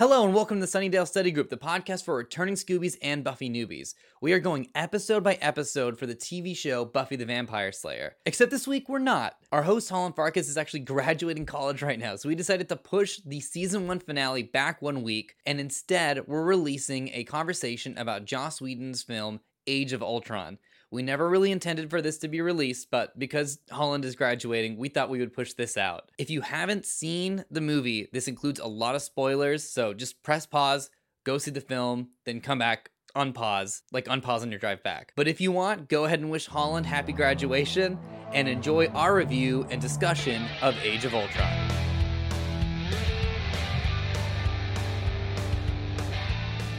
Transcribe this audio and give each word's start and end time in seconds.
Hello 0.00 0.24
and 0.24 0.34
welcome 0.34 0.58
to 0.58 0.66
the 0.66 0.78
Sunnydale 0.78 1.06
Study 1.06 1.30
Group, 1.30 1.50
the 1.50 1.58
podcast 1.58 2.06
for 2.06 2.16
returning 2.16 2.54
Scoobies 2.54 2.96
and 3.02 3.22
Buffy 3.22 3.50
newbies. 3.50 3.92
We 4.22 4.32
are 4.32 4.38
going 4.38 4.70
episode 4.74 5.22
by 5.22 5.34
episode 5.42 5.98
for 5.98 6.06
the 6.06 6.14
TV 6.14 6.56
show 6.56 6.86
Buffy 6.86 7.16
the 7.16 7.26
Vampire 7.26 7.70
Slayer. 7.70 8.16
Except 8.24 8.50
this 8.50 8.66
week 8.66 8.88
we're 8.88 8.98
not. 8.98 9.36
Our 9.52 9.62
host 9.62 9.90
Holland 9.90 10.16
Farkas 10.16 10.48
is 10.48 10.56
actually 10.56 10.80
graduating 10.80 11.44
college 11.44 11.82
right 11.82 11.98
now, 11.98 12.16
so 12.16 12.30
we 12.30 12.34
decided 12.34 12.70
to 12.70 12.76
push 12.76 13.20
the 13.26 13.40
season 13.40 13.86
one 13.86 13.98
finale 13.98 14.42
back 14.42 14.80
one 14.80 15.02
week, 15.02 15.34
and 15.44 15.60
instead 15.60 16.26
we're 16.26 16.44
releasing 16.44 17.10
a 17.12 17.24
conversation 17.24 17.98
about 17.98 18.24
Joss 18.24 18.58
Whedon's 18.58 19.02
film 19.02 19.40
Age 19.66 19.92
of 19.92 20.02
Ultron. 20.02 20.56
We 20.92 21.02
never 21.02 21.28
really 21.28 21.52
intended 21.52 21.88
for 21.88 22.02
this 22.02 22.18
to 22.18 22.28
be 22.28 22.40
released, 22.40 22.88
but 22.90 23.16
because 23.16 23.60
Holland 23.70 24.04
is 24.04 24.16
graduating, 24.16 24.76
we 24.76 24.88
thought 24.88 25.08
we 25.08 25.20
would 25.20 25.32
push 25.32 25.52
this 25.52 25.76
out. 25.76 26.10
If 26.18 26.30
you 26.30 26.40
haven't 26.40 26.84
seen 26.84 27.44
the 27.48 27.60
movie, 27.60 28.08
this 28.12 28.26
includes 28.26 28.58
a 28.58 28.66
lot 28.66 28.96
of 28.96 29.02
spoilers, 29.02 29.62
so 29.62 29.94
just 29.94 30.20
press 30.24 30.46
pause, 30.46 30.90
go 31.22 31.38
see 31.38 31.52
the 31.52 31.60
film, 31.60 32.08
then 32.24 32.40
come 32.40 32.58
back, 32.58 32.90
unpause, 33.14 33.82
like 33.92 34.06
unpause 34.06 34.42
on 34.42 34.50
your 34.50 34.58
drive 34.58 34.82
back. 34.82 35.12
But 35.14 35.28
if 35.28 35.40
you 35.40 35.52
want, 35.52 35.88
go 35.88 36.06
ahead 36.06 36.18
and 36.18 36.30
wish 36.30 36.46
Holland 36.46 36.86
happy 36.86 37.12
graduation 37.12 37.96
and 38.32 38.48
enjoy 38.48 38.86
our 38.88 39.14
review 39.14 39.68
and 39.70 39.80
discussion 39.80 40.42
of 40.60 40.76
Age 40.82 41.04
of 41.04 41.14
Ultron. 41.14 41.89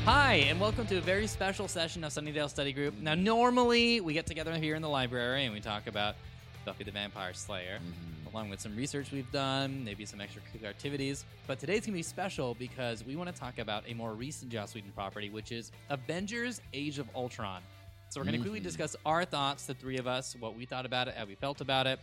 Hi, 0.06 0.34
and 0.50 0.60
welcome 0.60 0.88
to 0.88 0.98
a 0.98 1.02
very 1.02 1.28
special 1.28 1.68
session 1.68 2.04
of 2.04 2.12
Sunnydale 2.12 2.50
Study 2.50 2.74
Group. 2.74 3.00
Now, 3.00 3.14
normally 3.14 4.02
we 4.02 4.14
get 4.14 4.26
together 4.26 4.52
here 4.56 4.74
in 4.74 4.82
the 4.82 4.90
library 4.90 5.46
and 5.46 5.54
we 5.54 5.60
talk 5.60 5.86
about 5.86 6.16
Buffy 6.66 6.84
the 6.84 6.90
Vampire 6.90 7.36
Slayer, 7.36 7.78
mm-hmm. 7.78 8.34
along 8.34 8.50
with 8.50 8.60
some 8.60 8.76
research 8.76 9.12
we've 9.12 9.32
done, 9.32 9.84
maybe 9.86 10.04
some 10.06 10.18
extracurricular 10.18 10.70
activities. 10.70 11.24
But 11.46 11.60
today's 11.60 11.86
gonna 11.86 11.94
be 11.94 12.02
special 12.02 12.56
because 12.56 13.06
we 13.06 13.16
want 13.16 13.32
to 13.34 13.40
talk 13.40 13.60
about 13.60 13.84
a 13.88 13.94
more 13.94 14.16
recent 14.16 14.52
Joss 14.52 14.74
Whedon 14.74 14.92
property, 14.96 15.30
which 15.30 15.52
is 15.52 15.72
Avengers: 15.92 16.62
Age 16.74 16.98
of 16.98 17.08
Ultron. 17.16 17.62
So 18.10 18.20
we're 18.20 18.26
gonna 18.26 18.40
quickly 18.40 18.58
mm-hmm. 18.58 18.64
discuss 18.64 18.96
our 19.06 19.24
thoughts, 19.24 19.68
the 19.68 19.76
three 19.76 20.00
of 20.00 20.08
us, 20.08 20.36
what 20.40 20.56
we 20.56 20.66
thought 20.66 20.88
about 20.88 21.10
it, 21.10 21.14
how 21.16 21.26
we 21.26 21.36
felt 21.36 21.62
about 21.62 21.86
it, 21.86 22.00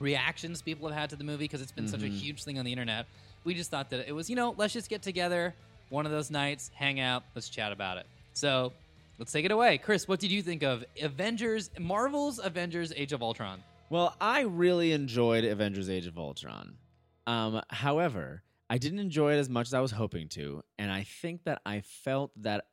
reactions 0.00 0.60
people 0.60 0.86
have 0.86 0.98
had 0.98 1.10
to 1.10 1.16
the 1.16 1.24
movie 1.24 1.44
because 1.44 1.62
it's 1.62 1.72
been 1.72 1.88
such 1.88 2.02
a 2.02 2.04
mm-hmm. 2.04 2.14
huge 2.14 2.44
thing 2.44 2.58
on 2.58 2.66
the 2.66 2.72
internet. 2.72 3.06
We 3.44 3.54
just 3.54 3.70
thought 3.70 3.88
that 3.88 4.06
it 4.06 4.12
was, 4.12 4.28
you 4.28 4.36
know, 4.36 4.54
let's 4.58 4.74
just 4.74 4.90
get 4.90 5.00
together 5.00 5.54
one 5.92 6.06
of 6.06 6.12
those 6.12 6.30
nights, 6.30 6.70
hang 6.74 7.00
out, 7.00 7.22
let's 7.34 7.50
chat 7.50 7.70
about 7.70 7.98
it. 7.98 8.06
So 8.32 8.72
let's 9.18 9.30
take 9.30 9.44
it 9.44 9.50
away. 9.50 9.76
Chris, 9.76 10.08
what 10.08 10.20
did 10.20 10.32
you 10.32 10.42
think 10.42 10.62
of 10.62 10.84
Avengers, 11.00 11.70
Marvel's 11.78 12.40
Avengers 12.42 12.94
Age 12.96 13.12
of 13.12 13.22
Ultron? 13.22 13.62
Well, 13.90 14.16
I 14.18 14.40
really 14.40 14.92
enjoyed 14.92 15.44
Avengers 15.44 15.90
Age 15.90 16.06
of 16.06 16.16
Ultron. 16.16 16.78
Um, 17.26 17.60
however, 17.68 18.42
I 18.70 18.78
didn't 18.78 19.00
enjoy 19.00 19.34
it 19.34 19.38
as 19.38 19.50
much 19.50 19.66
as 19.66 19.74
I 19.74 19.80
was 19.80 19.90
hoping 19.90 20.30
to, 20.30 20.62
and 20.78 20.90
I 20.90 21.02
think 21.02 21.44
that 21.44 21.60
I 21.66 21.82
felt 21.82 22.30
that 22.42 22.64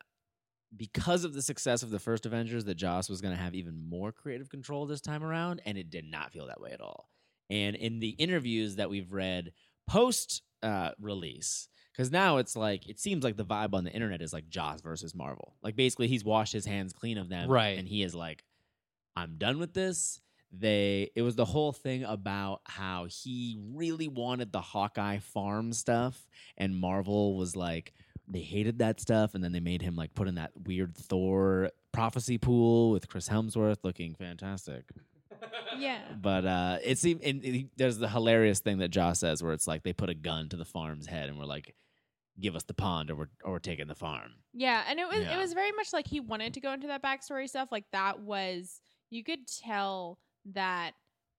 because 0.75 1.25
of 1.25 1.34
the 1.34 1.42
success 1.42 1.84
of 1.84 1.90
the 1.90 2.00
first 2.00 2.25
Avengers, 2.25 2.64
that 2.66 2.75
Joss 2.75 3.09
was 3.09 3.20
going 3.20 3.36
to 3.36 3.42
have 3.42 3.53
even 3.53 3.90
more 3.90 4.14
creative 4.14 4.50
control 4.50 4.86
this 4.86 5.02
time 5.02 5.25
around, 5.25 5.62
and 5.66 5.78
it 5.78 5.90
did 5.90 6.09
not 6.09 6.31
feel 6.31 6.47
that 6.47 6.62
way 6.62 6.72
at 6.72 6.80
all. 6.80 7.09
And 7.50 7.75
in 7.75 8.00
the 8.00 8.09
interviews 8.12 8.78
that 8.78 8.90
we've 8.90 9.12
read 9.12 9.52
post 9.88 10.42
uh, 10.64 10.92
release, 11.02 11.67
because 12.00 12.11
now 12.14 12.38
it's 12.38 12.55
like 12.55 12.88
it 12.88 12.97
seems 12.97 13.25
like 13.25 13.36
the 13.36 13.44
vibe 13.44 13.73
on 13.73 13.83
the 13.83 13.92
internet 13.92 14.22
is 14.22 14.31
like 14.31 14.47
Joss 14.47 14.80
versus 14.80 15.14
Marvel. 15.14 15.53
Like 15.61 15.75
basically, 15.75 16.08
he's 16.08 16.23
washed 16.23 16.53
his 16.53 16.66
hands 16.66 16.94
clean 16.94 17.17
of 17.17 17.28
them, 17.28 17.50
Right. 17.50 17.78
And 17.78 17.86
he 17.86 18.03
is 18.03 18.16
like, 18.16 18.45
I'm 19.17 19.36
done 19.38 19.59
with 19.59 19.73
this 19.73 20.22
they 20.52 21.11
it 21.16 21.22
was 21.22 21.36
the 21.36 21.45
whole 21.45 21.72
thing 21.72 22.03
about 22.06 22.61
how 22.64 23.06
he 23.09 23.59
really 23.75 24.08
wanted 24.08 24.52
the 24.52 24.61
Hawkeye 24.61 25.19
farm 25.19 25.73
stuff 25.73 26.25
and 26.58 26.75
Marvel 26.75 27.38
was 27.38 27.56
like 27.56 27.94
they 28.28 28.39
hated 28.39 28.80
that 28.80 29.00
stuff 29.00 29.36
and 29.36 29.44
then 29.44 29.52
they 29.52 29.59
made 29.59 29.81
him 29.84 29.95
like 29.95 30.16
put 30.16 30.28
in 30.28 30.36
that 30.36 30.52
weird 30.66 30.95
Thor 30.97 31.69
prophecy 31.91 32.38
pool 32.39 32.89
with 32.91 33.08
Chris 33.09 33.30
Hemsworth 33.30 33.78
looking 33.84 34.16
fantastic. 34.16 34.86
Yeah. 35.78 36.00
But 36.19 36.45
uh 36.45 36.78
it 36.84 36.97
seemed 36.97 37.22
and 37.22 37.44
it- 37.45 37.68
there's 37.78 38.00
the 38.00 38.09
hilarious 38.09 38.59
thing 38.59 38.79
that 38.79 38.90
Joss 38.90 39.19
says 39.19 39.44
where 39.44 39.53
it's 39.53 39.68
like 39.68 39.84
they 39.84 39.94
put 39.94 40.09
a 40.09 40.16
gun 40.16 40.50
to 40.50 40.57
the 40.57 40.66
farm's 40.66 41.06
head 41.06 41.29
and 41.29 41.38
we're 41.38 41.45
like 41.45 41.75
give 42.39 42.55
us 42.55 42.63
the 42.63 42.73
pond 42.73 43.09
or 43.11 43.16
we're 43.16 43.29
or 43.44 43.53
we're 43.53 43.59
taking 43.59 43.88
the 43.88 43.95
farm. 43.95 44.33
Yeah, 44.53 44.83
and 44.88 45.00
it 45.00 45.07
was 45.07 45.22
Yeah. 45.22 45.35
it 45.35 45.38
was 45.38 45.53
very 45.53 45.72
much 45.73 45.94
like 45.94 46.07
he 46.07 46.19
wanted 46.19 46.53
to 46.55 46.61
go 46.61 46.72
into 46.73 46.88
that 46.88 47.01
backstory 47.03 47.47
stuff. 47.50 47.69
Like 47.72 47.85
that 47.91 48.19
was 48.22 48.81
you 49.09 49.23
could 49.23 49.47
tell 49.47 50.19
that 50.45 50.94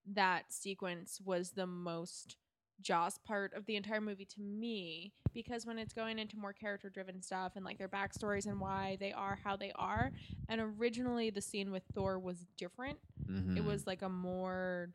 that 0.07 0.53
sequence 0.53 1.21
was 1.25 1.51
the 1.53 1.67
most 1.67 2.37
Joss 2.83 3.19
part 3.19 3.53
of 3.53 3.67
the 3.67 3.77
entire 3.77 4.01
movie 4.01 4.25
to 4.25 4.41
me 4.41 5.13
because 5.35 5.67
when 5.67 5.79
it's 5.79 5.93
going 5.93 6.19
into 6.19 6.39
more 6.39 6.55
character 6.55 6.89
driven 6.89 7.21
stuff 7.21 7.53
and 7.55 7.63
like 7.65 7.77
their 7.77 7.91
backstories 7.91 8.47
and 8.47 8.59
why 8.59 8.97
they 9.01 9.13
are 9.13 9.39
how 9.45 9.55
they 9.55 9.71
are, 9.77 10.11
and 10.49 10.61
originally 10.63 11.29
the 11.29 11.43
scene 11.43 11.71
with 11.71 11.83
Thor 11.95 12.19
was 12.19 12.47
different. 12.57 12.99
It 13.29 13.31
Mhm. 13.31 13.65
was 13.65 13.87
like 13.87 14.01
a 14.03 14.09
more 14.09 14.95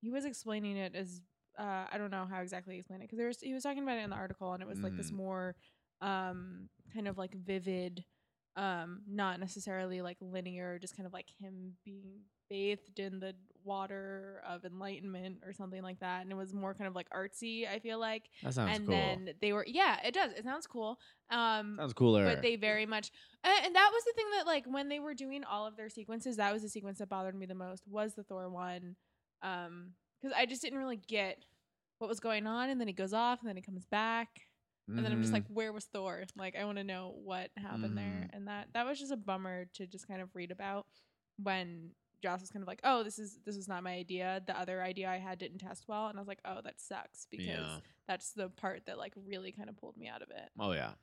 he 0.00 0.10
was 0.10 0.24
explaining 0.24 0.76
it 0.76 0.94
as 0.94 1.22
uh, 1.58 1.84
I 1.92 1.98
don't 1.98 2.10
know 2.10 2.26
how 2.30 2.40
exactly 2.40 2.74
he 2.74 2.80
explained 2.80 3.02
it 3.02 3.06
because 3.06 3.18
there 3.18 3.28
was 3.28 3.40
he 3.40 3.54
was 3.54 3.62
talking 3.62 3.82
about 3.82 3.98
it 3.98 4.02
in 4.04 4.10
the 4.10 4.16
article 4.16 4.52
and 4.52 4.62
it 4.62 4.68
was 4.68 4.82
like 4.82 4.96
this 4.96 5.10
Mm. 5.10 5.16
more 5.16 5.56
um 6.00 6.68
kind 6.92 7.06
of 7.08 7.16
like 7.18 7.34
vivid 7.34 8.04
um 8.56 9.02
not 9.08 9.40
necessarily 9.40 10.02
like 10.02 10.16
linear 10.20 10.78
just 10.78 10.96
kind 10.96 11.06
of 11.06 11.12
like 11.12 11.28
him 11.40 11.74
being 11.84 12.20
bathed 12.50 12.98
in 12.98 13.20
the 13.20 13.34
water 13.64 14.42
of 14.46 14.64
enlightenment 14.64 15.38
or 15.46 15.52
something 15.52 15.82
like 15.82 15.98
that 16.00 16.22
and 16.22 16.30
it 16.30 16.34
was 16.36 16.52
more 16.52 16.74
kind 16.74 16.86
of 16.86 16.94
like 16.94 17.08
artsy 17.10 17.66
I 17.68 17.78
feel 17.78 17.98
like 17.98 18.24
that 18.42 18.52
sounds 18.54 18.76
and 18.76 18.86
cool. 18.86 18.94
then 18.94 19.30
they 19.40 19.52
were 19.52 19.64
yeah 19.66 19.96
it 20.04 20.12
does 20.14 20.32
it 20.32 20.44
sounds 20.44 20.66
cool 20.66 20.98
um 21.30 21.76
sounds 21.78 21.94
cooler. 21.94 22.24
but 22.26 22.42
they 22.42 22.56
very 22.56 22.86
much 22.86 23.10
and, 23.42 23.66
and 23.66 23.74
that 23.74 23.90
was 23.92 24.04
the 24.04 24.12
thing 24.14 24.26
that 24.36 24.46
like 24.46 24.64
when 24.66 24.88
they 24.88 24.98
were 25.00 25.14
doing 25.14 25.42
all 25.44 25.66
of 25.66 25.76
their 25.76 25.88
sequences 25.88 26.36
that 26.36 26.52
was 26.52 26.62
the 26.62 26.68
sequence 26.68 26.98
that 26.98 27.08
bothered 27.08 27.34
me 27.34 27.46
the 27.46 27.54
most 27.54 27.86
was 27.88 28.14
the 28.14 28.22
thor 28.24 28.48
one 28.50 28.94
um 29.42 29.92
because 30.24 30.36
i 30.36 30.46
just 30.46 30.62
didn't 30.62 30.78
really 30.78 30.96
get 31.06 31.44
what 31.98 32.08
was 32.08 32.18
going 32.20 32.46
on 32.46 32.70
and 32.70 32.80
then 32.80 32.88
he 32.88 32.94
goes 32.94 33.12
off 33.12 33.40
and 33.40 33.48
then 33.48 33.56
he 33.56 33.62
comes 33.62 33.84
back 33.86 34.28
and 34.88 34.98
then 35.04 35.12
i'm 35.12 35.20
just 35.20 35.30
Mhm. 35.30 35.34
like 35.34 35.46
where 35.48 35.72
was 35.72 35.84
thor 35.86 36.24
like 36.36 36.56
i 36.56 36.64
want 36.64 36.78
to 36.78 36.84
know 36.84 37.14
what 37.22 37.50
happened 37.56 37.96
there 37.96 38.04
Mhm. 38.28 38.30
and 38.36 38.48
that 38.48 38.68
that 38.74 38.84
was 38.86 38.98
just 38.98 39.12
a 39.12 39.16
bummer 39.16 39.66
to 39.74 39.86
just 39.86 40.08
kind 40.08 40.20
of 40.20 40.34
read 40.34 40.50
about 40.50 40.86
when 41.42 41.90
Joss 42.22 42.40
was 42.40 42.48
kind 42.50 42.62
of 42.62 42.68
like, 42.68 42.80
"Oh, 42.84 43.02
this 43.02 43.18
is 43.18 43.38
this 43.44 43.54
is 43.54 43.68
not 43.68 43.82
my 43.82 43.92
idea. 43.92 44.42
The 44.46 44.58
other 44.58 44.80
idea 44.82 45.10
I 45.10 45.18
had 45.18 45.38
didn't 45.38 45.58
test 45.58 45.84
well," 45.88 46.06
and 46.06 46.16
I 46.16 46.20
was 46.22 46.28
like, 46.28 46.40
"Oh, 46.42 46.60
that 46.64 46.80
sucks 46.80 47.26
because 47.30 47.44
Yeah. 47.46 47.80
that's 48.08 48.32
the 48.32 48.48
part 48.48 48.86
that 48.86 48.96
like 48.96 49.12
really 49.26 49.52
kind 49.52 49.68
of 49.68 49.76
pulled 49.76 49.98
me 49.98 50.08
out 50.08 50.22
of 50.22 50.30
it." 50.30 50.48
Oh 50.58 50.72
yeah. 50.72 50.94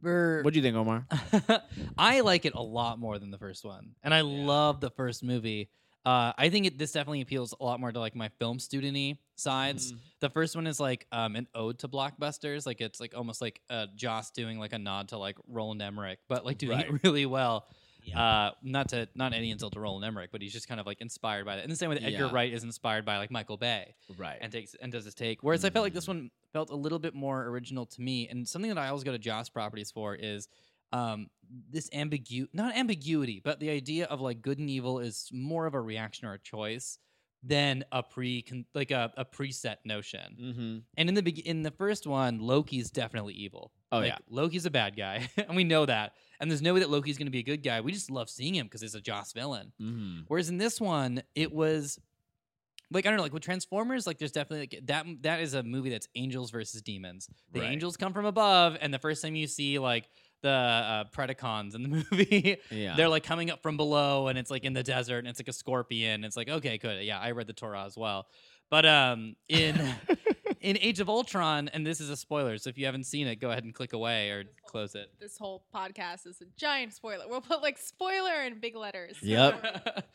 We're- 0.00 0.42
What 0.44 0.52
do 0.54 0.60
you 0.60 0.62
think, 0.62 0.76
Omar? 0.76 1.06
I 1.98 2.20
like 2.20 2.44
it 2.44 2.54
a 2.54 2.62
lot 2.62 3.00
more 3.00 3.18
than 3.18 3.30
the 3.32 3.38
first 3.38 3.64
one, 3.64 3.96
and 4.04 4.14
I 4.14 4.20
love 4.20 4.80
the 4.80 4.90
first 4.90 5.24
movie. 5.24 5.70
Uh, 6.04 6.32
I 6.36 6.48
think 6.48 6.66
it, 6.66 6.78
this 6.78 6.92
definitely 6.92 7.20
appeals 7.20 7.54
a 7.60 7.64
lot 7.64 7.78
more 7.78 7.92
to 7.92 8.00
like 8.00 8.16
my 8.16 8.28
film 8.40 8.58
studenty 8.58 9.18
sides. 9.36 9.94
The 10.20 10.30
first 10.30 10.56
one 10.56 10.66
is 10.66 10.80
like 10.80 11.06
um, 11.12 11.36
an 11.36 11.46
ode 11.54 11.78
to 11.80 11.88
blockbusters, 11.88 12.66
like 12.66 12.80
it's 12.80 12.98
like 13.00 13.14
almost 13.16 13.40
like 13.40 13.60
uh, 13.70 13.86
Joss 13.94 14.30
doing 14.32 14.58
like 14.58 14.72
a 14.72 14.78
nod 14.78 15.08
to 15.08 15.18
like 15.18 15.36
Roland 15.48 15.80
Emmerich, 15.80 16.18
but 16.28 16.44
like 16.44 16.58
doing 16.58 16.78
Right. 16.78 16.88
it 16.90 17.00
really 17.04 17.26
well. 17.26 17.66
Uh, 18.16 18.50
not 18.64 18.88
to 18.88 19.08
not 19.14 19.32
any 19.32 19.52
insult 19.52 19.74
to 19.74 19.78
Roland 19.80 20.04
Emmerich, 20.04 20.30
but 20.32 20.42
he's 20.42 20.52
just 20.52 20.66
kind 20.66 20.80
of 20.80 20.86
like 20.86 21.00
inspired 21.00 21.46
by 21.46 21.54
that. 21.54 21.62
In 21.62 21.70
the 21.70 21.76
same 21.76 21.88
way 21.88 21.94
that 21.98 22.04
Edgar 22.04 22.24
Yeah. 22.26 22.30
Wright 22.32 22.52
is 22.52 22.64
inspired 22.64 23.04
by 23.04 23.18
like 23.18 23.30
Michael 23.30 23.56
Bay 23.56 23.94
Right. 24.18 24.38
and 24.40 24.50
takes 24.50 24.74
and 24.82 24.90
does 24.90 25.04
his 25.04 25.14
take. 25.14 25.44
Whereas 25.44 25.64
I 25.64 25.70
felt 25.70 25.84
like 25.84 25.92
this 25.94 26.06
Mhm. 26.06 26.08
one 26.08 26.30
felt 26.52 26.70
a 26.70 26.74
little 26.74 26.98
bit 26.98 27.14
more 27.14 27.46
original 27.46 27.86
to 27.86 28.00
me. 28.02 28.26
And 28.26 28.48
something 28.48 28.68
that 28.70 28.78
I 28.78 28.88
always 28.88 29.04
go 29.04 29.12
to 29.12 29.20
Joss 29.20 29.48
properties 29.50 29.92
for 29.92 30.16
is 30.16 30.48
um, 30.92 31.28
this 31.70 31.88
ambiguity, 31.92 32.50
not 32.52 32.76
ambiguity, 32.76 33.40
but 33.44 33.60
the 33.60 33.70
idea 33.70 34.06
of 34.06 34.20
like 34.20 34.42
good 34.42 34.58
and 34.58 34.70
evil 34.70 34.98
is 35.00 35.28
more 35.32 35.66
of 35.66 35.74
a 35.74 35.80
reaction 35.80 36.26
or 36.26 36.34
a 36.34 36.38
choice 36.38 36.98
than 37.44 37.84
a 37.90 38.02
pre 38.02 38.44
like 38.74 38.90
a, 38.92 39.12
a 39.16 39.24
preset 39.24 39.76
notion. 39.84 40.36
mm-hmm. 40.40 40.78
And 40.96 41.08
in 41.08 41.14
the 41.14 41.22
beg- 41.22 41.40
in 41.40 41.62
the 41.62 41.72
first 41.72 42.06
one, 42.06 42.38
Loki's 42.38 42.90
definitely 42.90 43.34
evil. 43.34 43.72
Oh, 43.90 43.98
Like, 43.98 44.08
yeah. 44.08 44.18
Loki's 44.30 44.64
a 44.64 44.70
bad 44.70 44.96
guy, 44.96 45.28
and 45.36 45.56
we 45.56 45.64
know 45.64 45.84
that. 45.84 46.12
And 46.40 46.50
there's 46.50 46.62
no 46.62 46.72
way 46.74 46.80
that 46.80 46.90
Loki's 46.90 47.18
going 47.18 47.26
to 47.26 47.32
be 47.32 47.40
a 47.40 47.42
good 47.44 47.62
guy. 47.62 47.80
We 47.80 47.92
just 47.92 48.10
love 48.10 48.30
seeing 48.30 48.54
him 48.54 48.66
because 48.66 48.80
he's 48.80 48.94
a 48.94 49.00
Joss 49.00 49.32
villain. 49.32 49.72
Mm-hmm. 49.80 50.20
Whereas 50.28 50.48
in 50.48 50.56
this 50.58 50.80
one, 50.80 51.22
it 51.34 51.52
was 51.52 51.98
like 52.92 53.06
I 53.06 53.10
don't 53.10 53.16
know, 53.16 53.22
like 53.24 53.32
with 53.32 53.42
Transformers, 53.42 54.06
like 54.06 54.18
there's 54.18 54.32
definitely 54.32 54.60
like 54.72 54.86
that. 54.86 55.06
That 55.22 55.40
is 55.40 55.54
a 55.54 55.62
movie 55.62 55.90
that's 55.90 56.08
angels 56.14 56.50
versus 56.52 56.80
demons. 56.82 57.28
The 57.52 57.60
Right. 57.60 57.70
angels 57.72 57.96
come 57.96 58.12
from 58.12 58.24
above, 58.26 58.76
and 58.80 58.94
the 58.94 58.98
first 59.00 59.20
time 59.22 59.34
you 59.34 59.46
see 59.48 59.78
like 59.78 60.08
the 60.42 60.48
uh, 60.50 61.04
Predacons 61.16 61.74
in 61.74 61.82
the 61.82 61.88
movie, 62.10 62.58
Yeah. 62.70 62.94
they're 62.96 63.08
like 63.08 63.24
coming 63.24 63.50
up 63.50 63.62
from 63.62 63.76
below, 63.76 64.28
and 64.28 64.38
it's 64.38 64.50
like 64.50 64.64
in 64.64 64.72
the 64.72 64.82
desert, 64.82 65.18
and 65.18 65.28
it's 65.28 65.40
like 65.40 65.48
a 65.48 65.52
scorpion. 65.52 66.24
It's 66.24 66.36
like 66.36 66.48
okay, 66.48 66.78
good, 66.78 67.04
yeah, 67.04 67.18
I 67.18 67.30
read 67.30 67.46
the 67.46 67.52
Torah 67.52 67.84
as 67.84 67.96
well. 67.96 68.26
But 68.70 68.86
um, 68.86 69.36
in 69.48 69.80
in 70.60 70.78
Age 70.78 71.00
of 71.00 71.08
Ultron, 71.08 71.68
and 71.68 71.86
this 71.86 72.00
is 72.00 72.08
a 72.10 72.16
spoiler, 72.16 72.56
so 72.58 72.70
if 72.70 72.78
you 72.78 72.86
haven't 72.86 73.04
seen 73.04 73.26
it, 73.26 73.36
go 73.36 73.50
ahead 73.50 73.64
and 73.64 73.74
click 73.74 73.92
away 73.92 74.30
or 74.30 74.44
close 74.66 74.94
it. 74.94 75.10
This 75.20 75.36
whole 75.38 75.64
podcast 75.74 76.26
is 76.26 76.40
a 76.40 76.46
giant 76.56 76.92
spoiler. 76.94 77.24
We'll 77.28 77.40
put 77.40 77.62
like 77.62 77.78
spoiler 77.78 78.42
in 78.44 78.60
big 78.60 78.76
letters. 78.76 79.16
Yep. 79.22 80.04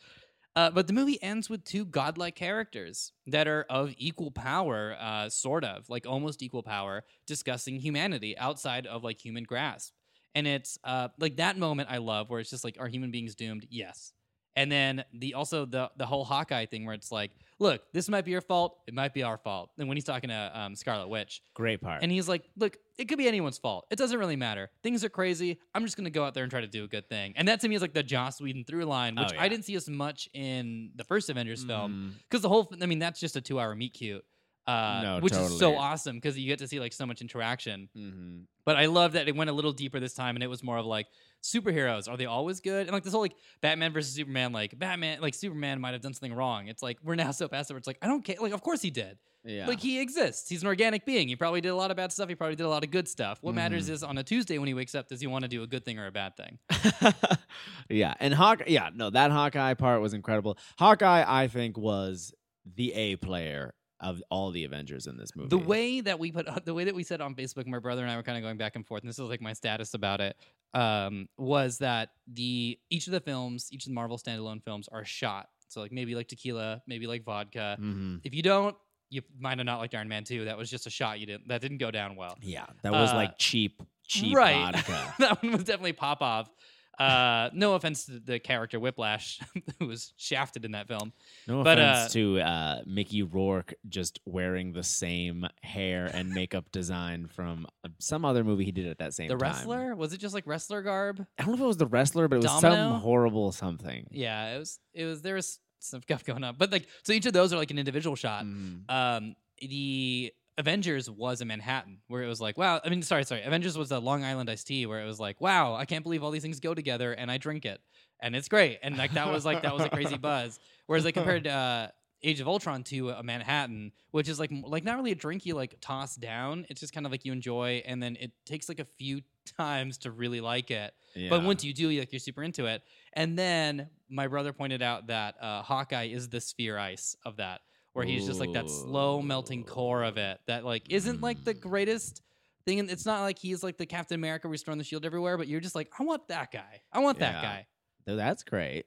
Uh, 0.56 0.70
but 0.72 0.88
the 0.88 0.92
movie 0.92 1.22
ends 1.22 1.48
with 1.48 1.62
two 1.62 1.84
godlike 1.84 2.34
characters 2.34 3.12
that 3.28 3.46
are 3.46 3.64
of 3.70 3.94
equal 3.96 4.32
power, 4.32 4.96
uh, 4.98 5.28
sort 5.28 5.62
of 5.62 5.88
like 5.88 6.04
almost 6.04 6.42
equal 6.42 6.64
power, 6.64 7.04
discussing 7.28 7.78
humanity 7.78 8.36
outside 8.36 8.84
of 8.84 9.04
like 9.04 9.24
human 9.24 9.44
grasp. 9.44 9.92
And 10.34 10.46
it's 10.46 10.78
uh, 10.84 11.08
like 11.18 11.36
that 11.36 11.58
moment 11.58 11.88
I 11.90 11.98
love 11.98 12.30
where 12.30 12.40
it's 12.40 12.50
just 12.50 12.64
like, 12.64 12.76
are 12.78 12.88
human 12.88 13.10
beings 13.10 13.34
doomed? 13.34 13.66
Yes. 13.70 14.12
And 14.56 14.72
then 14.72 15.04
the 15.12 15.34
also 15.34 15.66
the 15.66 15.88
the 15.96 16.04
whole 16.06 16.24
Hawkeye 16.24 16.66
thing 16.66 16.84
where 16.84 16.94
it's 16.94 17.12
like, 17.12 17.30
look, 17.60 17.80
this 17.92 18.08
might 18.08 18.24
be 18.24 18.32
your 18.32 18.40
fault, 18.40 18.76
it 18.88 18.94
might 18.94 19.14
be 19.14 19.22
our 19.22 19.36
fault. 19.38 19.70
And 19.78 19.86
when 19.86 19.96
he's 19.96 20.04
talking 20.04 20.30
to 20.30 20.50
um, 20.52 20.74
Scarlet 20.74 21.06
Witch, 21.08 21.42
Great 21.54 21.80
part. 21.80 22.02
and 22.02 22.10
he's 22.10 22.28
like, 22.28 22.42
look, 22.56 22.76
it 22.98 23.04
could 23.08 23.18
be 23.18 23.28
anyone's 23.28 23.58
fault. 23.58 23.86
It 23.90 23.98
doesn't 23.98 24.18
really 24.18 24.34
matter. 24.34 24.68
Things 24.82 25.04
are 25.04 25.08
crazy. 25.08 25.60
I'm 25.76 25.84
just 25.84 25.96
gonna 25.96 26.10
go 26.10 26.24
out 26.24 26.34
there 26.34 26.42
and 26.42 26.50
try 26.50 26.60
to 26.60 26.66
do 26.66 26.82
a 26.82 26.88
good 26.88 27.08
thing. 27.08 27.34
And 27.36 27.46
that 27.46 27.60
to 27.60 27.68
me 27.68 27.76
is 27.76 27.82
like 27.82 27.94
the 27.94 28.02
Joss 28.02 28.40
Whedon 28.40 28.64
through 28.64 28.84
line, 28.86 29.14
which 29.14 29.28
Oh, 29.30 29.34
yeah. 29.34 29.42
I 29.42 29.48
didn't 29.48 29.64
see 29.64 29.76
as 29.76 29.88
much 29.88 30.28
in 30.34 30.90
the 30.96 31.04
first 31.04 31.30
Avengers 31.30 31.62
film 31.64 31.92
Mm, 32.16 32.18
because 32.28 32.42
the 32.42 32.48
whole. 32.48 32.68
I 32.82 32.86
mean, 32.86 32.98
that's 32.98 33.20
just 33.20 33.36
a 33.36 33.40
two 33.40 33.60
hour 33.60 33.76
meet 33.76 33.94
cute. 33.94 34.24
Uh, 34.68 35.00
No, 35.02 35.18
which 35.20 35.32
is 35.32 35.58
so 35.58 35.76
awesome 35.76 36.16
because 36.16 36.38
you 36.38 36.46
get 36.46 36.58
to 36.58 36.68
see 36.68 36.78
like 36.78 36.92
so 36.92 37.06
much 37.06 37.20
interaction. 37.22 37.88
mhm. 37.96 38.44
But 38.66 38.76
I 38.76 38.84
love 38.86 39.12
that 39.12 39.26
it 39.28 39.34
went 39.34 39.48
a 39.48 39.52
little 39.54 39.72
deeper 39.72 39.98
this 39.98 40.12
time, 40.12 40.36
and 40.36 40.42
it 40.42 40.46
was 40.48 40.62
more 40.62 40.76
of 40.76 40.84
like 40.84 41.06
superheroes. 41.42 42.06
Are 42.06 42.18
they 42.18 42.26
always 42.26 42.60
good? 42.60 42.82
And 42.86 42.92
like 42.92 43.02
this 43.02 43.12
whole 43.14 43.22
like 43.22 43.34
Batman 43.62 43.94
versus 43.94 44.12
Superman, 44.14 44.52
like 44.52 44.78
Batman, 44.78 45.22
like 45.22 45.32
Superman 45.32 45.80
might 45.80 45.92
have 45.92 46.02
done 46.02 46.12
something 46.12 46.34
wrong. 46.34 46.68
It's 46.68 46.82
like 46.82 46.98
we're 47.02 47.14
now 47.14 47.30
so 47.30 47.48
past 47.48 47.70
it. 47.70 47.76
It's 47.78 47.86
like 47.86 47.98
I 48.02 48.06
don't 48.06 48.22
care. 48.22 48.36
Like 48.40 48.52
of 48.52 48.60
course 48.62 48.82
he 48.82 48.90
did. 48.90 49.16
Yeah. 49.44 49.66
Like 49.68 49.80
he 49.80 50.00
exists. 50.00 50.50
He's 50.50 50.60
an 50.62 50.68
organic 50.68 51.06
being. 51.06 51.28
He 51.28 51.36
probably 51.36 51.62
did 51.62 51.70
a 51.70 51.74
lot 51.74 51.90
of 51.90 51.96
bad 51.96 52.12
stuff. 52.12 52.28
He 52.28 52.34
probably 52.34 52.56
did 52.56 52.64
a 52.66 52.68
lot 52.68 52.84
of 52.84 52.90
good 52.90 53.08
stuff. 53.08 53.38
What 53.40 53.54
matters 53.54 53.88
Mhm. 53.88 53.92
is 53.92 54.02
on 54.02 54.18
a 54.18 54.22
Tuesday 54.22 54.58
when 54.58 54.66
he 54.68 54.74
wakes 54.74 54.94
up, 54.94 55.08
does 55.08 55.20
he 55.22 55.26
want 55.26 55.44
to 55.44 55.48
do 55.48 55.62
a 55.62 55.66
good 55.66 55.84
thing 55.86 55.98
or 55.98 56.06
a 56.06 56.12
bad 56.12 56.36
thing? 56.36 56.58
yeah, 57.88 58.14
and 58.20 58.34
Hawk. 58.34 58.62
Yeah, 58.66 58.90
no, 58.94 59.08
that 59.10 59.30
Hawkeye 59.30 59.74
part 59.74 60.00
was 60.02 60.12
incredible. 60.12 60.58
Hawkeye, 60.78 61.24
I 61.26 61.48
think, 61.48 61.78
was 61.78 62.34
the 62.76 62.92
A 62.92 63.16
player 63.16 63.74
of 64.00 64.22
all 64.30 64.50
the 64.50 64.64
Avengers 64.64 65.06
in 65.06 65.16
this 65.16 65.34
movie. 65.34 65.48
The 65.48 65.58
way 65.58 66.00
that 66.00 66.18
we 66.18 66.30
put 66.32 66.46
the 66.64 66.74
way 66.74 66.84
that 66.84 66.94
we 66.94 67.02
said 67.02 67.20
on 67.20 67.34
Facebook, 67.34 67.66
my 67.66 67.78
brother 67.78 68.02
and 68.02 68.10
I 68.10 68.16
were 68.16 68.22
kind 68.22 68.38
of 68.38 68.42
going 68.42 68.56
back 68.58 68.76
and 68.76 68.86
forth, 68.86 69.02
and 69.02 69.08
this 69.08 69.18
is 69.18 69.24
like 69.28 69.40
my 69.40 69.52
status 69.52 69.94
about 69.94 70.20
it. 70.20 70.36
Um, 70.74 71.28
was 71.38 71.78
that 71.78 72.10
the 72.32 72.78
each 72.90 73.06
of 73.06 73.12
the 73.12 73.20
films, 73.20 73.68
each 73.72 73.84
of 73.84 73.90
the 73.90 73.94
Marvel 73.94 74.18
standalone 74.18 74.62
films, 74.62 74.88
are 74.92 75.04
shot. 75.04 75.48
So 75.68 75.80
like 75.80 75.92
maybe 75.92 76.14
like 76.14 76.28
tequila, 76.28 76.82
maybe 76.86 77.06
like 77.06 77.24
vodka. 77.24 77.76
Mhm. 77.80 78.20
If 78.24 78.34
you 78.34 78.42
don't, 78.42 78.76
you 79.10 79.22
might 79.38 79.58
have 79.58 79.64
not 79.66 79.78
liked 79.80 79.94
Iron 79.94 80.08
Man 80.08 80.24
2. 80.24 80.44
That 80.46 80.56
was 80.58 80.70
just 80.70 80.86
a 80.86 80.90
shot 80.90 81.18
you 81.20 81.26
didn't 81.26 81.48
that 81.48 81.60
didn't 81.60 81.78
go 81.78 81.90
down 81.90 82.14
well. 82.16 82.36
Yeah, 82.42 82.66
that 82.82 82.92
was 82.92 83.10
Uh, 83.10 83.16
like 83.16 83.38
cheap, 83.38 83.82
cheap 84.06 84.36
right. 84.36 84.74
vodka. 84.74 85.14
that 85.18 85.42
one 85.42 85.52
was 85.52 85.64
definitely 85.64 85.92
pop 85.94 86.22
off. 86.22 86.50
Uh, 86.98 87.50
no 87.52 87.74
offense 87.74 88.06
to 88.06 88.18
the 88.18 88.38
character 88.38 88.80
Whiplash, 88.80 89.40
who 89.78 89.86
was 89.86 90.12
shafted 90.16 90.64
in 90.64 90.72
that 90.72 90.88
film. 90.88 91.12
No 91.46 91.62
But, 91.62 91.78
offense 91.78 92.06
uh, 92.06 92.12
to 92.14 92.40
uh, 92.40 92.82
Mickey 92.86 93.22
Rourke 93.22 93.74
just 93.88 94.20
wearing 94.24 94.72
the 94.72 94.82
same 94.82 95.46
hair 95.62 96.10
and 96.12 96.30
makeup 96.30 96.64
design 96.72 97.26
from 97.26 97.66
uh, 97.84 97.88
some 97.98 98.24
other 98.24 98.42
movie 98.44 98.64
he 98.64 98.72
did 98.72 98.86
at 98.86 98.98
that 98.98 99.14
same 99.14 99.28
The 99.28 99.34
time. 99.34 99.38
The 99.38 99.44
Wrestler 99.44 99.94
was 99.94 100.12
it 100.12 100.18
just 100.18 100.34
like 100.34 100.46
wrestler 100.46 100.82
garb? 100.82 101.24
I 101.38 101.42
don't 101.42 101.52
know 101.52 101.54
if 101.54 101.60
it 101.60 101.66
was 101.66 101.76
the 101.76 101.86
wrestler, 101.86 102.28
but 102.28 102.36
it 102.36 102.42
was 102.42 102.60
Domino? 102.60 102.74
some 102.92 103.00
horrible 103.00 103.52
something. 103.52 104.08
Yeah, 104.10 104.54
it 104.54 104.58
was. 104.58 104.78
It 104.92 105.04
was. 105.04 105.22
There 105.22 105.34
was 105.34 105.60
some 105.80 106.02
stuff 106.02 106.24
going 106.24 106.42
on, 106.44 106.56
but 106.58 106.72
like 106.72 106.86
so 107.04 107.12
each 107.12 107.26
of 107.26 107.32
those 107.32 107.52
are 107.52 107.56
like 107.56 107.70
an 107.70 107.78
individual 107.78 108.16
shot. 108.16 108.44
Mm. 108.44 108.90
Um, 108.90 109.36
the 109.60 110.32
Avengers 110.58 111.08
was 111.08 111.40
a 111.40 111.44
Manhattan 111.44 111.98
where 112.08 112.22
it 112.22 112.26
was 112.26 112.40
like, 112.40 112.58
wow. 112.58 112.80
I 112.84 112.90
mean, 112.90 113.00
sorry, 113.02 113.24
sorry. 113.24 113.42
Avengers 113.42 113.78
was 113.78 113.90
a 113.92 113.98
Long 113.98 114.24
Island 114.24 114.50
iced 114.50 114.66
tea 114.66 114.84
where 114.86 115.00
it 115.00 115.06
was 115.06 115.20
like, 115.20 115.40
wow, 115.40 115.74
I 115.74 115.84
can't 115.84 116.02
believe 116.02 116.22
all 116.22 116.30
these 116.30 116.42
things 116.42 116.60
go 116.60 116.74
together, 116.74 117.12
and 117.12 117.30
I 117.30 117.38
drink 117.38 117.64
it, 117.64 117.80
and 118.20 118.36
it's 118.36 118.48
great, 118.48 118.80
and 118.82 118.98
like 118.98 119.12
that 119.12 119.30
was 119.30 119.44
like 119.44 119.62
that 119.62 119.72
was 119.72 119.84
a 119.84 119.88
crazy 119.88 120.16
buzz. 120.18 120.58
Whereas 120.86 121.04
like 121.04 121.14
compared 121.14 121.44
to 121.44 121.50
uh, 121.50 121.88
Age 122.24 122.40
of 122.40 122.48
Ultron 122.48 122.82
to 122.84 123.10
a 123.10 123.22
Manhattan, 123.22 123.92
which 124.10 124.28
is 124.28 124.40
like 124.40 124.50
like 124.64 124.82
not 124.82 124.96
really 124.96 125.12
a 125.12 125.14
drink 125.14 125.46
you 125.46 125.54
like 125.54 125.76
toss 125.80 126.16
down. 126.16 126.66
It's 126.68 126.80
just 126.80 126.92
kind 126.92 127.06
of 127.06 127.12
like 127.12 127.24
you 127.24 127.32
enjoy, 127.32 127.82
and 127.86 128.02
then 128.02 128.16
it 128.18 128.32
takes 128.44 128.68
like 128.68 128.80
a 128.80 128.84
few 128.84 129.20
times 129.56 129.98
to 129.98 130.10
really 130.10 130.40
like 130.40 130.72
it. 130.72 130.92
But 131.30 131.44
once 131.44 131.62
you 131.62 131.72
do, 131.72 131.88
like 131.90 132.12
you're 132.12 132.18
super 132.18 132.42
into 132.42 132.66
it. 132.66 132.82
And 133.12 133.38
then 133.38 133.88
my 134.10 134.26
brother 134.26 134.52
pointed 134.52 134.82
out 134.82 135.06
that 135.06 135.36
uh, 135.40 135.62
Hawkeye 135.62 136.08
is 136.08 136.28
the 136.28 136.40
sphere 136.40 136.76
ice 136.78 137.16
of 137.24 137.36
that, 137.36 137.60
where 137.92 138.04
he's 138.04 138.26
just 138.26 138.38
like 138.40 138.52
that 138.52 138.68
slow 138.70 139.20
melting 139.22 139.64
core 139.64 140.02
of 140.04 140.16
it 140.18 140.38
that 140.46 140.64
like 140.64 140.84
isn't 140.90 141.20
like 141.20 141.42
the 141.44 141.54
Mm. 141.54 141.60
greatest 141.60 142.22
thing. 142.64 142.78
And 142.80 142.90
it's 142.90 143.06
not 143.06 143.22
like 143.22 143.38
he's 143.38 143.62
like 143.62 143.76
the 143.78 143.86
Captain 143.86 144.14
America 144.14 144.46
restoring 144.48 144.78
the 144.78 144.84
shield 144.84 145.04
everywhere, 145.04 145.36
but 145.38 145.48
you're 145.48 145.60
just 145.60 145.74
like, 145.74 145.90
I 145.98 146.02
want 146.04 146.28
that 146.28 146.52
guy. 146.52 146.82
I 146.92 147.00
want 147.00 147.18
that 147.20 147.42
guy. 147.42 147.66
Th- 148.06 148.16
That's 148.16 148.42
great. 148.44 148.84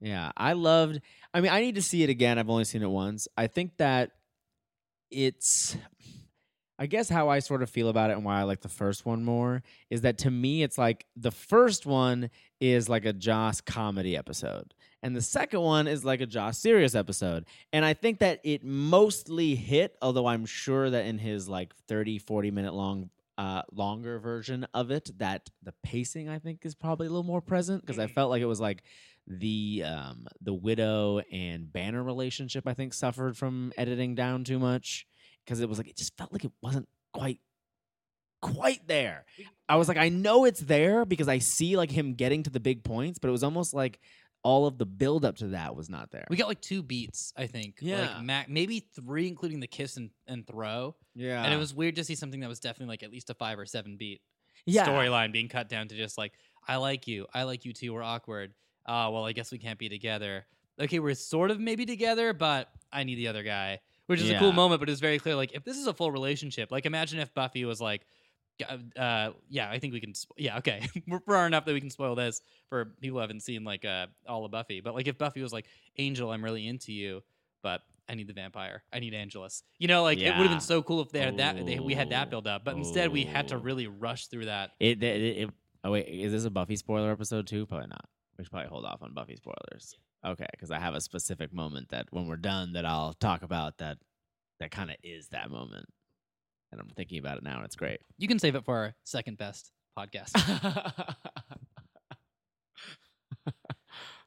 Yeah, 0.00 0.30
I 0.36 0.52
loved. 0.52 1.00
I 1.34 1.40
mean, 1.40 1.50
I 1.52 1.60
need 1.60 1.74
to 1.74 1.82
see 1.82 2.02
it 2.04 2.10
again. 2.10 2.38
I've 2.38 2.48
only 2.50 2.64
seen 2.64 2.82
it 2.82 2.88
once. 2.90 3.26
I 3.36 3.46
think 3.48 3.76
that 3.78 4.12
it's. 5.10 5.76
I 6.80 6.86
guess 6.86 7.08
how 7.08 7.28
I 7.28 7.40
sort 7.40 7.64
of 7.64 7.70
feel 7.70 7.88
about 7.88 8.10
it 8.10 8.12
and 8.12 8.24
why 8.24 8.38
I 8.38 8.44
like 8.44 8.60
the 8.60 8.68
first 8.68 9.04
one 9.04 9.24
more 9.24 9.64
is 9.90 10.02
that 10.02 10.18
to 10.18 10.30
me 10.30 10.62
it's 10.62 10.78
like 10.78 11.06
the 11.16 11.32
first 11.32 11.86
one 11.86 12.30
is 12.60 12.88
like 12.88 13.04
a 13.04 13.12
Joss 13.12 13.60
comedy 13.60 14.16
episode 14.16 14.74
and 15.02 15.14
the 15.14 15.22
second 15.22 15.60
one 15.60 15.86
is 15.86 16.04
like 16.04 16.20
a 16.20 16.26
Joss 16.26 16.58
serious 16.58 16.94
episode. 16.94 17.46
And 17.72 17.84
I 17.84 17.94
think 17.94 18.18
that 18.18 18.40
it 18.44 18.64
mostly 18.64 19.54
hit, 19.54 19.96
although 20.02 20.26
I'm 20.26 20.46
sure 20.46 20.90
that 20.90 21.06
in 21.06 21.18
his 21.18 21.48
like 21.48 21.74
30 21.86 22.18
40 22.18 22.50
minute 22.50 22.74
long 22.74 23.10
uh 23.36 23.62
longer 23.72 24.18
version 24.18 24.66
of 24.74 24.90
it 24.90 25.10
that 25.18 25.48
the 25.62 25.72
pacing 25.84 26.28
I 26.28 26.40
think 26.40 26.66
is 26.66 26.74
probably 26.74 27.06
a 27.06 27.10
little 27.10 27.22
more 27.22 27.40
present 27.40 27.82
because 27.82 28.00
I 28.00 28.08
felt 28.08 28.30
like 28.30 28.42
it 28.42 28.46
was 28.46 28.60
like 28.60 28.82
the 29.28 29.84
um 29.86 30.26
the 30.40 30.54
widow 30.54 31.20
and 31.30 31.72
banner 31.72 32.02
relationship 32.02 32.66
I 32.66 32.74
think 32.74 32.92
suffered 32.92 33.36
from 33.36 33.72
editing 33.76 34.16
down 34.16 34.42
too 34.42 34.58
much 34.58 35.06
because 35.44 35.60
it 35.60 35.68
was 35.68 35.78
like 35.78 35.86
it 35.88 35.96
just 35.96 36.16
felt 36.16 36.32
like 36.32 36.44
it 36.44 36.52
wasn't 36.60 36.88
quite 37.12 37.38
quite 38.40 38.86
there. 38.86 39.24
I 39.68 39.76
was 39.76 39.86
like 39.86 39.96
I 39.98 40.08
know 40.08 40.44
it's 40.44 40.60
there 40.60 41.04
because 41.04 41.28
I 41.28 41.38
see 41.38 41.76
like 41.76 41.90
him 41.90 42.14
getting 42.14 42.42
to 42.42 42.50
the 42.50 42.60
big 42.60 42.82
points, 42.82 43.18
but 43.18 43.28
it 43.28 43.32
was 43.32 43.44
almost 43.44 43.74
like 43.74 44.00
all 44.42 44.66
of 44.66 44.78
the 44.78 44.86
build 44.86 45.24
up 45.24 45.36
to 45.36 45.48
that 45.48 45.74
was 45.74 45.90
not 45.90 46.10
there. 46.10 46.26
We 46.30 46.36
got 46.36 46.48
like 46.48 46.60
two 46.60 46.82
beats, 46.82 47.32
I 47.36 47.46
think. 47.46 47.78
Yeah. 47.80 48.00
Like 48.00 48.22
ma- 48.22 48.44
maybe 48.48 48.86
three, 48.94 49.26
including 49.26 49.60
the 49.60 49.66
kiss 49.66 49.96
and, 49.96 50.10
and 50.26 50.46
throw. 50.46 50.94
yeah. 51.14 51.42
And 51.42 51.52
it 51.52 51.56
was 51.56 51.74
weird 51.74 51.96
to 51.96 52.04
see 52.04 52.14
something 52.14 52.40
that 52.40 52.48
was 52.48 52.60
definitely 52.60 52.92
like 52.92 53.02
at 53.02 53.10
least 53.10 53.30
a 53.30 53.34
five 53.34 53.58
or 53.58 53.66
seven 53.66 53.96
beat 53.96 54.20
yeah. 54.66 54.86
storyline 54.86 55.32
being 55.32 55.48
cut 55.48 55.68
down 55.68 55.88
to 55.88 55.96
just 55.96 56.16
like, 56.16 56.32
I 56.66 56.76
like 56.76 57.06
you. 57.06 57.26
I 57.34 57.44
like 57.44 57.64
you 57.64 57.72
too. 57.72 57.92
We're 57.92 58.02
awkward. 58.02 58.52
Uh, 58.86 59.10
well, 59.12 59.24
I 59.24 59.32
guess 59.32 59.50
we 59.50 59.58
can't 59.58 59.78
be 59.78 59.88
together. 59.88 60.46
Okay, 60.80 60.98
we're 60.98 61.14
sort 61.14 61.50
of 61.50 61.58
maybe 61.58 61.84
together, 61.84 62.32
but 62.32 62.68
I 62.92 63.04
need 63.04 63.16
the 63.16 63.28
other 63.28 63.42
guy, 63.42 63.80
which 64.06 64.20
is 64.20 64.30
a 64.30 64.38
cool 64.38 64.52
moment, 64.52 64.80
but 64.80 64.88
it's 64.88 65.00
very 65.00 65.18
clear. 65.18 65.34
Like, 65.34 65.52
if 65.52 65.64
this 65.64 65.76
is 65.76 65.86
a 65.88 65.92
full 65.92 66.12
relationship, 66.12 66.70
like, 66.70 66.86
imagine 66.86 67.18
if 67.18 67.34
Buffy 67.34 67.64
was 67.64 67.80
like, 67.80 68.06
uh, 68.96 69.30
yeah, 69.48 69.70
I 69.70 69.78
think 69.78 69.92
we 69.92 70.00
can. 70.00 70.12
Yeah, 70.36 70.58
okay, 70.58 70.88
we're 71.08 71.20
far 71.20 71.46
enough 71.46 71.64
that 71.64 71.72
we 71.72 71.80
can 71.80 71.90
spoil 71.90 72.14
this 72.14 72.42
for 72.68 72.86
people 73.00 73.18
who 73.18 73.20
haven't 73.20 73.42
seen 73.42 73.64
like 73.64 73.84
uh, 73.84 74.06
all 74.26 74.44
of 74.44 74.50
Buffy. 74.50 74.80
But 74.80 74.94
like, 74.94 75.06
if 75.08 75.18
Buffy 75.18 75.42
was 75.42 75.52
like, 75.52 75.66
Angel, 75.96 76.30
I'm 76.30 76.42
really 76.42 76.66
into 76.66 76.92
you, 76.92 77.22
but 77.62 77.82
I 78.08 78.14
need 78.14 78.26
the 78.26 78.32
vampire. 78.32 78.82
I 78.92 79.00
need 79.00 79.14
Angelus. 79.14 79.62
You 79.78 79.88
know, 79.88 80.02
like 80.02 80.18
it 80.18 80.26
would 80.36 80.46
have 80.46 80.50
been 80.50 80.60
so 80.60 80.82
cool 80.82 81.00
if 81.02 81.10
they 81.10 81.20
had 81.20 81.36
that. 81.38 81.64
They, 81.64 81.78
we 81.78 81.94
had 81.94 82.10
that 82.10 82.28
Ooh. 82.28 82.30
build 82.30 82.46
up, 82.46 82.64
but 82.64 82.76
instead 82.76 83.12
we 83.12 83.24
had 83.24 83.48
to 83.48 83.58
really 83.58 83.86
rush 83.86 84.26
through 84.28 84.46
that. 84.46 84.70
It, 84.80 85.02
it, 85.02 85.22
it, 85.22 85.36
it- 85.44 85.50
oh 85.84 85.92
wait, 85.92 86.06
is 86.08 86.32
this 86.32 86.44
a 86.44 86.50
Buffy 86.50 86.76
spoiler 86.76 87.10
episode 87.12 87.46
too? 87.46 87.66
Probably 87.66 87.88
not. 87.88 88.04
We 88.36 88.44
should 88.44 88.50
probably 88.50 88.68
hold 88.68 88.84
off 88.84 89.02
on 89.02 89.14
Buffy 89.14 89.36
spoilers. 89.36 89.96
Okay, 90.24 90.46
because 90.50 90.70
I 90.70 90.78
have 90.80 90.94
a 90.94 91.00
specific 91.00 91.52
moment 91.52 91.90
that 91.90 92.06
when 92.10 92.26
we're 92.26 92.36
done 92.36 92.72
that 92.72 92.84
I'll 92.84 93.14
talk 93.14 93.42
about 93.42 93.78
that 93.78 93.98
that 94.58 94.70
kind 94.72 94.90
of 94.90 94.96
is 95.04 95.28
that 95.28 95.50
moment. 95.50 95.86
And 96.70 96.80
I'm 96.80 96.88
thinking 96.96 97.18
about 97.18 97.38
it 97.38 97.44
now 97.44 97.56
and 97.56 97.64
it's 97.64 97.76
great. 97.76 98.00
You 98.18 98.28
can 98.28 98.38
save 98.38 98.54
it 98.54 98.64
for 98.64 98.76
our 98.76 98.94
second 99.04 99.38
best 99.38 99.72
podcast. 99.98 100.32
that 100.56 100.94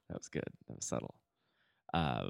was 0.10 0.28
good. 0.28 0.44
That 0.68 0.76
was 0.76 0.86
subtle. 0.86 1.16
Uh, 1.94 2.30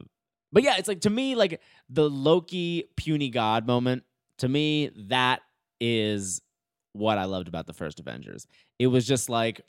but 0.51 0.63
yeah, 0.63 0.75
it's 0.77 0.87
like 0.87 1.01
to 1.01 1.09
me, 1.09 1.35
like 1.35 1.61
the 1.89 2.09
Loki 2.09 2.89
puny 2.97 3.29
god 3.29 3.65
moment. 3.65 4.03
To 4.39 4.49
me, 4.49 4.91
that 5.09 5.41
is 5.79 6.41
what 6.93 7.17
I 7.17 7.25
loved 7.25 7.47
about 7.47 7.67
the 7.67 7.73
first 7.73 7.99
Avengers. 7.99 8.47
It 8.79 8.87
was 8.87 9.07
just 9.07 9.29
like 9.29 9.61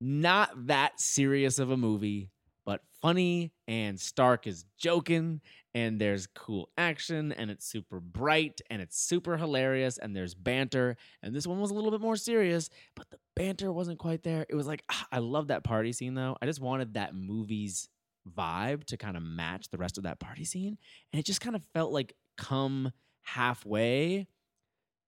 not 0.00 0.66
that 0.66 1.00
serious 1.00 1.58
of 1.58 1.70
a 1.70 1.76
movie, 1.76 2.30
but 2.66 2.80
funny 3.00 3.52
and 3.68 3.98
Stark 3.98 4.46
is 4.46 4.64
joking 4.76 5.40
and 5.74 6.00
there's 6.00 6.26
cool 6.26 6.68
action 6.76 7.32
and 7.32 7.50
it's 7.50 7.66
super 7.66 8.00
bright 8.00 8.60
and 8.70 8.82
it's 8.82 8.98
super 8.98 9.36
hilarious 9.36 9.98
and 9.98 10.14
there's 10.14 10.34
banter 10.34 10.96
and 11.22 11.34
this 11.34 11.46
one 11.46 11.60
was 11.60 11.70
a 11.70 11.74
little 11.74 11.90
bit 11.90 12.00
more 12.00 12.16
serious 12.16 12.68
but 12.94 13.08
the 13.10 13.18
banter 13.34 13.72
wasn't 13.72 13.98
quite 13.98 14.22
there. 14.22 14.46
It 14.48 14.54
was 14.54 14.66
like 14.66 14.82
ah, 14.90 15.06
i 15.12 15.18
love 15.18 15.48
that 15.48 15.64
party 15.64 15.92
scene 15.92 16.14
though. 16.14 16.36
I 16.40 16.46
just 16.46 16.60
wanted 16.60 16.94
that 16.94 17.14
movie's 17.14 17.88
vibe 18.36 18.84
to 18.84 18.96
kind 18.96 19.16
of 19.16 19.22
match 19.22 19.70
the 19.70 19.78
rest 19.78 19.98
of 19.98 20.04
that 20.04 20.20
party 20.20 20.44
scene 20.44 20.78
and 21.12 21.20
it 21.20 21.26
just 21.26 21.40
kind 21.40 21.56
of 21.56 21.64
felt 21.74 21.92
like 21.92 22.14
come 22.36 22.92
halfway 23.22 24.26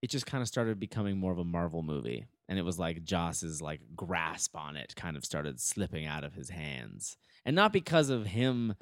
it 0.02 0.10
just 0.10 0.26
kind 0.26 0.42
of 0.42 0.48
started 0.48 0.80
becoming 0.80 1.16
more 1.16 1.32
of 1.32 1.38
a 1.38 1.44
marvel 1.44 1.82
movie 1.82 2.26
and 2.48 2.58
it 2.58 2.64
was 2.64 2.78
like 2.78 3.04
Joss's 3.04 3.62
like 3.62 3.80
grasp 3.96 4.56
on 4.56 4.76
it 4.76 4.94
kind 4.96 5.16
of 5.16 5.24
started 5.24 5.60
slipping 5.60 6.06
out 6.06 6.24
of 6.24 6.34
his 6.34 6.50
hands, 6.50 7.16
and 7.44 7.56
not 7.56 7.72
because 7.72 8.10
of 8.10 8.26
him 8.26 8.74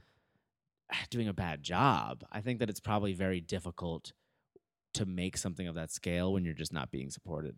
doing 1.10 1.28
a 1.28 1.32
bad 1.32 1.62
job. 1.62 2.24
I 2.30 2.40
think 2.40 2.58
that 2.60 2.70
it's 2.70 2.80
probably 2.80 3.12
very 3.12 3.40
difficult 3.40 4.12
to 4.94 5.06
make 5.06 5.36
something 5.36 5.66
of 5.66 5.74
that 5.74 5.90
scale 5.90 6.32
when 6.32 6.44
you're 6.44 6.54
just 6.54 6.72
not 6.72 6.90
being 6.90 7.10
supported. 7.10 7.56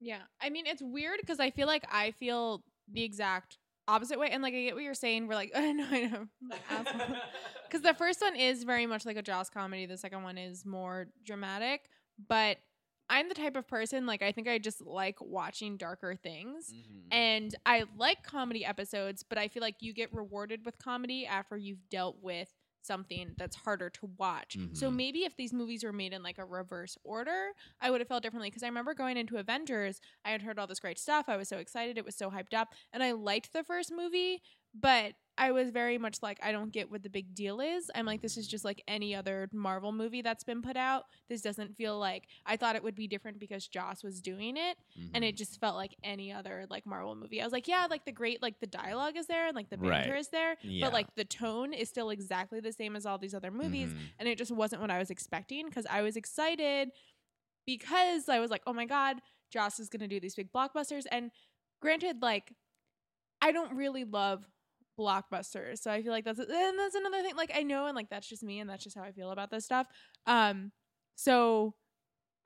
Yeah. 0.00 0.22
I 0.40 0.50
mean, 0.50 0.66
it's 0.66 0.82
weird 0.82 1.18
because 1.20 1.38
I 1.38 1.50
feel 1.50 1.66
like 1.66 1.84
I 1.90 2.12
feel 2.12 2.64
the 2.90 3.04
exact 3.04 3.58
opposite 3.88 4.18
way. 4.18 4.28
And 4.30 4.42
like, 4.42 4.54
I 4.54 4.62
get 4.62 4.74
what 4.74 4.82
you're 4.82 4.94
saying. 4.94 5.28
We're 5.28 5.34
like, 5.34 5.52
I 5.54 5.72
know, 5.72 5.86
I 5.90 6.06
know. 6.06 6.26
Because 7.66 7.82
the 7.82 7.94
first 7.94 8.20
one 8.20 8.36
is 8.36 8.64
very 8.64 8.86
much 8.86 9.06
like 9.06 9.16
a 9.16 9.22
Joss 9.22 9.50
comedy. 9.50 9.86
The 9.86 9.98
second 9.98 10.22
one 10.22 10.38
is 10.38 10.64
more 10.64 11.08
dramatic. 11.24 11.88
But 12.28 12.58
I'm 13.08 13.28
the 13.28 13.34
type 13.34 13.56
of 13.56 13.68
person, 13.68 14.06
like, 14.06 14.22
I 14.22 14.32
think 14.32 14.48
I 14.48 14.58
just 14.58 14.80
like 14.80 15.16
watching 15.20 15.76
darker 15.76 16.16
things. 16.16 16.72
Mm-hmm. 16.72 17.12
And 17.12 17.54
I 17.66 17.84
like 17.96 18.22
comedy 18.22 18.64
episodes, 18.64 19.22
but 19.22 19.38
I 19.38 19.48
feel 19.48 19.60
like 19.60 19.76
you 19.80 19.92
get 19.92 20.14
rewarded 20.14 20.64
with 20.64 20.78
comedy 20.78 21.26
after 21.26 21.56
you've 21.56 21.88
dealt 21.90 22.16
with 22.22 22.48
something 22.86 23.34
that's 23.38 23.56
harder 23.56 23.90
to 23.90 24.06
watch. 24.18 24.58
So 24.72 24.90
Mhm. 24.90 24.96
maybe 24.96 25.20
if 25.24 25.36
these 25.36 25.52
movies 25.52 25.84
were 25.84 25.92
made 25.92 26.12
in 26.12 26.22
like 26.22 26.38
a 26.38 26.44
reverse 26.44 26.96
order, 27.04 27.52
I 27.80 27.90
would 27.90 28.00
have 28.00 28.08
felt 28.08 28.22
differently. 28.22 28.50
Because 28.50 28.62
I 28.62 28.68
remember 28.68 28.94
going 28.94 29.16
into 29.16 29.38
Avengers, 29.38 30.00
I 30.24 30.30
had 30.30 30.42
heard 30.42 30.58
all 30.58 30.66
this 30.66 30.80
great 30.80 30.98
stuff. 30.98 31.28
I 31.28 31.36
was 31.36 31.48
so 31.48 31.58
excited. 31.58 31.98
It 31.98 32.04
was 32.04 32.16
so 32.16 32.30
hyped 32.30 32.54
up. 32.54 32.74
And 32.92 33.02
I 33.02 33.12
liked 33.12 33.52
the 33.52 33.64
first 33.64 33.92
movie, 33.92 34.42
but 34.74 35.14
I 35.38 35.50
was 35.52 35.70
very 35.70 35.96
much 35.96 36.18
like, 36.22 36.38
I 36.42 36.52
don't 36.52 36.70
get 36.70 36.90
what 36.90 37.02
the 37.02 37.08
big 37.08 37.34
deal 37.34 37.60
is. 37.60 37.90
I'm 37.94 38.04
like, 38.04 38.20
this 38.20 38.36
is 38.36 38.46
just 38.46 38.66
like 38.66 38.82
any 38.86 39.14
other 39.14 39.48
Marvel 39.50 39.90
movie 39.90 40.20
that's 40.20 40.44
been 40.44 40.60
put 40.60 40.76
out. 40.76 41.04
This 41.30 41.40
doesn't 41.40 41.74
feel 41.74 41.98
like 41.98 42.24
I 42.44 42.56
thought 42.58 42.76
it 42.76 42.82
would 42.82 42.94
be 42.94 43.08
different 43.08 43.38
because 43.38 43.66
Joss 43.66 44.04
was 44.04 44.20
doing 44.20 44.58
it 44.58 44.76
and 45.14 45.24
Mhm. 45.24 45.28
it 45.28 45.36
just 45.38 45.58
felt 45.58 45.74
like 45.74 45.96
any 46.04 46.30
other 46.32 46.66
like 46.68 46.84
Marvel 46.84 47.14
movie. 47.14 47.40
I 47.40 47.44
was 47.44 47.52
like, 47.52 47.66
yeah, 47.66 47.86
like 47.88 48.04
the 48.04 48.12
great 48.12 48.42
like 48.42 48.60
the 48.60 48.66
dialogue 48.66 49.16
is 49.16 49.26
there 49.26 49.46
and 49.46 49.56
like 49.56 49.70
the 49.70 49.78
Right. 49.78 50.02
banter 50.04 50.16
is 50.16 50.28
there, 50.28 50.56
Yeah. 50.62 50.84
but 50.86 50.92
like 50.92 51.14
the 51.14 51.24
tone 51.24 51.72
is 51.72 51.88
still 51.88 52.10
exactly 52.10 52.60
the 52.60 52.72
same 52.72 52.94
as 52.94 53.06
all 53.06 53.16
these 53.16 53.34
other 53.34 53.50
movies, 53.50 53.90
Mhm. 53.94 53.98
and 54.18 54.28
it 54.28 54.36
just 54.36 54.52
wasn't 54.52 54.82
what 54.82 54.90
I 54.90 54.98
was 54.98 55.10
expecting 55.10 55.64
because 55.66 55.86
I 55.86 56.02
was 56.02 56.16
excited 56.16 56.90
because 57.66 58.28
I 58.28 58.38
was 58.38 58.50
like, 58.50 58.62
oh 58.66 58.72
my 58.74 58.84
god, 58.84 59.22
Joss 59.50 59.80
is 59.80 59.88
gonna 59.88 60.08
do 60.08 60.20
these 60.20 60.34
big 60.34 60.52
blockbusters, 60.52 61.04
and 61.10 61.30
granted, 61.80 62.20
like 62.20 62.52
I 63.40 63.50
don't 63.50 63.74
really 63.74 64.04
love 64.04 64.46
blockbusters, 65.02 65.78
so 65.78 65.90
I 65.90 66.02
feel 66.02 66.12
like 66.12 66.24
that's 66.24 66.38
and 66.38 66.78
that's 66.78 66.94
another 66.94 67.22
thing. 67.22 67.36
Like 67.36 67.52
I 67.54 67.62
know, 67.62 67.86
and 67.86 67.96
like 67.96 68.10
that's 68.10 68.28
just 68.28 68.42
me, 68.42 68.60
and 68.60 68.68
that's 68.68 68.84
just 68.84 68.96
how 68.96 69.02
I 69.02 69.12
feel 69.12 69.30
about 69.30 69.50
this 69.50 69.64
stuff. 69.64 69.86
Um, 70.26 70.72
so 71.16 71.74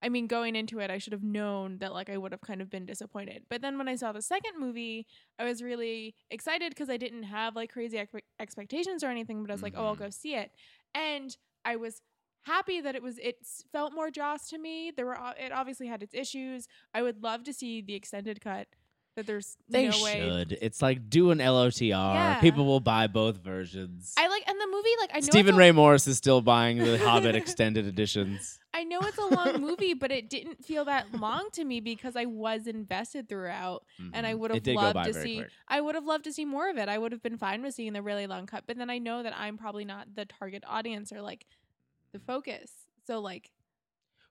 I 0.02 0.08
mean, 0.08 0.26
going 0.26 0.56
into 0.56 0.78
it, 0.80 0.90
I 0.90 0.98
should 0.98 1.14
have 1.14 1.22
known 1.22 1.78
that 1.78 1.92
like 1.92 2.10
I 2.10 2.18
would 2.18 2.32
have 2.32 2.42
kind 2.42 2.60
of 2.60 2.70
been 2.70 2.86
disappointed. 2.86 3.44
But 3.48 3.62
then 3.62 3.78
when 3.78 3.88
I 3.88 3.96
saw 3.96 4.12
the 4.12 4.22
second 4.22 4.52
movie, 4.58 5.06
I 5.38 5.44
was 5.44 5.62
really 5.62 6.14
excited 6.30 6.70
because 6.70 6.90
I 6.90 6.96
didn't 6.96 7.24
have 7.24 7.56
like 7.56 7.72
crazy 7.72 7.96
expe- 7.96 8.20
expectations 8.38 9.02
or 9.02 9.08
anything. 9.08 9.42
But 9.42 9.50
I 9.50 9.54
was 9.54 9.62
like, 9.62 9.74
oh, 9.76 9.86
I'll 9.86 9.96
go 9.96 10.10
see 10.10 10.34
it, 10.34 10.50
and 10.94 11.36
I 11.64 11.76
was 11.76 12.02
happy 12.44 12.80
that 12.80 12.94
it 12.94 13.02
was. 13.02 13.18
It 13.18 13.36
felt 13.72 13.94
more 13.94 14.10
Joss 14.10 14.48
to 14.50 14.58
me. 14.58 14.92
There 14.94 15.06
were 15.06 15.18
o- 15.18 15.34
it 15.38 15.52
obviously 15.52 15.86
had 15.86 16.02
its 16.02 16.14
issues. 16.14 16.68
I 16.94 17.02
would 17.02 17.22
love 17.22 17.44
to 17.44 17.52
see 17.52 17.80
the 17.80 17.94
extended 17.94 18.40
cut. 18.40 18.68
That 19.16 19.26
there's 19.26 19.56
They 19.68 19.88
no 19.88 20.02
way. 20.04 20.20
should. 20.20 20.58
It's 20.60 20.82
like 20.82 21.08
do 21.08 21.30
an 21.30 21.38
LOTR. 21.38 21.88
Yeah. 21.88 22.40
People 22.40 22.66
will 22.66 22.80
buy 22.80 23.06
both 23.06 23.38
versions. 23.38 24.12
I 24.18 24.28
like 24.28 24.46
and 24.46 24.60
the 24.60 24.66
movie 24.70 24.88
like 25.00 25.10
I 25.14 25.20
know 25.20 25.26
Stephen 25.26 25.48
it's 25.54 25.56
a- 25.56 25.58
Ray 25.58 25.72
Morris 25.72 26.06
is 26.06 26.18
still 26.18 26.42
buying 26.42 26.76
the 26.78 26.98
Hobbit 26.98 27.34
extended 27.34 27.86
editions. 27.88 28.58
I 28.74 28.84
know 28.84 29.00
it's 29.00 29.16
a 29.16 29.24
long 29.24 29.62
movie, 29.62 29.94
but 29.94 30.12
it 30.12 30.28
didn't 30.28 30.62
feel 30.62 30.84
that 30.84 31.10
long 31.18 31.48
to 31.52 31.64
me 31.64 31.80
because 31.80 32.14
I 32.14 32.26
was 32.26 32.66
invested 32.66 33.26
throughout. 33.26 33.84
And 34.12 34.26
I 34.26 34.34
Mhm. 34.34 34.38
would 34.38 34.50
It 34.50 34.54
have 34.56 34.62
did 34.64 34.76
go 34.76 34.82
loved 34.82 34.94
by 34.94 35.04
to 35.06 35.12
very 35.14 35.24
see. 35.24 35.36
quick. 35.38 35.50
I 35.66 35.80
would 35.80 35.94
have 35.94 36.04
loved 36.04 36.24
to 36.24 36.32
see 36.34 36.44
more 36.44 36.68
of 36.68 36.76
it. 36.76 36.90
I 36.90 36.98
would 36.98 37.10
have 37.12 37.22
been 37.22 37.38
fine 37.38 37.62
with 37.62 37.72
seeing 37.74 37.94
the 37.94 38.02
really 38.02 38.26
long 38.26 38.44
cut, 38.44 38.64
but 38.66 38.76
then 38.76 38.90
I 38.90 38.98
know 38.98 39.22
that 39.22 39.32
I'm 39.34 39.56
probably 39.56 39.86
not 39.86 40.14
the 40.14 40.26
target 40.26 40.62
audience 40.66 41.10
or 41.10 41.22
like 41.22 41.46
the 42.12 42.18
focus. 42.18 42.70
So 43.06 43.18
like, 43.20 43.50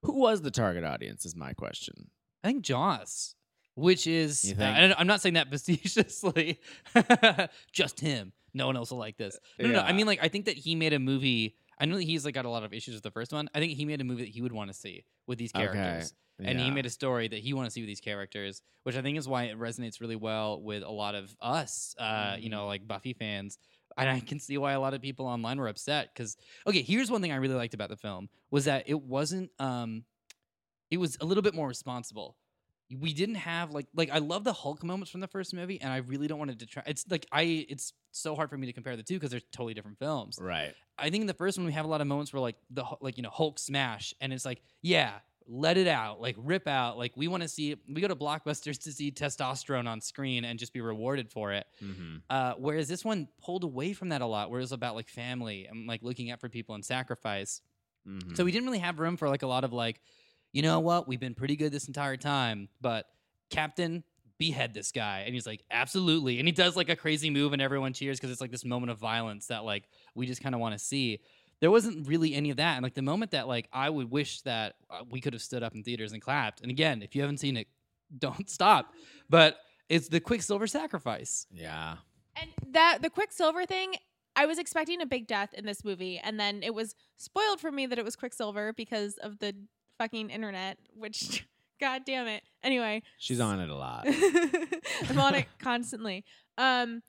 Who 0.04 0.14
was 0.20 0.44
the 0.44 0.52
target 0.52 0.84
audience? 0.84 1.26
Is 1.26 1.36
my 1.36 1.54
question. 1.54 2.12
I 2.44 2.50
think 2.50 2.64
Joss, 2.64 3.34
which 3.76 4.08
is, 4.08 4.54
uh, 4.60 4.64
I'm 4.98 5.08
not 5.08 5.22
saying 5.22 5.36
that 5.36 5.50
facetiously, 5.52 6.60
just 7.72 8.00
him. 8.00 8.34
No 8.54 8.68
one 8.68 8.78
else 8.78 8.92
will 8.92 8.98
like 8.98 9.18
this. 9.18 9.38
No, 9.60 9.68
no, 9.68 9.74
no. 9.76 9.82
I 9.82 9.92
mean, 9.92 10.06
like, 10.08 10.20
I 10.22 10.30
think 10.30 10.46
that 10.46 10.56
he 10.56 10.76
made 10.76 10.94
a 10.94 11.00
movie. 11.00 11.56
I 11.78 11.86
know 11.86 11.98
that 11.98 12.04
he's 12.04 12.24
like 12.24 12.34
got 12.34 12.46
a 12.46 12.50
lot 12.50 12.64
of 12.64 12.74
issues 12.74 12.94
with 12.96 13.04
the 13.04 13.12
first 13.12 13.34
one. 13.34 13.50
I 13.54 13.60
think 13.60 13.74
he 13.74 13.84
made 13.84 14.00
a 14.00 14.06
movie 14.06 14.24
that 14.24 14.30
he 14.32 14.42
would 14.42 14.54
want 14.54 14.70
to 14.70 14.74
see 14.74 15.04
with 15.28 15.38
these 15.38 15.52
Okay. 15.54 15.64
characters. 15.74 16.14
And 16.40 16.60
he 16.60 16.70
made 16.72 16.86
a 16.86 16.90
story 16.90 17.28
that 17.30 17.40
he 17.40 17.54
want 17.54 17.66
to 17.68 17.72
see 17.72 17.82
with 17.82 17.88
these 17.88 18.02
characters, 18.02 18.62
which 18.84 18.96
I 18.98 19.02
think 19.02 19.18
is 19.18 19.28
why 19.28 19.44
it 19.46 19.58
resonates 19.58 20.02
really 20.02 20.16
well 20.18 20.62
with 20.62 20.84
a 20.84 20.90
lot 20.92 21.16
of 21.16 21.34
us, 21.42 21.96
uh, 21.98 22.36
you 22.40 22.48
Mhm. 22.50 22.52
know, 22.52 22.68
like 22.68 22.86
Buffy 22.88 23.14
fans. 23.14 23.58
And 23.98 24.10
I 24.10 24.20
can 24.20 24.40
see 24.40 24.58
why 24.58 24.74
a 24.74 24.80
lot 24.80 24.94
of 24.94 25.02
people 25.02 25.26
online 25.28 25.58
were 25.58 25.70
upset 25.70 26.14
because, 26.14 26.36
okay, 26.68 26.82
here's 26.82 27.10
one 27.10 27.22
thing 27.22 27.32
I 27.32 27.38
really 27.38 27.56
liked 27.56 27.74
about 27.74 27.90
the 27.90 27.96
film 27.98 28.30
was 28.52 28.66
that 28.66 28.84
it 28.88 29.02
wasn't, 29.02 29.52
um, 29.60 30.04
it 30.92 30.98
was 30.98 31.18
a 31.22 31.26
little 31.26 31.42
bit 31.44 31.56
more 31.56 31.68
responsible. 31.68 32.38
We 33.02 33.14
didn't 33.14 33.36
have 33.36 33.72
like, 33.72 33.88
like 33.96 34.10
I 34.12 34.20
love 34.20 34.44
the 34.44 34.54
Hulk 34.54 34.84
moments 34.84 35.10
from 35.12 35.22
the 35.22 35.28
first 35.28 35.54
movie, 35.54 35.82
and 35.82 35.92
I 35.92 35.98
really 35.98 36.28
don't 36.28 36.38
want 36.38 36.52
to 36.52 36.56
detract. 36.58 36.88
It's 36.88 37.06
like 37.10 37.26
I, 37.32 37.66
it's 37.68 37.94
so 38.12 38.36
hard 38.36 38.50
for 38.50 38.58
me 38.58 38.68
to 38.68 38.74
compare 38.74 38.96
the 38.96 39.04
two 39.04 39.16
because 39.16 39.32
they're 39.32 39.40
totally 39.52 39.74
different 39.74 39.98
films. 39.98 40.38
Right. 40.40 40.74
I 40.98 41.10
think 41.10 41.22
in 41.22 41.28
the 41.28 41.34
first 41.34 41.58
one 41.58 41.66
we 41.66 41.74
have 41.74 41.86
a 41.86 41.88
lot 41.88 42.02
of 42.02 42.08
moments 42.08 42.32
where 42.32 42.42
like 42.42 42.56
the 42.70 42.86
like 43.02 43.18
you 43.18 43.24
know 43.24 43.30
Hulk 43.32 43.60
smash 43.60 44.14
and 44.22 44.32
it's 44.32 44.46
like 44.46 44.62
yeah 44.82 45.14
let 45.48 45.78
it 45.78 45.88
out 45.88 46.20
like 46.22 46.36
rip 46.40 46.68
out 46.68 46.98
like 46.98 47.12
we 47.16 47.28
want 47.28 47.44
to 47.44 47.50
see 47.50 47.76
we 47.88 48.02
go 48.02 48.08
to 48.08 48.16
blockbusters 48.16 48.82
to 48.82 48.92
see 48.92 49.12
testosterone 49.12 49.88
on 49.88 50.02
screen 50.02 50.44
and 50.46 50.58
just 50.58 50.74
be 50.74 50.82
rewarded 50.82 51.30
for 51.30 51.52
it 51.54 51.68
Mm-hmm. 51.84 52.16
uh, 52.32 52.54
whereas 52.58 52.88
this 52.88 53.04
one 53.06 53.28
pulled 53.44 53.64
away 53.64 53.94
from 53.94 54.10
that 54.10 54.22
a 54.22 54.26
lot 54.26 54.50
where 54.50 54.60
it 54.60 54.64
was 54.64 54.72
about 54.72 54.96
like 54.96 55.08
family 55.08 55.68
and 55.70 55.86
like 55.86 56.02
looking 56.02 56.32
out 56.32 56.40
for 56.40 56.50
people 56.50 56.76
and 56.76 56.84
sacrifice 56.86 57.62
Mm-hmm. 58.08 58.36
so 58.36 58.46
we 58.46 58.52
didn't 58.52 58.66
really 58.68 58.80
have 58.80 59.00
room 59.00 59.18
for 59.18 59.28
like 59.28 59.42
a 59.44 59.48
lot 59.48 59.64
of 59.64 59.74
like 59.74 60.00
you 60.56 60.62
know 60.62 60.80
what? 60.80 61.06
We've 61.06 61.20
been 61.20 61.36
pretty 61.36 61.58
good 61.58 61.72
this 61.74 61.88
entire 61.88 62.16
time 62.16 62.70
but 62.80 63.08
captain 63.50 64.04
behead 64.38 64.74
this 64.74 64.92
guy. 64.92 65.24
And 65.26 65.34
he's 65.34 65.46
like 65.46 65.64
absolutely. 65.70 66.40
And 66.40 66.48
he 66.48 66.54
does 66.54 66.78
like 66.78 66.90
a 66.90 66.96
crazy 66.96 67.30
move 67.30 67.52
and 67.52 67.62
everyone 67.62 67.92
cheers 67.94 68.18
because 68.18 68.32
it's 68.32 68.40
like 68.42 68.52
this 68.52 68.64
moment 68.64 68.92
of 68.92 68.98
violence 68.98 69.48
that 69.48 69.66
like 69.66 69.84
we 70.16 70.26
just 70.26 70.42
kind 70.42 70.56
of 70.56 70.62
want 70.62 70.74
to 70.74 70.80
see. 70.80 71.20
There 71.60 71.72
wasn't 71.72 72.08
really 72.08 72.34
any 72.34 72.52
of 72.52 72.58
that. 72.58 72.76
And 72.76 72.84
like 72.84 72.94
the 72.94 73.02
moment 73.02 73.32
that 73.32 73.48
like 73.48 73.68
i 73.74 73.90
would 73.90 74.10
wish 74.10 74.42
that 74.42 74.76
uh, 74.90 75.04
we 75.10 75.20
could 75.20 75.34
have 75.34 75.42
stood 75.42 75.62
up 75.62 75.76
in 75.76 75.84
theaters 75.84 76.14
and 76.14 76.22
clapped. 76.22 76.62
And 76.62 76.72
again 76.72 77.02
if 77.02 77.16
you 77.16 77.22
haven't 77.22 77.40
seen 77.40 77.58
it 77.58 77.68
don't 78.18 78.50
stop. 78.50 78.94
But 79.30 79.58
it's 79.90 80.08
the 80.08 80.22
quicksilver 80.22 80.68
sacrifice. 80.68 81.48
Yeah. 81.52 81.98
and 82.42 82.50
that 82.72 83.00
the 83.02 83.10
Quicksilver 83.10 83.66
thing. 83.66 83.96
I 84.38 84.46
was 84.48 84.58
expecting 84.58 85.02
a 85.02 85.06
big 85.06 85.28
death 85.28 85.54
in 85.54 85.66
this 85.66 85.86
movie, 85.86 86.20
and 86.22 86.38
then 86.38 86.62
it 86.62 86.74
was 86.74 86.94
spoiled 87.16 87.62
for 87.62 87.72
me 87.72 87.86
that 87.86 87.98
it 87.98 88.04
was 88.04 88.18
Quicksilver 88.18 88.74
because 88.74 89.16
of 89.20 89.40
the 89.40 89.56
fucking 89.98 90.30
internet. 90.30 90.78
Which, 90.94 91.46
god 91.80 92.04
damn 92.06 92.28
it. 92.28 92.44
Anyway, 92.64 93.04
She's 93.18 93.40
on 93.40 93.60
it 93.60 93.70
a 93.70 93.76
lot. 93.76 94.08
I'm 95.10 95.20
on 95.20 95.36
it 95.36 95.48
constantly. 95.60 96.24
Um, 96.58 97.02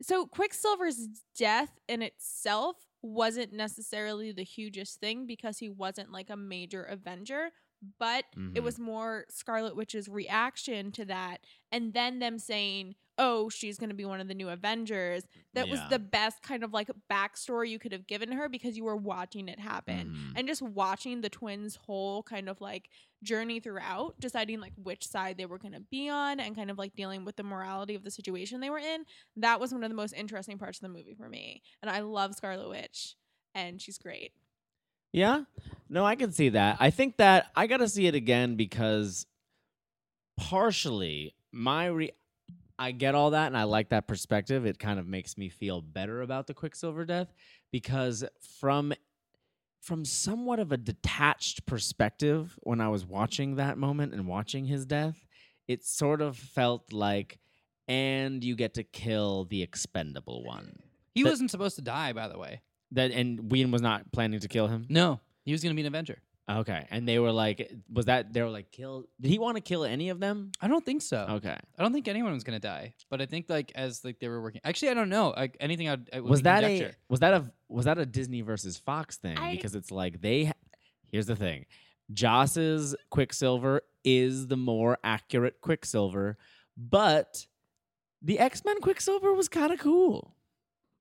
so 0.00 0.26
Quicksilver's 0.26 1.08
death 1.38 1.70
in 1.88 2.02
itself 2.02 2.76
wasn't 3.02 3.52
necessarily 3.52 4.32
the 4.32 4.42
hugest 4.44 4.98
thing 5.00 5.26
because 5.26 5.58
he 5.58 5.68
wasn't 5.68 6.10
like 6.12 6.30
a 6.30 6.36
major 6.36 6.82
Avenger, 6.84 7.50
but 7.98 8.24
it 8.36 8.38
Mhm. 8.60 8.62
was 8.62 8.78
more 8.78 9.24
Scarlet 9.28 9.74
Witch's 9.76 10.08
reaction 10.08 10.92
to 10.92 11.04
that, 11.06 11.38
and 11.70 11.92
then 11.94 12.18
them 12.20 12.38
saying, 12.38 12.94
"Oh, 13.18 13.48
she's 13.48 13.78
going 13.78 13.90
to 13.90 13.94
be 13.96 14.04
one 14.04 14.20
of 14.20 14.28
the 14.28 14.34
new 14.34 14.48
Avengers." 14.48 15.24
That 15.54 15.68
was 15.68 15.80
the 15.90 15.98
best 15.98 16.42
kind 16.42 16.64
of 16.64 16.72
like 16.72 16.90
backstory 17.10 17.68
you 17.68 17.78
could 17.78 17.92
have 17.92 18.06
given 18.06 18.32
her 18.32 18.48
because 18.48 18.76
you 18.76 18.84
were 18.84 18.96
watching 18.96 19.48
it 19.48 19.58
happen 19.60 20.08
Mhm. 20.14 20.32
and 20.36 20.48
just 20.48 20.62
watching 20.62 21.20
the 21.20 21.28
twins' 21.28 21.76
whole 21.76 22.22
kind 22.22 22.48
of 22.48 22.60
like 22.60 22.88
journey 23.22 23.60
throughout, 23.60 24.18
deciding 24.18 24.60
like 24.60 24.72
which 24.76 25.06
side 25.06 25.36
they 25.38 25.46
were 25.46 25.58
going 25.58 25.74
to 25.74 25.80
be 25.80 26.08
on 26.08 26.40
and 26.40 26.56
kind 26.56 26.70
of 26.70 26.78
like 26.78 26.94
dealing 26.96 27.24
with 27.24 27.36
the 27.36 27.42
morality 27.42 27.94
of 27.94 28.02
the 28.02 28.10
situation 28.10 28.60
they 28.60 28.70
were 28.70 28.78
in. 28.78 29.04
That 29.36 29.60
was 29.60 29.72
one 29.72 29.84
of 29.84 29.90
the 29.90 29.96
most 29.96 30.12
interesting 30.14 30.58
parts 30.58 30.78
of 30.78 30.82
the 30.82 30.88
movie 30.88 31.14
for 31.14 31.28
me. 31.28 31.62
And 31.82 31.90
I 31.90 32.00
love 32.00 32.34
Scarlet 32.34 32.68
Witch, 32.68 33.14
and 33.54 33.80
she's 33.80 33.98
great. 33.98 34.32
Yeah. 35.12 35.44
No, 35.90 36.06
I 36.06 36.16
can 36.16 36.32
see 36.32 36.48
that. 36.48 36.78
I 36.80 36.88
think 36.90 37.18
that 37.18 37.52
I 37.54 37.66
got 37.66 37.76
to 37.76 37.88
see 37.88 38.06
it 38.06 38.14
again 38.14 38.56
because 38.56 39.26
partially 40.36 41.34
my 41.52 41.86
re- 41.86 42.12
I 42.78 42.92
get 42.92 43.14
all 43.14 43.30
that 43.30 43.46
and 43.48 43.56
I 43.56 43.64
like 43.64 43.90
that 43.90 44.06
perspective. 44.08 44.66
It 44.66 44.78
kind 44.78 44.98
of 44.98 45.06
makes 45.06 45.36
me 45.38 45.48
feel 45.48 45.80
better 45.80 46.22
about 46.22 46.46
the 46.46 46.54
Quicksilver 46.54 47.04
death 47.04 47.32
because 47.70 48.24
from 48.58 48.92
from 49.80 50.04
somewhat 50.04 50.60
of 50.60 50.70
a 50.70 50.76
detached 50.76 51.66
perspective 51.66 52.56
when 52.62 52.80
I 52.80 52.88
was 52.88 53.04
watching 53.04 53.56
that 53.56 53.76
moment 53.78 54.12
and 54.14 54.28
watching 54.28 54.64
his 54.66 54.86
death, 54.86 55.26
it 55.66 55.84
sort 55.84 56.22
of 56.22 56.36
felt 56.36 56.92
like 56.92 57.38
and 57.88 58.44
you 58.44 58.54
get 58.54 58.74
to 58.74 58.84
kill 58.84 59.44
the 59.44 59.60
expendable 59.62 60.44
one. 60.44 60.78
he 61.14 61.22
That- 61.24 61.30
wasn't 61.30 61.50
supposed 61.50 61.74
to 61.76 61.82
die 61.82 62.12
by 62.12 62.28
the 62.28 62.38
way 62.38 62.62
That 62.92 63.10
and 63.10 63.50
Whedon 63.50 63.72
was 63.72 63.82
not 63.82 64.12
planning 64.12 64.38
to 64.40 64.48
kill 64.48 64.68
him. 64.68 64.86
no 64.88 65.20
he 65.44 65.50
was 65.52 65.62
going 65.62 65.74
to 65.74 65.76
be 65.76 65.82
an 65.82 65.92
avenger 65.92 66.22
Okay, 66.60 66.86
and 66.90 67.06
they 67.08 67.18
were 67.18 67.32
like, 67.32 67.72
was 67.92 68.06
that 68.06 68.32
they 68.32 68.42
were 68.42 68.50
like 68.50 68.70
kill? 68.70 69.04
Did 69.20 69.30
he 69.30 69.38
want 69.38 69.56
to 69.56 69.60
kill 69.60 69.84
any 69.84 70.10
of 70.10 70.20
them? 70.20 70.52
I 70.60 70.68
don't 70.68 70.84
think 70.84 71.02
so. 71.02 71.26
Okay, 71.30 71.56
I 71.78 71.82
don't 71.82 71.92
think 71.92 72.08
anyone 72.08 72.32
was 72.32 72.44
gonna 72.44 72.58
die, 72.60 72.94
but 73.10 73.20
I 73.22 73.26
think 73.26 73.48
like 73.48 73.72
as 73.74 74.04
like 74.04 74.18
they 74.20 74.28
were 74.28 74.40
working. 74.42 74.60
Actually, 74.64 74.90
I 74.90 74.94
don't 74.94 75.08
know. 75.08 75.30
Like 75.36 75.56
anything, 75.60 75.88
I'd, 75.88 76.08
it 76.12 76.20
would 76.22 76.30
was 76.30 76.40
be 76.40 76.44
that 76.44 76.64
a 76.64 76.90
was 77.08 77.20
that 77.20 77.34
a 77.34 77.50
was 77.68 77.84
that 77.86 77.98
a 77.98 78.06
Disney 78.06 78.40
versus 78.42 78.76
Fox 78.76 79.16
thing? 79.16 79.38
I- 79.38 79.52
because 79.56 79.74
it's 79.74 79.90
like 79.90 80.20
they. 80.20 80.44
ha- 80.44 80.52
Here's 81.10 81.26
the 81.26 81.36
thing, 81.36 81.66
Joss's 82.12 82.94
Quicksilver 83.10 83.82
is 84.04 84.46
the 84.46 84.56
more 84.56 84.98
accurate 85.04 85.60
Quicksilver, 85.60 86.38
but 86.76 87.46
the 88.22 88.38
X 88.38 88.64
Men 88.64 88.80
Quicksilver 88.80 89.32
was 89.32 89.48
kind 89.48 89.72
of 89.72 89.78
cool. 89.78 90.34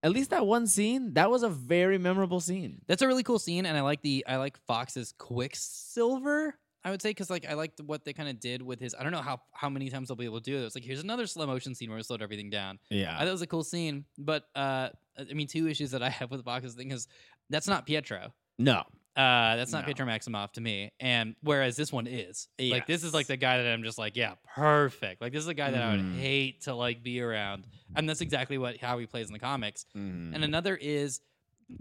At 0.04 0.12
least 0.12 0.32
that 0.32 0.46
one 0.48 0.66
scene, 0.66 1.14
that 1.14 1.30
was 1.30 1.44
a 1.44 1.50
very 1.50 1.98
memorable 2.00 2.40
scene. 2.40 2.82
That's 2.88 3.02
a 3.04 3.08
really 3.08 3.24
cool 3.24 3.38
scene, 3.40 3.66
and 3.66 3.78
I 3.78 3.82
like 3.82 4.02
the 4.02 4.26
I 4.28 4.38
like 4.38 4.58
Fox's 4.66 5.14
Quicksilver. 5.18 6.56
I 6.84 6.90
would 6.90 7.02
say 7.02 7.12
because 7.12 7.30
like 7.30 7.46
I 7.48 7.54
liked 7.54 7.80
what 7.82 8.04
they 8.04 8.14
kind 8.14 8.28
of 8.28 8.40
did 8.40 8.62
with 8.64 8.80
his. 8.80 8.96
I 8.98 9.04
don't 9.04 9.12
know 9.12 9.22
how 9.22 9.42
how 9.52 9.70
many 9.70 9.90
times 9.90 10.08
they'll 10.08 10.16
be 10.16 10.26
able 10.26 10.42
to 10.42 10.52
do 10.52 10.58
it. 10.58 10.66
It's 10.66 10.74
like 10.76 10.84
here's 10.84 11.04
another 11.04 11.28
slow 11.28 11.46
motion 11.46 11.76
scene 11.76 11.90
where 11.90 11.98
we 11.98 12.04
slowed 12.04 12.24
everything 12.24 12.50
down. 12.50 12.80
Yeah, 12.90 13.14
I 13.14 13.20
thought 13.20 13.28
it 13.28 13.32
was 13.32 13.44
a 13.44 13.48
cool 13.48 13.64
scene, 13.64 14.06
but 14.18 14.46
uh, 14.56 14.90
I 15.20 15.34
mean, 15.34 15.48
two 15.48 15.68
issues 15.68 15.92
that 15.92 16.02
I 16.02 16.10
have 16.10 16.32
with 16.32 16.44
Fox's 16.44 16.74
thing 16.74 16.92
is 16.92 17.08
that's 17.52 17.68
not 17.68 17.86
Pietro. 17.86 18.34
no, 18.58 18.84
Uh, 19.16 19.58
that's 19.58 19.72
not 19.74 19.82
No. 19.82 19.88
Pietro 19.88 20.06
Maximoff 20.06 20.54
to 20.54 20.62
me, 20.62 20.92
and 21.00 21.36
whereas 21.42 21.76
this 21.76 21.92
one 21.92 22.08
is 22.08 22.48
like 22.60 22.88
this 22.88 23.04
is 23.04 23.14
like 23.14 23.28
the 23.28 23.36
guy 23.38 23.58
that 23.62 23.68
I'm 23.72 23.84
just 23.84 23.98
like 23.98 24.16
yeah 24.16 24.36
perfect 24.56 25.22
like 25.22 25.34
this 25.34 25.42
is 25.42 25.48
a 25.50 25.54
guy 25.54 25.70
that 25.72 25.82
I 25.82 25.92
would 25.92 26.00
Mhm. 26.06 26.16
hate 26.18 26.62
to 26.62 26.74
like 26.74 27.04
be 27.04 27.20
around, 27.22 27.68
and 27.96 28.08
that's 28.08 28.22
exactly 28.22 28.58
what 28.58 28.78
how 28.78 28.98
he 29.00 29.06
plays 29.06 29.28
in 29.28 29.34
the 29.34 29.40
comics. 29.40 29.86
Mhm. 29.96 30.34
And 30.34 30.44
another 30.44 30.76
is 30.76 31.20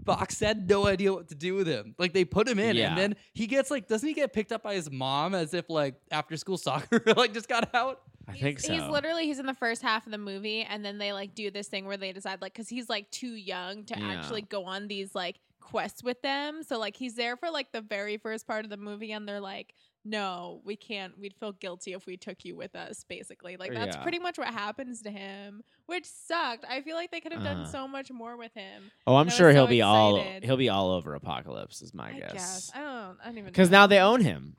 Fox 0.05 0.39
had 0.39 0.69
no 0.69 0.87
idea 0.87 1.11
what 1.11 1.27
to 1.29 1.35
do 1.35 1.53
with 1.53 1.67
him. 1.67 1.95
Like 1.97 2.13
they 2.13 2.23
put 2.25 2.47
him 2.47 2.59
in, 2.59 2.75
Yeah. 2.77 2.89
and 2.89 2.97
then 2.97 3.15
he 3.33 3.45
gets 3.47 3.69
like, 3.69 3.87
doesn't 3.87 4.07
he 4.07 4.13
get 4.13 4.31
picked 4.33 4.51
up 4.53 4.63
by 4.63 4.73
his 4.75 4.89
mom 4.89 5.35
as 5.35 5.53
if 5.53 5.69
like 5.69 5.95
after 6.11 6.37
school 6.37 6.57
soccer 6.57 7.01
like 7.17 7.33
just 7.33 7.49
got 7.49 7.73
out? 7.75 8.01
I 8.27 8.33
He's- 8.33 8.41
think 8.43 8.59
so. 8.61 8.73
He's 8.73 8.83
literally 8.83 9.25
he's 9.25 9.39
in 9.39 9.45
the 9.45 9.53
first 9.53 9.81
half 9.81 10.05
of 10.05 10.11
the 10.11 10.17
movie, 10.17 10.63
and 10.63 10.83
then 10.85 10.97
they 10.97 11.11
like 11.13 11.35
do 11.35 11.51
this 11.51 11.67
thing 11.67 11.85
where 11.85 11.97
they 11.97 12.11
decide 12.13 12.41
like 12.41 12.53
because 12.53 12.69
he's 12.69 12.87
like 12.89 13.09
too 13.11 13.33
young 13.35 13.83
to 13.85 13.99
Yeah. 13.99 14.11
actually 14.13 14.41
go 14.43 14.63
on 14.65 14.87
these 14.87 15.13
like 15.15 15.39
quests 15.61 16.03
with 16.03 16.21
them. 16.21 16.63
So 16.63 16.77
like 16.79 16.95
he's 16.97 17.15
there 17.15 17.37
for 17.37 17.49
like 17.49 17.71
the 17.71 17.81
very 17.81 18.17
first 18.17 18.45
part 18.47 18.65
of 18.65 18.69
the 18.69 18.77
movie, 18.77 19.11
and 19.13 19.27
they're 19.27 19.39
like, 19.39 19.73
"No, 20.03 20.61
we 20.65 20.75
can't. 20.75 21.17
We'd 21.19 21.33
feel 21.39 21.53
guilty 21.53 21.93
if 21.93 22.05
we 22.05 22.17
took 22.17 22.43
you 22.43 22.55
with 22.55 22.75
us." 22.75 23.05
Basically, 23.07 23.55
like 23.57 23.73
that's 23.73 23.95
Yeah. 23.95 24.01
pretty 24.03 24.19
much 24.19 24.37
what 24.37 24.47
happens 24.47 25.01
to 25.03 25.11
him, 25.11 25.61
which 25.85 26.05
sucked. 26.05 26.65
I 26.69 26.81
feel 26.81 26.95
like 26.95 27.11
they 27.11 27.21
could 27.21 27.31
have 27.31 27.43
done 27.43 27.61
Uh-huh. 27.61 27.71
so 27.71 27.87
much 27.87 28.11
more 28.11 28.35
with 28.37 28.53
him. 28.53 28.91
oh, 29.07 29.15
I'm 29.15 29.21
I 29.21 29.23
was 29.25 29.35
sure 29.35 29.51
he'll 29.51 29.65
so 29.65 29.69
be 29.69 29.81
all 29.81 30.17
excited. 30.17 30.43
he'll 30.43 30.57
be 30.57 30.69
all 30.69 30.91
over 30.91 31.13
Apocalypse. 31.15 31.81
Is 31.81 31.93
my 31.93 32.09
I 32.09 32.13
guess. 32.19 32.33
guess 32.33 32.71
I 32.75 32.79
don't. 32.79 33.17
I 33.21 33.25
don't 33.25 33.37
even 33.37 33.45
Because 33.45 33.69
know. 33.69 33.79
now 33.79 33.87
they 33.87 33.99
own 33.99 34.21
him 34.21 34.55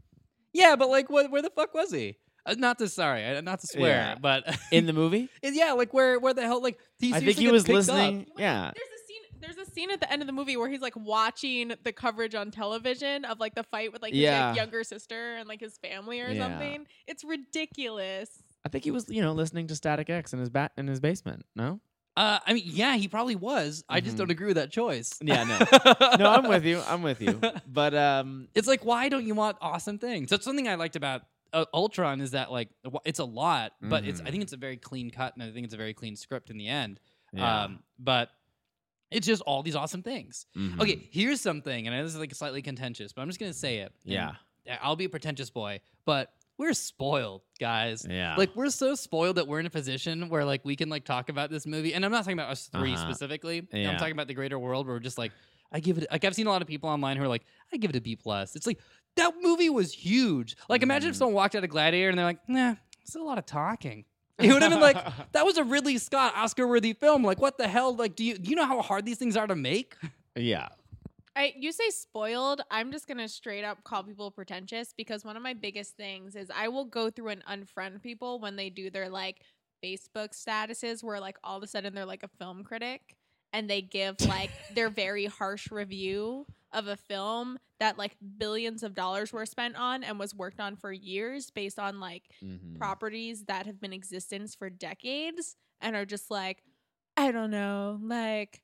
Yeah, 0.55 0.77
but 0.77 0.89
like, 0.89 1.11
what? 1.11 1.31
Where 1.31 1.43
the 1.43 1.51
fuck 1.51 1.75
was 1.75 1.91
he? 1.93 2.17
Uh, 2.45 2.57
not 2.59 2.77
to 2.77 2.89
sorry, 2.89 3.25
uh, 3.25 3.41
not 3.41 3.61
to 3.61 3.69
swear, 3.69 3.89
Yeah. 3.99 4.15
but 4.21 4.59
in 4.73 4.87
the 4.87 4.93
movie. 4.93 5.29
yeah, 5.45 5.73
like 5.75 5.95
where? 5.95 6.19
Where 6.19 6.35
the 6.35 6.43
hell? 6.43 6.61
Like 6.61 6.77
he 6.99 7.11
I 7.11 7.21
think 7.21 7.37
seriously 7.37 7.43
he 7.45 7.45
gets 7.47 7.53
was 7.53 7.65
picked 7.65 7.75
listening. 7.77 8.21
up. 8.23 8.27
Yeah, 8.37 8.73
There's 8.75 8.89
a 8.89 8.92
scene. 8.92 8.92
There's 9.43 9.57
a 9.59 9.71
scene 9.71 9.91
at 9.91 10.01
the 10.01 10.11
end 10.11 10.23
of 10.23 10.27
the 10.27 10.33
movie 10.33 10.57
where 10.57 10.69
he's 10.69 10.81
like 10.81 10.97
watching 10.97 11.75
the 11.83 11.93
coverage 11.93 12.35
on 12.35 12.51
television 12.51 13.25
of 13.25 13.41
like 13.41 13.55
the 13.55 13.65
fight 13.65 13.93
with 13.93 14.01
like 14.01 14.13
his 14.15 14.23
Yeah. 14.23 14.49
like, 14.49 14.57
younger 14.57 14.85
sister 14.85 15.35
and 15.35 15.49
like 15.49 15.61
his 15.61 15.77
family 15.79 16.21
or 16.23 16.29
Yeah. 16.31 16.47
something. 16.49 16.87
It's 17.07 17.25
ridiculous. 17.25 18.31
I 18.65 18.69
think 18.69 18.85
he 18.85 18.91
was, 18.91 19.09
you 19.09 19.21
know, 19.23 19.33
listening 19.33 19.67
to 19.67 19.75
Static 19.77 20.09
X 20.09 20.33
in 20.33 20.39
his 20.39 20.49
bat 20.51 20.73
in 20.77 20.87
his 20.87 21.01
basement. 21.01 21.45
No. 21.57 21.81
Uh, 22.17 22.39
I 22.47 22.53
mean, 22.53 22.65
yeah, 22.67 22.95
he 22.97 23.09
probably 23.09 23.37
was. 23.37 23.85
I 23.89 24.01
just 24.01 24.15
Mhm. 24.15 24.19
don't 24.19 24.31
agree 24.31 24.47
with 24.49 24.57
that 24.57 24.71
choice. 24.71 25.19
Yeah, 25.23 25.45
no. 25.45 25.59
No, 26.19 26.31
I'm 26.31 26.47
with 26.47 26.65
you. 26.65 26.81
I'm 26.87 27.03
with 27.03 27.21
you. 27.23 27.41
But 27.67 27.95
um, 27.95 28.49
it's 28.55 28.69
like 28.69 28.85
why 28.85 29.09
don't 29.09 29.27
you 29.27 29.35
want 29.35 29.57
awesome 29.61 29.99
things 29.99 30.29
that's 30.31 30.45
something 30.45 30.69
i 30.69 30.75
liked 30.77 30.95
about 30.95 31.23
uh, 31.55 31.65
ultron 31.75 32.21
is 32.21 32.33
that 32.33 32.53
like 32.53 32.69
w- 32.85 33.01
it's 33.05 33.19
a 33.19 33.25
lot 33.25 33.73
but 33.81 34.05
it's 34.05 34.21
i 34.21 34.31
think 34.31 34.43
it's 34.43 34.53
a 34.53 34.57
very 34.59 34.77
clean 34.77 35.11
cut 35.11 35.35
and 35.35 35.43
i 35.43 35.51
think 35.51 35.65
it's 35.65 35.75
a 35.75 35.79
very 35.79 35.95
clean 35.95 36.17
script 36.17 36.51
in 36.51 36.59
the 36.59 36.69
end 36.69 37.01
yeah. 37.33 37.65
um 37.65 37.81
but 37.99 38.29
it's 39.13 39.27
just 39.27 39.43
all 39.43 39.63
these 39.63 39.77
awesome 39.77 40.03
things 40.03 40.47
Mhm. 40.57 40.81
okay 40.81 41.09
here's 41.11 41.41
something 41.41 41.87
and 41.87 42.05
this 42.07 42.13
is 42.15 42.19
like 42.19 42.35
slightly 42.35 42.63
contentious 42.63 43.13
but 43.13 43.23
i'm 43.23 43.29
just 43.29 43.39
gonna 43.41 43.53
say 43.53 43.79
it 43.79 43.93
Yeah. 44.05 44.33
i'll 44.81 44.97
be 44.97 45.05
a 45.05 45.09
pretentious 45.09 45.51
boy 45.51 45.81
but 46.05 46.33
we're 46.59 46.75
spoiled 46.75 47.43
guys 47.59 48.07
Yeah. 48.09 48.37
like 48.37 48.55
we're 48.55 48.71
so 48.71 48.95
spoiled 48.95 49.37
that 49.37 49.49
we're 49.49 49.61
in 49.61 49.67
a 49.67 49.71
position 49.71 50.29
where 50.29 50.45
like 50.45 50.65
we 50.65 50.77
can 50.77 50.89
like 50.89 51.05
talk 51.05 51.29
about 51.29 51.51
this 51.51 51.67
movie 51.67 51.95
and 51.95 52.05
i'm 52.05 52.13
not 52.13 52.25
talking 52.25 52.39
about 52.39 52.51
us 52.51 52.69
3 52.69 52.93
Uh-huh. 52.95 53.03
specifically 53.11 53.67
i'm 53.73 53.97
talking 53.99 54.13
about 54.13 54.29
the 54.29 54.35
greater 54.35 54.59
world 54.59 54.87
where 54.87 54.97
we're 54.97 55.01
just 55.01 55.19
like 55.19 55.33
i 55.73 55.81
give 55.81 55.99
it 55.99 56.07
like 56.11 56.25
i've 56.25 56.35
seen 56.35 56.47
a 56.47 56.51
lot 56.51 56.63
of 56.63 56.69
people 56.69 56.89
online 56.91 57.17
who 57.17 57.23
are 57.25 57.29
like 57.29 57.45
i 57.73 57.77
give 57.77 57.91
it 57.91 57.97
a 57.97 58.01
b 58.01 58.17
plus 58.17 58.55
it's 58.57 58.67
like 58.67 58.79
that 59.17 59.33
movie 59.43 59.71
was 59.71 59.93
huge 59.93 60.57
like 60.69 60.83
imagine 60.83 61.11
if 61.11 61.15
Mhm. 61.15 61.19
someone 61.19 61.35
walked 61.35 61.55
out 61.55 61.65
of 61.65 61.71
gladiator 61.71 62.09
and 62.11 62.19
they're 62.19 62.25
like 62.27 62.41
nah 62.49 62.75
it's 63.03 63.15
a 63.17 63.19
lot 63.19 63.37
of 63.39 63.45
talking 63.47 64.05
it 64.43 64.53
would 64.53 64.63
have 64.63 64.71
been 64.71 64.81
like 64.81 64.97
that 65.33 65.45
was 65.45 65.57
a 65.57 65.65
ridley 65.65 65.99
scott 65.99 66.33
oscar 66.37 66.67
worthy 66.67 66.93
film 66.93 67.23
like 67.25 67.41
what 67.41 67.59
the 67.59 67.69
hell 67.69 67.95
like 67.95 68.15
do 68.17 68.25
you 68.25 68.37
do 68.37 68.51
you 68.51 68.57
know 68.57 68.67
how 68.67 68.81
hard 68.83 69.05
these 69.05 69.19
things 69.19 69.37
are 69.37 69.47
to 69.47 69.57
make 69.57 69.97
yeah. 70.37 70.69
I 71.35 71.55
you 71.57 71.73
say 71.73 71.89
spoiled. 71.91 72.61
I'm 72.71 72.93
just 72.93 73.09
gonna 73.09 73.29
straight 73.29 73.65
up 73.65 73.85
call 73.85 74.03
people 74.03 74.31
pretentious 74.31 74.93
because 74.97 75.25
one 75.25 75.37
of 75.37 75.43
my 75.43 75.55
biggest 75.55 75.97
things 75.97 76.37
is 76.37 76.51
I 76.55 76.69
will 76.69 76.85
go 76.85 77.11
through 77.11 77.29
and 77.29 77.45
unfriend 77.47 78.03
people 78.03 78.39
when 78.41 78.57
they 78.57 78.71
do 78.71 78.91
their 78.91 79.09
like 79.09 79.41
Facebook 79.83 80.31
statuses 80.33 81.03
where 81.03 81.21
like 81.21 81.37
all 81.43 81.57
of 81.57 81.63
a 81.63 81.67
sudden 81.67 81.95
they're 81.95 82.05
like 82.05 82.23
a 82.23 82.29
film 82.39 82.65
critic 82.65 83.17
and 83.53 83.69
they 83.69 83.83
give 83.83 84.21
like 84.29 84.51
their 84.75 84.91
very 84.91 85.27
harsh 85.27 85.71
review 85.71 86.47
of 86.73 86.87
a 86.87 86.97
film 86.97 87.59
that 87.81 87.99
like 87.99 88.17
billions 88.39 88.83
of 88.83 88.95
dollars 88.95 89.33
were 89.33 89.47
spent 89.47 89.77
on 89.77 90.03
and 90.05 90.19
was 90.19 90.35
worked 90.35 90.61
on 90.61 90.77
for 90.77 90.93
years 90.93 91.51
based 91.51 91.79
on 91.79 92.01
like 92.01 92.31
Mhm. 92.43 92.79
properties 92.79 93.45
that 93.45 93.67
have 93.67 93.81
been 93.81 93.93
existence 93.93 94.55
for 94.55 94.71
decades 94.71 95.57
and 95.81 95.97
are 95.97 96.07
just 96.07 96.31
like, 96.31 96.63
I 97.17 97.33
don't 97.33 97.51
know, 97.51 97.99
like, 98.03 98.63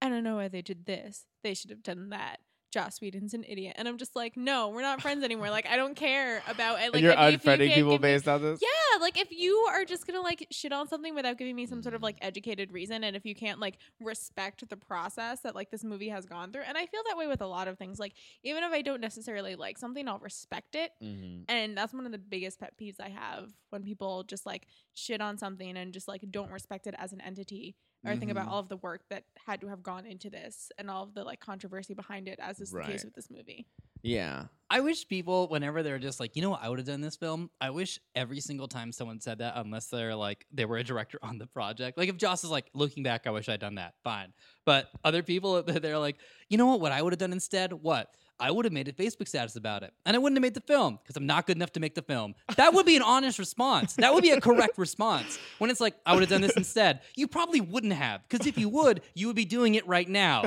I 0.00 0.08
don't 0.08 0.24
know 0.24 0.36
why 0.36 0.48
they 0.48 0.62
did 0.62 0.86
this. 0.86 1.26
They 1.42 1.54
should 1.54 1.70
have 1.70 1.82
done 1.82 2.10
that. 2.10 2.40
Joss 2.74 3.00
Whedon's 3.00 3.34
an 3.34 3.44
idiot. 3.46 3.76
And 3.78 3.86
I'm 3.86 3.98
just 3.98 4.16
like, 4.16 4.36
no, 4.36 4.68
we're 4.70 4.82
not 4.82 5.00
friends 5.00 5.22
anymore. 5.22 5.48
Like, 5.48 5.64
I 5.66 5.76
don't 5.76 5.94
care 5.94 6.42
about 6.48 6.80
it. 6.82 6.92
Like, 6.92 7.02
You're 7.02 7.12
if 7.12 7.18
you- 7.32 7.38
unfriending 7.38 7.72
people 7.72 7.92
me- 7.92 7.98
based 7.98 8.26
on 8.26 8.42
this. 8.42 8.60
yeah, 8.60 8.98
like 9.00 9.16
if 9.16 9.30
you 9.30 9.54
are 9.70 9.84
just 9.84 10.08
gonna 10.08 10.20
like 10.20 10.48
shit 10.50 10.72
on 10.72 10.88
something 10.88 11.14
without 11.14 11.38
giving 11.38 11.54
me 11.54 11.66
some 11.66 11.82
sort 11.84 11.94
of 11.94 12.02
like 12.02 12.16
educated 12.20 12.72
reason, 12.72 13.04
and 13.04 13.14
if 13.14 13.24
you 13.24 13.32
can't 13.36 13.60
like 13.60 13.78
respect 14.00 14.68
the 14.68 14.76
process 14.76 15.38
that 15.42 15.54
like 15.54 15.70
this 15.70 15.84
movie 15.84 16.08
has 16.08 16.26
gone 16.26 16.50
through, 16.52 16.62
and 16.66 16.76
I 16.76 16.86
feel 16.86 17.02
that 17.06 17.16
way 17.16 17.28
with 17.28 17.40
a 17.42 17.46
lot 17.46 17.68
of 17.68 17.78
things. 17.78 18.00
Like 18.00 18.14
even 18.42 18.64
if 18.64 18.72
I 18.72 18.82
don't 18.82 19.00
necessarily 19.00 19.54
like 19.54 19.78
something, 19.78 20.08
I'll 20.08 20.18
respect 20.18 20.74
it, 20.74 20.90
Mhm. 21.00 21.44
and 21.48 21.78
that's 21.78 21.94
one 21.94 22.06
of 22.06 22.12
the 22.12 22.18
biggest 22.18 22.58
pet 22.58 22.74
peeves 22.76 23.00
I 23.00 23.10
have 23.10 23.52
when 23.70 23.84
people 23.84 24.24
just 24.24 24.46
like 24.46 24.66
shit 24.94 25.20
on 25.20 25.38
something 25.38 25.76
and 25.76 25.92
just 25.94 26.08
like 26.08 26.22
don't 26.30 26.50
respect 26.50 26.88
it 26.88 26.94
as 26.98 27.12
an 27.12 27.20
entity 27.20 27.76
or 28.04 28.16
think 28.16 28.30
about 28.30 28.46
Mhm. 28.46 28.50
all 28.50 28.58
of 28.60 28.68
the 28.68 28.76
work 28.76 29.02
that 29.10 29.24
had 29.46 29.60
to 29.62 29.68
have 29.68 29.82
gone 29.82 30.06
into 30.06 30.30
this 30.30 30.70
and 30.78 30.90
all 30.90 31.02
of 31.04 31.14
the 31.14 31.24
like 31.24 31.40
controversy 31.40 31.94
behind 31.94 32.28
it, 32.28 32.38
as 32.40 32.60
is 32.60 32.70
the 32.70 32.82
case 32.82 33.04
with 33.04 33.14
this 33.14 33.30
movie. 33.30 33.66
Yeah. 34.02 34.46
I 34.68 34.80
wish 34.80 35.06
people, 35.08 35.48
whenever 35.48 35.82
they're 35.82 35.98
just 35.98 36.20
like, 36.20 36.36
you 36.36 36.42
know 36.42 36.50
what, 36.50 36.62
I 36.62 36.68
would 36.68 36.78
have 36.78 36.86
done 36.86 37.00
this 37.00 37.16
film. 37.16 37.50
I 37.60 37.70
wish 37.70 37.98
every 38.14 38.40
single 38.40 38.68
time 38.68 38.92
someone 38.92 39.20
said 39.20 39.38
that, 39.38 39.54
unless 39.56 39.86
they're 39.86 40.14
like, 40.14 40.46
they 40.52 40.64
were 40.66 40.76
a 40.76 40.84
director 40.84 41.18
on 41.22 41.38
the 41.38 41.46
project. 41.46 41.96
Like, 41.96 42.08
if 42.10 42.16
Joss 42.18 42.44
is 42.44 42.50
like, 42.50 42.70
looking 42.74 43.02
back, 43.02 43.26
I 43.26 43.30
wish 43.30 43.48
I'd 43.48 43.60
done 43.60 43.76
that. 43.76 43.94
Fine. 44.02 44.32
But 44.66 44.90
other 45.04 45.22
people, 45.22 45.62
they're 45.62 45.98
like, 45.98 46.16
you 46.50 46.58
know 46.58 46.66
what, 46.66 46.80
what 46.80 46.92
I 46.92 47.00
would 47.00 47.12
have 47.14 47.18
done 47.20 47.32
instead? 47.32 47.72
What? 47.72 48.14
I 48.44 48.50
would 48.50 48.66
have 48.66 48.72
made 48.72 48.88
a 48.88 48.92
Facebook 48.92 49.26
status 49.26 49.56
about 49.56 49.82
it. 49.82 49.94
And 50.04 50.14
I 50.14 50.18
wouldn't 50.18 50.36
have 50.36 50.42
made 50.42 50.52
the 50.52 50.60
film 50.60 50.98
because 51.02 51.16
I'm 51.16 51.24
not 51.26 51.46
good 51.46 51.56
enough 51.56 51.72
to 51.72 51.80
make 51.80 51.94
the 51.94 52.02
film. 52.02 52.34
That 52.56 52.74
would 52.74 52.84
be 52.84 52.94
an 52.96 53.02
honest 53.02 53.38
response. 53.38 53.94
That 53.94 54.12
would 54.12 54.22
be 54.22 54.30
a 54.30 54.40
correct 54.40 54.76
response. 54.76 55.38
When 55.58 55.70
it's 55.70 55.80
like, 55.80 55.94
I 56.04 56.12
would 56.12 56.20
have 56.20 56.28
done 56.28 56.42
this 56.42 56.56
instead, 56.56 57.00
you 57.16 57.26
probably 57.26 57.62
wouldn't 57.62 57.94
have. 57.94 58.20
Because 58.28 58.46
if 58.46 58.58
you 58.58 58.68
would, 58.68 59.00
you 59.14 59.28
would 59.28 59.36
be 59.36 59.46
doing 59.46 59.76
it 59.76 59.86
right 59.86 60.08
now. 60.08 60.44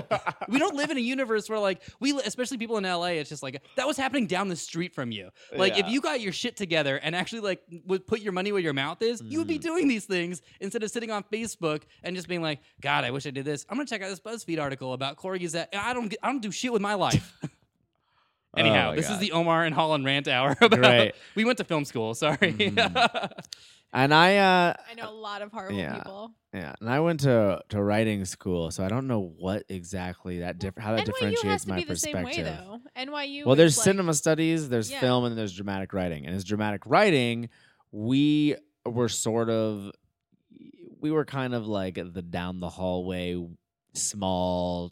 We 0.48 0.60
don't 0.60 0.76
live 0.76 0.92
in 0.92 0.98
a 0.98 1.02
universe 1.02 1.50
where, 1.50 1.58
like, 1.60 1.82
we, 2.00 2.18
especially 2.24 2.58
people 2.58 2.78
in 2.78 2.84
LA, 2.84 3.08
it's 3.18 3.30
just 3.30 3.42
like, 3.42 3.62
that 3.78 3.88
was 3.88 3.98
happening 3.98 4.28
down 4.28 4.48
the 4.48 4.56
street 4.56 4.94
from 4.94 5.12
you. 5.12 5.30
Like, 5.56 5.78
if 5.80 5.88
you 5.90 6.00
got 6.00 6.22
your 6.22 6.34
shit 6.34 6.56
together 6.56 6.98
and 6.98 7.16
actually, 7.16 7.42
like, 7.42 7.64
would 7.86 8.06
put 8.06 8.20
your 8.22 8.34
money 8.34 8.52
where 8.52 8.62
your 8.62 8.74
mouth 8.74 9.02
is, 9.02 9.22
you 9.24 9.40
would 9.40 9.48
be 9.48 9.58
Mhm. 9.58 9.62
doing 9.64 9.88
these 9.88 10.06
things 10.06 10.42
instead 10.60 10.84
of 10.84 10.92
sitting 10.92 11.10
on 11.10 11.24
Facebook 11.24 11.82
and 12.04 12.16
just 12.16 12.28
being 12.28 12.44
like, 12.44 12.60
God, 12.80 13.04
I 13.06 13.12
wish 13.12 13.26
I 13.26 13.32
did 13.32 13.46
this. 13.46 13.66
I'm 13.70 13.78
gonna 13.78 13.88
check 13.88 14.02
out 14.04 14.10
this 14.10 14.20
BuzzFeed 14.20 14.62
article 14.62 14.94
about 14.94 15.16
Corey 15.18 15.40
Gazette. 15.40 15.74
I 15.76 15.94
don't, 15.94 16.14
I 16.22 16.28
don't 16.28 16.42
do 16.42 16.52
shit 16.52 16.72
with 16.72 16.82
my 16.82 16.94
life. 16.94 17.34
Anyhow, 18.58 18.88
Oh 18.88 18.90
my 18.92 18.96
this 18.96 19.10
is 19.10 19.20
the 19.20 19.32
Omar 19.32 19.64
and 19.66 19.74
Holland 19.76 20.06
rant 20.06 20.28
hour. 20.28 20.52
About, 20.62 20.72
Great. 20.80 21.14
We 21.36 21.46
went 21.46 21.58
to 21.60 21.64
film 21.64 21.86
school. 21.86 22.14
Sorry. 22.16 22.38
Mhm. 22.38 23.32
And 23.94 24.14
I 24.14 24.36
uh 24.36 24.74
I 24.92 24.96
know 24.96 25.10
a 25.10 25.14
lot 25.14 25.42
of 25.42 25.50
horrible 25.54 25.78
Yeah. 25.78 25.96
people. 25.96 26.34
yeah, 26.54 26.74
and 26.82 26.90
I 26.90 27.00
went 27.00 27.22
to 27.22 27.62
to 27.70 27.82
writing 27.82 28.26
school, 28.26 28.70
so 28.70 28.84
I 28.84 28.90
don't 28.90 29.08
know 29.08 29.22
what 29.38 29.64
exactly 29.70 30.40
that 30.40 30.60
different 30.60 30.86
how 30.86 30.96
that 30.98 31.06
NYU 31.06 31.08
has 31.08 31.14
differentiates 31.16 31.64
to 31.64 31.70
my 31.70 31.76
be 31.78 31.84
the 31.86 31.96
same 31.96 32.16
way 32.18 32.24
perspective. 32.26 32.58
though. 32.68 32.80
NYU. 33.02 33.46
Well, 33.46 33.56
there's 33.56 33.78
like, 33.78 33.86
cinema 33.86 34.14
studies, 34.14 34.68
there's 34.68 34.92
Yeah. 34.92 35.00
film, 35.00 35.24
and 35.24 35.38
there's 35.38 35.54
dramatic 35.56 35.94
writing. 35.94 36.26
And 36.26 36.36
as 36.36 36.44
dramatic 36.44 36.82
writing, 36.86 37.48
we 37.94 38.58
were 38.86 39.08
sort 39.08 39.50
of, 39.50 39.90
we 41.00 41.10
were 41.10 41.24
kind 41.26 41.54
of 41.56 41.66
like 41.66 41.96
the 41.96 42.22
down 42.22 42.60
the 42.60 42.70
hallway, 42.70 43.42
small 43.94 44.92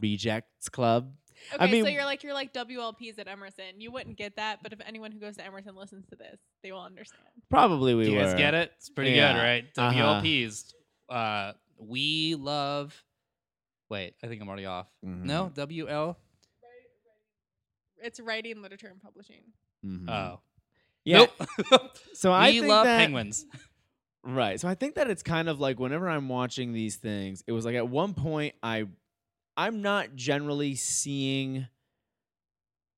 rejects 0.00 0.68
club. 0.68 1.12
Okay, 1.54 1.64
I 1.64 1.70
mean, 1.70 1.84
so 1.84 1.90
you're 1.90 2.04
like 2.04 2.22
you're 2.22 2.34
like 2.34 2.52
WLPs 2.52 3.18
at 3.18 3.28
Emerson. 3.28 3.64
You 3.80 3.90
wouldn't 3.92 4.16
get 4.16 4.36
that, 4.36 4.62
but 4.62 4.72
if 4.72 4.80
anyone 4.86 5.12
who 5.12 5.18
goes 5.20 5.36
to 5.36 5.44
Emerson 5.44 5.76
listens 5.76 6.06
to 6.10 6.16
this, 6.16 6.38
they 6.62 6.72
will 6.72 6.80
understand. 6.82 7.22
probably 7.50 7.94
we 7.94 8.04
Do 8.04 8.10
you 8.10 8.16
were. 8.16 8.22
guys 8.24 8.34
get 8.34 8.54
it? 8.54 8.72
It's 8.76 8.88
pretty 8.90 9.12
Yeah. 9.12 9.32
good, 9.34 9.38
right? 9.40 9.64
Uh-huh. 9.76 10.20
WLPs. 10.22 10.72
Uh, 11.08 11.52
we 11.78 12.34
love. 12.34 13.00
Wait, 13.88 14.14
I 14.22 14.26
think 14.26 14.42
I'm 14.42 14.48
already 14.48 14.66
off. 14.66 14.86
Mhm. 15.04 15.24
No, 15.24 15.50
WL. 15.54 16.16
It's 18.02 18.20
writing, 18.20 18.62
literature, 18.62 18.88
and 18.88 19.00
publishing. 19.02 19.42
Mm-hmm. 19.84 20.08
Oh, 20.08 20.40
yeah. 21.04 21.26
Nope. 21.70 21.92
So 22.14 22.32
I 22.32 22.48
we 22.48 22.60
think 22.60 22.68
love 22.70 22.84
that, 22.84 22.98
penguins. 22.98 23.46
Right. 24.24 24.58
So 24.60 24.68
I 24.68 24.74
think 24.74 24.96
that 24.96 25.08
it's 25.08 25.22
kind 25.22 25.48
of 25.48 25.60
like 25.60 25.78
whenever 25.78 26.08
I'm 26.08 26.28
watching 26.28 26.72
these 26.72 26.96
things, 26.96 27.44
it 27.46 27.52
was 27.52 27.64
like 27.64 27.74
at 27.76 27.88
one 27.88 28.14
point 28.14 28.54
I 28.62 28.86
I'm 29.56 29.82
not 29.82 30.14
generally 30.14 30.74
seeing 30.74 31.66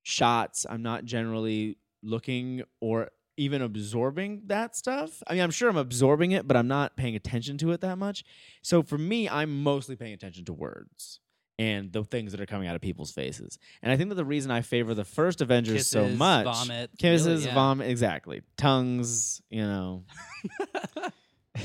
shots. 0.02 0.66
I'm 0.68 0.82
not 0.82 1.04
generally 1.04 1.78
looking 2.02 2.62
or 2.80 3.10
even 3.36 3.62
absorbing 3.62 4.42
that 4.46 4.74
stuff. 4.74 5.22
I 5.26 5.34
mean, 5.34 5.42
I'm 5.42 5.50
sure 5.50 5.68
I'm 5.68 5.76
absorbing 5.76 6.32
it, 6.32 6.48
but 6.48 6.56
I'm 6.56 6.66
not 6.68 6.96
paying 6.96 7.14
attention 7.14 7.56
to 7.58 7.70
it 7.72 7.80
that 7.82 7.96
much. 7.96 8.24
So 8.62 8.82
for 8.82 8.98
me, 8.98 9.28
I'm 9.28 9.62
mostly 9.62 9.94
paying 9.96 10.12
attention 10.12 10.44
to 10.46 10.52
words 10.52 11.20
and 11.58 11.92
the 11.92 12.04
things 12.04 12.32
that 12.32 12.40
are 12.40 12.46
coming 12.46 12.68
out 12.68 12.76
of 12.76 12.80
people's 12.80 13.10
faces. 13.10 13.58
And 13.82 13.92
I 13.92 13.96
think 13.96 14.08
that 14.10 14.14
the 14.14 14.24
reason 14.24 14.50
I 14.50 14.62
favor 14.62 14.94
the 14.94 15.04
first 15.04 15.40
Avengers 15.40 15.86
so 15.86 16.04
Kisses, 16.04 16.18
much 16.18 16.44
vomit, 16.44 16.90
kisses, 16.98 17.26
really, 17.26 17.44
yeah. 17.44 17.54
vomit, 17.54 17.88
exactly. 17.88 18.42
Tongues, 18.56 19.42
you 19.50 19.62
know. 19.62 20.04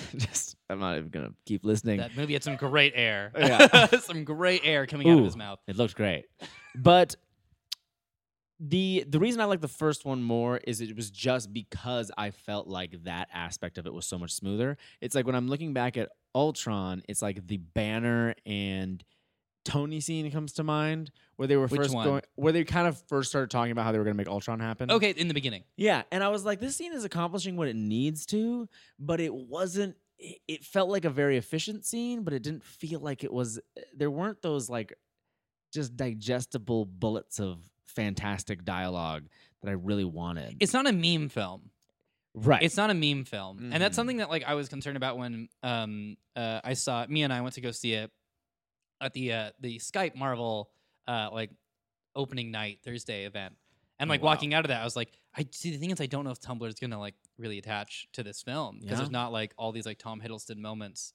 Just 0.15 0.55
I'm 0.69 0.79
not 0.79 0.97
even 0.97 1.09
gonna 1.09 1.33
keep 1.45 1.63
listening. 1.65 1.97
that 1.97 2.15
movie 2.15 2.33
had 2.33 2.43
some 2.43 2.55
great 2.55 2.93
air. 2.95 3.31
Yeah. 3.37 3.87
some 3.99 4.23
great 4.23 4.61
air 4.63 4.85
coming 4.87 5.09
out 5.09 5.19
of 5.19 5.25
his 5.25 5.35
mouth. 5.37 5.59
It 5.67 5.75
looked 5.77 5.95
great. 5.95 6.25
But 6.75 7.15
the 8.59 9.03
the 9.07 9.19
reason 9.19 9.41
I 9.41 9.45
like 9.45 9.61
the 9.61 9.67
first 9.67 10.05
one 10.05 10.23
more 10.23 10.57
is 10.57 10.79
it 10.79 10.95
was 10.95 11.11
just 11.11 11.53
because 11.53 12.11
I 12.17 12.31
felt 12.31 12.67
like 12.67 13.03
that 13.03 13.27
aspect 13.33 13.77
of 13.77 13.85
it 13.85 13.93
was 13.93 14.05
so 14.05 14.17
much 14.17 14.31
smoother. 14.33 14.77
It's 15.01 15.15
like 15.15 15.25
when 15.25 15.35
I'm 15.35 15.47
looking 15.47 15.73
back 15.73 15.97
at 15.97 16.09
Ultron, 16.33 17.03
it's 17.09 17.21
like 17.21 17.45
the 17.47 17.57
banner 17.57 18.35
and 18.45 19.03
Tony 19.63 19.99
scene 20.01 20.29
comes 20.31 20.53
to 20.53 20.63
mind 20.63 21.11
where 21.37 21.47
they 21.47 21.55
were 21.55 21.67
Which 21.67 21.79
first 21.81 21.93
one? 21.93 22.05
going 22.05 22.21
where 22.35 22.51
they 22.51 22.63
kind 22.63 22.87
of 22.87 23.01
first 23.07 23.29
started 23.29 23.49
talking 23.49 23.71
about 23.71 23.85
how 23.85 23.91
they 23.91 23.97
were 23.97 24.03
gonna 24.03 24.13
make 24.15 24.27
Ultron 24.27 24.59
happen. 24.59 24.91
Okay, 24.91 25.11
in 25.11 25.27
the 25.27 25.33
beginning. 25.33 25.63
Yeah, 25.77 26.03
and 26.11 26.23
I 26.23 26.29
was 26.29 26.43
like, 26.45 26.59
this 26.59 26.75
scene 26.75 26.93
is 26.93 27.03
accomplishing 27.05 27.55
what 27.55 27.67
it 27.67 27.75
needs 27.75 28.25
to, 28.27 28.67
but 28.99 29.19
it 29.19 29.33
wasn't. 29.33 29.95
It, 30.19 30.39
it 30.47 30.63
felt 30.65 30.89
like 30.89 31.05
a 31.05 31.09
very 31.09 31.37
efficient 31.37 31.85
scene, 31.85 32.23
but 32.23 32.33
it 32.33 32.43
didn't 32.43 32.63
feel 32.63 32.99
like 32.99 33.23
it 33.23 33.31
was. 33.33 33.59
There 33.95 34.11
weren't 34.11 34.41
those 34.41 34.69
like 34.69 34.93
just 35.73 35.95
digestible 35.97 36.85
bullets 36.85 37.39
of 37.39 37.59
fantastic 37.85 38.63
dialogue 38.65 39.25
that 39.61 39.69
I 39.69 39.73
really 39.73 40.05
wanted. 40.05 40.57
It's 40.59 40.73
not 40.73 40.87
a 40.87 40.91
meme 40.93 41.29
film. 41.29 41.69
right. 42.35 42.61
It's 42.63 42.77
not 42.77 42.89
a 42.89 42.93
meme 42.93 43.25
film, 43.25 43.69
and 43.71 43.81
that's 43.81 43.93
Mhm. 43.93 43.95
something 43.95 44.17
that 44.17 44.29
like 44.29 44.43
I 44.43 44.55
was 44.55 44.67
concerned 44.67 44.97
about 44.97 45.17
when 45.17 45.47
um 45.61 46.17
uh 46.35 46.59
I 46.63 46.73
saw 46.73 47.05
me 47.07 47.23
and 47.23 47.31
I 47.31 47.41
went 47.41 47.55
to 47.55 47.61
go 47.61 47.71
see 47.71 47.93
it 47.93 48.11
at 49.03 49.13
the 49.13 49.33
uh 49.33 49.49
the 49.59 49.79
Skype 49.79 50.15
Marvel 50.15 50.69
uh 51.07 51.29
like 51.31 51.51
opening 52.15 52.51
night 52.51 52.79
Thursday 52.83 53.25
event, 53.25 53.55
and 53.99 54.09
Oh, 54.09 54.13
like 54.13 54.21
wow. 54.21 54.31
walking 54.31 54.53
out 54.53 54.65
of 54.65 54.69
that, 54.69 54.81
I 54.81 54.83
was 54.83 54.95
like, 54.95 55.11
I 55.35 55.45
see 55.51 55.71
the 55.71 55.77
thing 55.77 55.89
is 55.91 55.99
I 56.01 56.05
don't 56.05 56.23
know 56.25 56.31
if 56.31 56.39
Tumblr 56.39 56.67
is 56.67 56.75
gonna 56.75 56.99
like 56.99 57.15
really 57.37 57.57
attach 57.57 58.07
to 58.13 58.23
this 58.23 58.41
film 58.41 58.77
because 58.79 58.91
Yeah. 58.91 58.97
there's 58.97 59.11
not 59.11 59.31
like 59.31 59.53
all 59.57 59.71
these 59.71 59.85
like 59.85 59.97
Tom 59.97 60.21
Hiddleston 60.21 60.57
moments, 60.57 61.13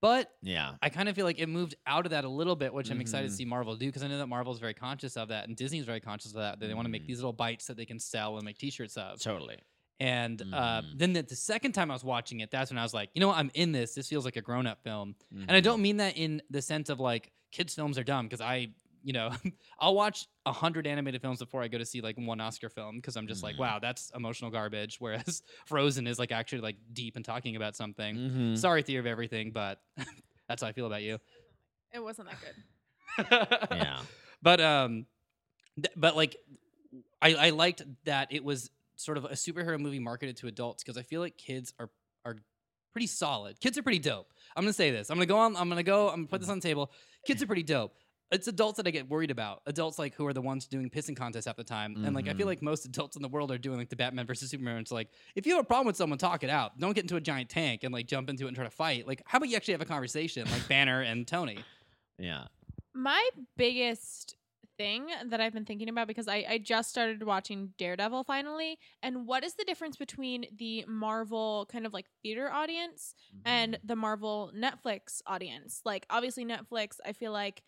but 0.00 0.32
yeah. 0.42 0.72
I 0.82 0.88
kind 0.90 1.08
of 1.08 1.14
feel 1.14 1.24
like 1.24 1.38
it 1.38 1.48
moved 1.48 1.76
out 1.86 2.04
of 2.06 2.10
that 2.10 2.24
a 2.24 2.28
little 2.28 2.56
bit, 2.56 2.74
which 2.74 2.90
I'm 2.90 3.00
excited 3.00 3.28
to 3.30 3.34
see 3.34 3.44
Marvel 3.44 3.74
do 3.76 3.86
because 3.86 4.02
I 4.02 4.08
know 4.08 4.18
that 4.18 4.26
Marvel's 4.26 4.58
very 4.58 4.74
conscious 4.74 5.16
of 5.16 5.28
that, 5.28 5.46
and 5.48 5.56
Disney's 5.56 5.84
very 5.86 6.00
conscious 6.00 6.32
of 6.32 6.38
that. 6.38 6.60
That 6.60 6.66
they 6.66 6.74
want 6.74 6.86
to 6.86 6.90
make 6.90 7.06
these 7.06 7.18
little 7.18 7.32
bites 7.32 7.66
that 7.66 7.76
they 7.76 7.86
can 7.86 7.98
sell 7.98 8.36
and 8.36 8.44
make 8.44 8.58
T-shirts 8.58 8.96
of. 8.96 9.20
Totally. 9.20 9.56
And 10.00 10.42
uh, 10.52 10.82
Mhm. 10.82 10.98
then 10.98 11.12
the, 11.12 11.22
the 11.22 11.36
second 11.36 11.72
time 11.72 11.90
I 11.90 11.94
was 11.94 12.04
watching 12.04 12.40
it, 12.40 12.50
that's 12.50 12.70
when 12.70 12.78
I 12.78 12.82
was 12.82 12.92
like, 12.94 13.10
you 13.14 13.20
know 13.20 13.28
what, 13.28 13.38
I'm 13.38 13.50
in 13.54 13.72
this. 13.72 13.94
This 13.94 14.08
feels 14.08 14.24
like 14.24 14.36
a 14.36 14.42
grown 14.42 14.66
up 14.66 14.82
film. 14.82 15.14
And 15.30 15.40
Mm-hmm. 15.42 15.54
I 15.54 15.60
don't 15.60 15.80
mean 15.82 15.98
that 15.98 16.16
in 16.16 16.42
the 16.50 16.60
sense 16.62 16.88
of 16.88 16.98
like 17.00 17.30
kids' 17.52 17.74
films 17.74 17.96
are 17.98 18.04
dumb 18.04 18.26
because 18.26 18.40
I, 18.40 18.68
you 19.04 19.12
know, 19.12 19.30
I'll 19.78 19.94
watch 19.94 20.26
a 20.46 20.52
hundred 20.52 20.86
animated 20.86 21.20
films 21.22 21.38
before 21.38 21.62
I 21.62 21.68
go 21.68 21.78
to 21.78 21.84
see 21.86 22.00
like 22.00 22.16
one 22.18 22.40
Oscar 22.40 22.68
film 22.68 22.96
because 22.96 23.16
I'm 23.16 23.28
just 23.28 23.42
like, 23.44 23.54
Mhm. 23.54 23.60
wow, 23.60 23.78
that's 23.78 24.10
emotional 24.16 24.50
garbage. 24.50 24.96
Whereas 25.00 25.42
Frozen 25.66 26.06
is 26.08 26.18
like 26.18 26.32
actually 26.32 26.62
like 26.62 26.76
deep 26.92 27.14
and 27.16 27.24
talking 27.24 27.54
about 27.56 27.76
something. 27.76 28.16
Mhm. 28.16 28.58
Sorry, 28.58 28.82
Theory 28.82 28.98
of 29.00 29.06
Everything, 29.06 29.52
but 29.52 29.80
that's 30.48 30.62
how 30.62 30.68
I 30.68 30.72
feel 30.72 30.86
about 30.86 31.02
you. 31.02 31.18
It 31.92 32.02
wasn't 32.02 32.28
that 32.30 32.38
good. 32.40 33.76
Yeah. 33.78 34.00
but 34.42 34.60
um 34.60 35.06
th- 35.76 35.92
but 35.96 36.16
like 36.16 36.36
I, 37.22 37.34
I 37.34 37.50
liked 37.50 37.82
that 38.04 38.28
it 38.32 38.42
was 38.42 38.70
sort 38.96 39.18
of 39.18 39.24
a 39.24 39.30
superhero 39.30 39.78
movie 39.78 39.98
marketed 39.98 40.36
to 40.38 40.46
adults 40.46 40.82
because 40.82 40.96
I 40.98 41.02
feel 41.02 41.20
like 41.20 41.36
kids 41.36 41.72
are 41.78 41.90
are 42.24 42.36
pretty 42.92 43.06
solid. 43.08 43.58
Kids 43.60 43.76
are 43.76 43.82
pretty 43.82 43.98
dope. 43.98 44.32
I'm 44.56 44.62
gonna 44.64 44.72
say 44.72 44.90
this. 44.90 45.10
I'm 45.10 45.16
gonna 45.16 45.26
go 45.26 45.38
on. 45.38 45.56
I'm 45.56 45.68
gonna 45.68 45.82
go. 45.82 46.08
I'm 46.08 46.16
gonna 46.20 46.28
put 46.28 46.40
this 46.40 46.50
on 46.50 46.58
the 46.58 46.62
table. 46.68 46.90
Kids 47.26 47.42
are 47.42 47.46
pretty 47.46 47.62
dope. 47.64 47.94
It's 48.30 48.48
adults 48.48 48.78
that 48.78 48.86
I 48.86 48.90
get 48.90 49.08
worried 49.08 49.30
about. 49.30 49.60
Adults 49.66 49.98
like 49.98 50.14
who 50.14 50.26
are 50.26 50.32
the 50.32 50.40
ones 50.40 50.66
doing 50.66 50.88
pissing 50.90 51.14
contests 51.16 51.44
half 51.46 51.56
the 51.56 51.62
time, 51.64 52.04
and 52.04 52.14
like 52.16 52.26
I 52.26 52.32
feel 52.34 52.46
Mhm. 52.46 52.50
like 52.50 52.62
most 52.62 52.84
adults 52.86 53.14
in 53.16 53.22
the 53.22 53.28
world 53.28 53.52
are 53.52 53.58
doing 53.58 53.78
like 53.78 53.90
the 53.90 53.96
Batman 53.96 54.26
versus 54.26 54.50
Superman. 54.50 54.78
It's 54.78 54.90
like 54.90 55.08
if 55.36 55.46
you 55.46 55.54
have 55.54 55.64
a 55.64 55.66
problem 55.66 55.86
with 55.86 55.96
someone, 55.96 56.18
talk 56.18 56.42
it 56.42 56.50
out. 56.50 56.78
Don't 56.78 56.94
get 56.94 57.04
into 57.04 57.16
a 57.16 57.20
giant 57.20 57.50
tank 57.50 57.84
and 57.84 57.92
like 57.92 58.06
jump 58.06 58.30
into 58.30 58.44
it 58.44 58.48
and 58.48 58.56
try 58.56 58.64
to 58.64 58.70
fight. 58.70 59.06
Like 59.06 59.22
how 59.26 59.36
about 59.36 59.50
you 59.50 59.56
actually 59.56 59.72
have 59.74 59.82
a 59.82 59.86
conversation, 59.86 60.48
like 60.50 60.66
Banner 60.66 61.02
and 61.02 61.28
Tony. 61.28 61.58
Yeah. 62.18 62.46
My 62.94 63.28
biggest 63.56 64.36
thing 64.76 65.06
that 65.28 65.40
I've 65.40 65.52
been 65.52 65.64
thinking 65.64 65.88
about 65.88 66.08
because 66.08 66.28
I, 66.28 66.44
I 66.48 66.58
just 66.58 66.90
started 66.90 67.22
watching 67.22 67.74
Daredevil 67.78 68.24
finally, 68.24 68.78
and 69.02 69.26
what 69.26 69.44
is 69.44 69.54
the 69.54 69.64
difference 69.64 69.96
between 69.96 70.46
the 70.58 70.84
Marvel 70.86 71.66
kind 71.70 71.86
of 71.86 71.92
like 71.92 72.06
theater 72.22 72.50
audience 72.50 73.14
and 73.44 73.74
Mm-hmm. 73.74 73.86
the 73.86 73.96
Marvel 73.96 74.52
Netflix 74.56 75.20
audience? 75.26 75.80
Like, 75.84 76.06
obviously, 76.10 76.44
Netflix, 76.44 76.98
I 77.04 77.12
feel 77.12 77.32
like 77.32 77.62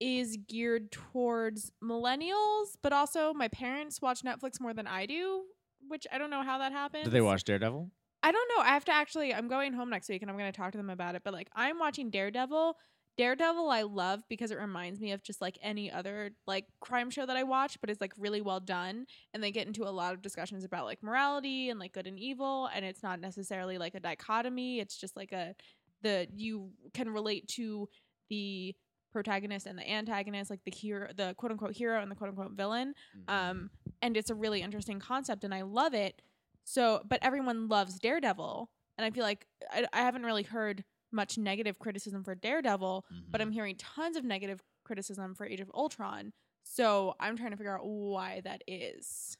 is 0.00 0.38
geared 0.48 0.90
towards 0.92 1.70
millennials, 1.84 2.76
but 2.82 2.92
also 2.92 3.34
my 3.34 3.48
parents 3.48 4.00
watch 4.00 4.22
Netflix 4.22 4.60
more 4.60 4.72
than 4.72 4.86
I 4.86 5.06
do, 5.06 5.42
which 5.88 6.06
I 6.10 6.16
don't 6.18 6.30
know 6.30 6.42
how 6.42 6.58
that 6.58 6.72
happens. 6.72 7.04
Did 7.04 7.12
they 7.12 7.20
watch 7.20 7.44
Daredevil? 7.44 7.90
I 8.22 8.32
don't 8.32 8.50
know. 8.56 8.62
I 8.62 8.68
have 8.68 8.84
to 8.86 8.92
actually. 8.92 9.34
I'm 9.34 9.48
going 9.48 9.72
home 9.72 9.90
next 9.90 10.08
week, 10.08 10.22
and 10.22 10.30
I'm 10.30 10.36
going 10.38 10.50
to 10.52 10.56
talk 10.56 10.72
to 10.72 10.78
them 10.78 10.90
about 10.90 11.14
it. 11.14 11.22
But 11.24 11.32
like, 11.34 11.48
I'm 11.54 11.78
watching 11.78 12.10
Daredevil. 12.10 12.76
Daredevil, 13.20 13.68
I 13.68 13.82
love 13.82 14.22
because 14.30 14.50
it 14.50 14.56
reminds 14.58 14.98
me 14.98 15.12
of 15.12 15.22
just 15.22 15.42
like 15.42 15.58
any 15.60 15.92
other 15.92 16.30
like 16.46 16.64
crime 16.80 17.10
show 17.10 17.26
that 17.26 17.36
I 17.36 17.42
watch, 17.42 17.78
but 17.78 17.90
it's 17.90 18.00
like 18.00 18.14
really 18.16 18.40
well 18.40 18.60
done. 18.60 19.04
And 19.34 19.42
they 19.42 19.50
get 19.50 19.66
into 19.66 19.86
a 19.86 19.90
lot 19.90 20.14
of 20.14 20.22
discussions 20.22 20.64
about 20.64 20.86
like 20.86 21.02
morality 21.02 21.68
and 21.68 21.78
like 21.78 21.92
good 21.92 22.06
and 22.06 22.18
evil, 22.18 22.70
and 22.74 22.82
it's 22.82 23.02
not 23.02 23.20
necessarily 23.20 23.76
like 23.76 23.94
a 23.94 24.00
dichotomy. 24.00 24.80
It's 24.80 24.96
just 24.96 25.16
like 25.16 25.32
a 25.32 25.54
the 26.00 26.28
you 26.34 26.70
can 26.94 27.10
relate 27.10 27.46
to 27.48 27.90
the 28.30 28.74
protagonist 29.12 29.66
and 29.66 29.78
the 29.78 29.86
antagonist, 29.86 30.48
like 30.48 30.64
the 30.64 30.70
hero, 30.74 31.10
the 31.14 31.34
quote 31.36 31.52
unquote 31.52 31.76
hero 31.76 32.00
and 32.00 32.10
the 32.10 32.14
quote 32.14 32.30
unquote 32.30 32.52
villain 32.52 32.94
um 33.28 33.68
and 34.00 34.16
it's 34.16 34.30
a 34.30 34.34
really 34.34 34.62
interesting 34.62 34.98
concept 34.98 35.44
and 35.44 35.52
i 35.52 35.60
love 35.60 35.92
it 35.92 36.22
so 36.64 37.02
but 37.06 37.18
everyone 37.20 37.68
loves 37.68 37.98
daredevil 37.98 38.70
and 38.96 39.04
i 39.04 39.10
feel 39.10 39.24
like 39.24 39.46
i, 39.72 39.84
I 39.92 39.98
haven't 39.98 40.22
really 40.22 40.44
heard 40.44 40.84
much 41.12 41.38
negative 41.38 41.78
criticism 41.78 42.22
for 42.24 42.34
daredevil 42.34 43.04
but 43.30 43.40
Mm-hmm. 43.40 43.48
i'm 43.48 43.52
hearing 43.52 43.76
tons 43.76 44.16
of 44.16 44.24
negative 44.24 44.62
criticism 44.84 45.34
for 45.34 45.46
age 45.46 45.60
of 45.60 45.70
ultron 45.74 46.32
so 46.62 47.14
i'm 47.20 47.36
trying 47.36 47.50
to 47.50 47.56
figure 47.56 47.76
out 47.76 47.84
why 47.86 48.40
that 48.44 48.62
is 48.66 49.36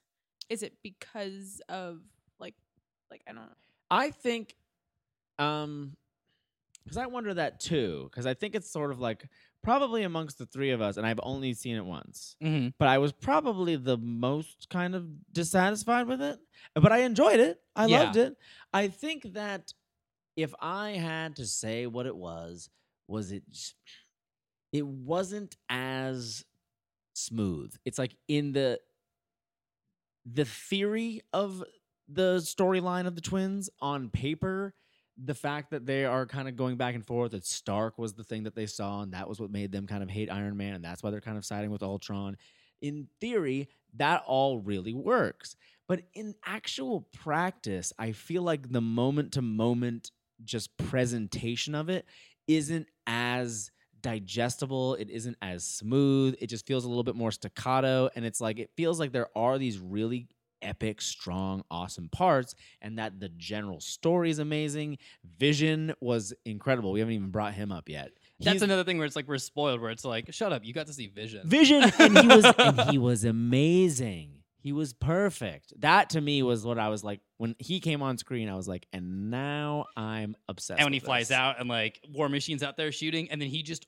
is 0.48 0.62
it 0.62 0.74
because 0.82 1.60
of 1.68 2.00
like 2.38 2.54
like 3.10 3.22
i 3.28 3.32
don't 3.32 3.42
know 3.42 3.52
I 3.92 4.10
think, 4.12 4.54
um, 5.40 5.96
because 6.84 6.96
I 6.96 7.06
wonder 7.06 7.34
that 7.34 7.60
too. 7.60 8.08
Because 8.10 8.26
I 8.26 8.34
think 8.34 8.54
it's 8.54 8.70
sort 8.70 8.90
of 8.90 9.00
like 9.00 9.24
probably 9.62 10.02
amongst 10.04 10.38
the 10.38 10.46
three 10.46 10.70
of 10.70 10.80
us, 10.80 10.96
and 10.96 11.06
I've 11.06 11.20
only 11.22 11.54
seen 11.54 11.76
it 11.76 11.84
once, 11.84 12.36
Mm-hmm. 12.42 12.68
but 12.78 12.88
I 12.88 12.98
was 12.98 13.12
probably 13.12 13.76
the 13.76 13.96
most 13.98 14.68
kind 14.70 14.94
of 14.94 15.06
dissatisfied 15.32 16.06
with 16.06 16.22
it. 16.22 16.38
But 16.74 16.92
I 16.92 16.98
enjoyed 16.98 17.40
it. 17.40 17.60
I 17.76 17.86
Yeah. 17.86 18.00
loved 18.04 18.16
it. 18.16 18.36
I 18.72 18.88
think 18.88 19.32
that 19.34 19.72
if 20.42 20.54
I 20.60 20.90
had 20.90 21.36
to 21.36 21.46
say 21.46 21.86
what 21.86 22.06
it 22.06 22.16
was, 22.16 22.68
was 23.08 23.32
it? 23.32 23.42
It 24.72 24.86
wasn't 24.86 25.56
as 25.68 26.44
smooth. 27.14 27.74
It's 27.84 27.98
like 27.98 28.16
in 28.28 28.52
the 28.52 28.80
the 30.24 30.44
theory 30.44 31.22
of 31.32 31.64
the 32.08 32.36
storyline 32.38 33.06
of 33.06 33.14
the 33.14 33.20
twins 33.20 33.70
on 33.80 34.10
paper 34.10 34.74
the 35.22 35.34
fact 35.34 35.70
that 35.70 35.86
they 35.86 36.04
are 36.04 36.24
kind 36.26 36.48
of 36.48 36.56
going 36.56 36.76
back 36.76 36.94
and 36.94 37.06
forth 37.06 37.32
that 37.32 37.44
stark 37.44 37.98
was 37.98 38.14
the 38.14 38.24
thing 38.24 38.44
that 38.44 38.54
they 38.54 38.66
saw 38.66 39.02
and 39.02 39.12
that 39.12 39.28
was 39.28 39.40
what 39.40 39.50
made 39.50 39.70
them 39.70 39.86
kind 39.86 40.02
of 40.02 40.10
hate 40.10 40.30
iron 40.30 40.56
man 40.56 40.74
and 40.74 40.84
that's 40.84 41.02
why 41.02 41.10
they're 41.10 41.20
kind 41.20 41.38
of 41.38 41.44
siding 41.44 41.70
with 41.70 41.82
ultron 41.82 42.36
in 42.80 43.06
theory 43.20 43.68
that 43.94 44.22
all 44.26 44.58
really 44.58 44.94
works 44.94 45.56
but 45.88 46.02
in 46.14 46.34
actual 46.44 47.02
practice 47.12 47.92
i 47.98 48.12
feel 48.12 48.42
like 48.42 48.70
the 48.70 48.80
moment 48.80 49.32
to 49.32 49.42
moment 49.42 50.10
just 50.44 50.76
presentation 50.76 51.74
of 51.74 51.88
it 51.88 52.06
isn't 52.48 52.86
as 53.06 53.70
digestible. 54.02 54.94
It 54.94 55.10
isn't 55.10 55.36
as 55.42 55.64
smooth. 55.64 56.36
It 56.40 56.46
just 56.48 56.66
feels 56.66 56.84
a 56.84 56.88
little 56.88 57.04
bit 57.04 57.16
more 57.16 57.30
staccato. 57.30 58.08
And 58.16 58.24
it's 58.24 58.40
like, 58.40 58.58
it 58.58 58.70
feels 58.76 58.98
like 58.98 59.12
there 59.12 59.28
are 59.36 59.58
these 59.58 59.78
really 59.78 60.26
epic, 60.62 61.00
strong, 61.00 61.62
awesome 61.70 62.08
parts, 62.10 62.54
and 62.82 62.98
that 62.98 63.18
the 63.20 63.28
general 63.30 63.80
story 63.80 64.30
is 64.30 64.38
amazing. 64.38 64.98
Vision 65.38 65.94
was 66.00 66.34
incredible. 66.44 66.92
We 66.92 67.00
haven't 67.00 67.14
even 67.14 67.30
brought 67.30 67.54
him 67.54 67.72
up 67.72 67.88
yet. 67.88 68.10
That's 68.38 68.52
He's- 68.54 68.62
another 68.62 68.84
thing 68.84 68.98
where 68.98 69.06
it's 69.06 69.16
like 69.16 69.28
we're 69.28 69.38
spoiled. 69.38 69.80
Where 69.80 69.90
it's 69.90 70.04
like, 70.04 70.32
shut 70.32 70.52
up, 70.52 70.64
you 70.64 70.72
got 70.74 70.86
to 70.88 70.92
see 70.92 71.06
Vision. 71.08 71.46
Vision, 71.48 71.82
and 71.98 72.18
he 72.18 72.26
was 72.26 72.44
and 72.58 72.80
he 72.90 72.98
was 73.10 73.24
amazing. 73.24 74.39
He 74.62 74.72
was 74.72 74.92
perfect. 74.92 75.72
That 75.80 76.10
to 76.10 76.20
me 76.20 76.42
was 76.42 76.64
what 76.64 76.78
I 76.78 76.88
was 76.88 77.02
like 77.02 77.20
when 77.38 77.56
he 77.58 77.80
came 77.80 78.02
on 78.02 78.18
screen. 78.18 78.48
I 78.48 78.54
was 78.56 78.68
like, 78.68 78.86
and 78.92 79.30
now 79.30 79.86
I'm 79.96 80.36
obsessed. 80.48 80.78
and 80.78 80.86
when 80.86 80.92
he 80.92 80.98
with 80.98 81.06
flies 81.06 81.28
this. 81.28 81.36
out 81.36 81.58
and 81.58 81.68
like 81.68 82.00
War 82.12 82.28
Machine's 82.28 82.62
out 82.62 82.76
there 82.76 82.92
shooting, 82.92 83.30
and 83.30 83.40
then 83.40 83.48
he 83.48 83.62
just 83.62 83.86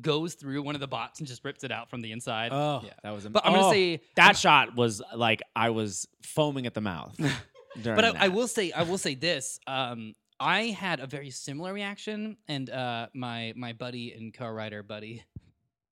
goes 0.00 0.34
through 0.34 0.62
one 0.62 0.74
of 0.74 0.80
the 0.80 0.86
bots 0.86 1.18
and 1.18 1.26
just 1.26 1.44
rips 1.44 1.64
it 1.64 1.72
out 1.72 1.90
from 1.90 2.00
the 2.00 2.12
inside. 2.12 2.52
oh, 2.52 2.82
yeah. 2.84 2.92
that 3.02 3.12
was. 3.12 3.26
Am- 3.26 3.32
But 3.32 3.46
I'm 3.46 3.52
gonna 3.52 3.66
oh, 3.68 3.72
say 3.72 4.02
that 4.16 4.36
shot 4.36 4.76
was 4.76 5.02
like 5.14 5.42
I 5.56 5.70
was 5.70 6.06
foaming 6.22 6.66
at 6.66 6.74
the 6.74 6.80
mouth. 6.80 7.16
during 7.82 7.96
but 7.96 8.04
I, 8.04 8.26
I 8.26 8.28
will 8.28 8.48
say 8.48 8.72
I 8.72 8.82
will 8.82 8.98
say 8.98 9.14
this. 9.14 9.58
Um, 9.66 10.14
I 10.38 10.68
had 10.68 11.00
a 11.00 11.06
very 11.06 11.30
similar 11.30 11.72
reaction, 11.72 12.38
and 12.48 12.70
uh, 12.70 13.08
my 13.14 13.52
my 13.56 13.72
buddy 13.72 14.12
and 14.12 14.32
co-writer 14.32 14.82
buddy, 14.82 15.22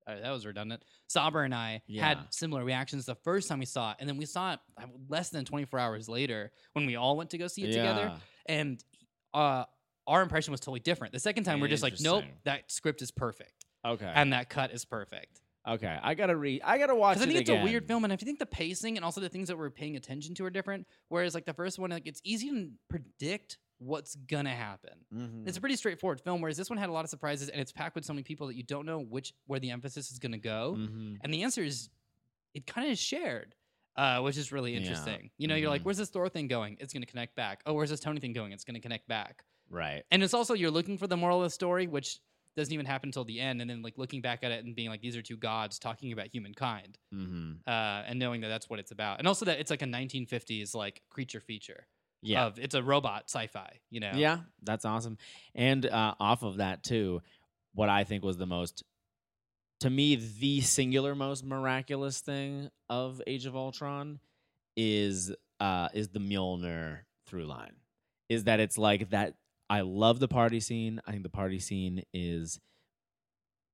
uh, 0.09 0.21
that 0.23 0.31
was 0.31 0.47
redundant. 0.47 0.83
Saber 1.09 1.43
and 1.43 1.55
I 1.55 1.83
had 2.01 2.19
similar 2.31 2.65
reactions 2.65 3.05
the 3.07 3.15
first 3.17 3.49
time 3.49 3.59
we 3.59 3.67
saw 3.67 3.91
it, 3.93 3.99
and 4.01 4.09
then 4.09 4.17
we 4.17 4.25
saw 4.25 4.55
it 4.55 4.61
uh, 4.81 4.87
less 5.09 5.29
than 5.31 5.45
24 5.45 5.79
hours 5.79 6.09
later 6.09 6.51
when 6.73 6.87
we 6.87 6.97
all 6.97 7.17
went 7.17 7.31
to 7.31 7.39
go 7.39 7.47
see 7.47 7.63
it 7.65 7.73
together, 7.73 8.13
and 8.47 8.83
uh, 9.35 9.65
our 10.07 10.23
impression 10.23 10.51
was 10.53 10.61
totally 10.61 10.81
different. 10.81 11.13
The 11.13 11.21
second 11.21 11.45
time, 11.45 11.61
we're 11.61 11.69
just 11.69 11.83
like, 11.83 12.01
nope, 12.01 12.25
that 12.45 12.71
script 12.73 13.03
is 13.03 13.11
perfect, 13.11 13.67
Okay. 13.85 14.11
and 14.15 14.33
that 14.33 14.49
cut 14.49 14.73
is 14.73 14.85
perfect. 14.85 15.41
okay. 15.69 15.99
I 16.03 16.15
gotta 16.15 16.35
read. 16.37 16.63
I 16.65 16.79
gotta 16.79 16.95
watch 16.95 17.17
Because 17.19 17.27
I 17.27 17.31
it 17.31 17.33
think 17.35 17.41
it's 17.43 17.51
again. 17.51 17.61
a 17.63 17.65
weird 17.65 17.87
film, 17.87 18.05
and 18.05 18.13
I 18.13 18.17
think 18.17 18.39
the 18.39 18.47
pacing 18.47 18.97
and 18.97 19.05
also 19.05 19.21
the 19.21 19.29
things 19.29 19.49
that 19.49 19.59
we're 19.59 19.69
paying 19.71 19.97
attention 19.97 20.35
to 20.37 20.45
are 20.47 20.51
different. 20.51 20.87
Whereas, 21.09 21.35
like 21.35 21.45
the 21.45 21.53
first 21.53 21.79
one, 21.79 21.91
like 21.91 22.07
it's 22.07 22.23
easy 22.25 22.49
to 22.51 22.71
predict 22.89 23.59
what's 23.79 24.15
gonna 24.17 24.55
happen. 24.55 25.05
Mhm. 25.15 25.47
It's 25.49 25.57
a 25.57 25.61
pretty 25.61 25.77
straightforward 25.77 26.21
film. 26.21 26.41
Whereas 26.41 26.57
this 26.57 26.69
one 26.71 26.79
had 26.79 26.89
a 26.89 26.93
lot 26.93 27.05
of 27.05 27.11
surprises, 27.11 27.49
and 27.49 27.61
it's 27.61 27.73
packed 27.73 27.95
with 27.95 28.05
so 28.05 28.13
many 28.13 28.23
people 28.25 28.47
that 28.49 28.55
you 28.57 28.63
don't 28.65 28.87
know 28.87 28.99
which 29.01 29.33
where 29.47 29.61
the 29.61 29.71
emphasis 29.71 30.11
is 30.11 30.19
gonna 30.19 30.39
go. 30.39 30.75
Mhm. 30.79 31.19
And 31.23 31.33
the 31.33 31.43
answer 31.45 31.63
is, 31.63 31.89
it 32.55 32.67
kind 32.67 32.87
of 32.87 32.93
is 32.93 32.99
shared, 33.01 33.55
uh, 33.97 34.21
which 34.23 34.37
is 34.37 34.51
really 34.53 34.73
Yeah. 34.73 34.79
interesting. 34.81 35.31
You 35.39 35.47
know, 35.49 35.55
you're 35.55 35.71
like, 35.71 35.83
Mhm. 35.83 35.85
where's 35.87 35.99
this 35.99 36.11
Thor 36.11 36.29
thing 36.29 36.49
going? 36.49 36.77
It's 36.81 36.93
gonna 36.93 37.07
connect 37.07 37.37
back. 37.37 37.63
Oh, 37.67 37.75
where's 37.75 37.91
this 37.91 38.01
Tony 38.01 38.21
thing 38.21 38.33
going? 38.33 38.53
It's 38.53 38.65
gonna 38.65 38.81
connect 38.81 39.07
back. 39.07 39.45
Right. 39.71 40.05
And 40.11 40.23
it's 40.23 40.35
also 40.35 40.55
you're 40.55 40.71
looking 40.71 40.99
for 40.99 41.07
the 41.07 41.17
moral 41.17 41.39
of 41.43 41.45
the 41.47 41.51
story, 41.51 41.87
which 41.87 42.19
doesn't 42.57 42.73
even 42.75 42.87
happen 42.87 43.09
until 43.11 43.25
the 43.25 43.39
end, 43.39 43.61
and 43.61 43.71
then 43.71 43.83
like 43.83 43.97
looking 43.99 44.21
back 44.21 44.43
at 44.43 44.51
it 44.51 44.65
and 44.65 44.75
being 44.75 44.89
like, 44.89 45.01
these 45.01 45.17
are 45.17 45.23
two 45.23 45.37
gods 45.37 45.79
talking 45.79 46.11
about 46.13 46.27
humankind 46.27 46.99
Mm-hmm. 47.15 47.53
uh, 47.69 48.03
and 48.07 48.19
knowing 48.19 48.41
that 48.41 48.49
that's 48.49 48.69
what 48.69 48.81
it's 48.81 48.91
about, 48.91 49.21
and 49.21 49.29
also 49.29 49.45
that 49.45 49.61
it's 49.61 49.71
like 49.71 49.83
a 49.83 49.87
1950s 49.87 50.75
like 50.75 51.03
creature 51.09 51.41
feature. 51.41 51.87
Yeah. 52.23 52.47
Of 52.47 52.59
it's 52.59 52.75
a 52.75 52.83
robot 52.83 53.25
sci-fi. 53.27 53.79
You 53.91 54.01
know. 54.01 54.13
Yeah, 54.15 54.39
that's 54.63 54.85
awesome. 54.85 55.19
And 55.55 55.87
uh, 55.87 56.15
off 56.19 56.43
of 56.43 56.57
that 56.57 56.83
too, 56.83 57.23
what 57.75 57.89
I 57.89 58.05
think 58.05 58.25
was 58.25 58.37
the 58.37 58.47
most, 58.47 58.83
to 59.81 59.91
me, 59.91 60.17
the 60.17 60.61
singular 60.61 61.15
most 61.15 61.45
miraculous 61.45 62.21
thing 62.21 62.71
of 62.89 63.23
Age 63.27 63.47
of 63.47 63.55
Ultron 63.55 64.19
is 64.77 65.33
uh, 65.61 65.89
is 65.95 66.09
the 66.09 66.21
Mjolnir 66.21 67.01
through 67.27 67.47
line. 67.47 67.77
Is 68.29 68.45
that 68.45 68.61
it's 68.61 68.79
like 68.79 69.11
that? 69.11 69.35
I 69.71 69.83
love 69.83 70.19
the 70.19 70.29
party 70.29 70.61
scene. 70.61 71.01
I 71.07 71.13
think 71.13 71.23
the 71.23 71.29
party 71.29 71.59
scene 71.59 72.03
is 72.13 72.59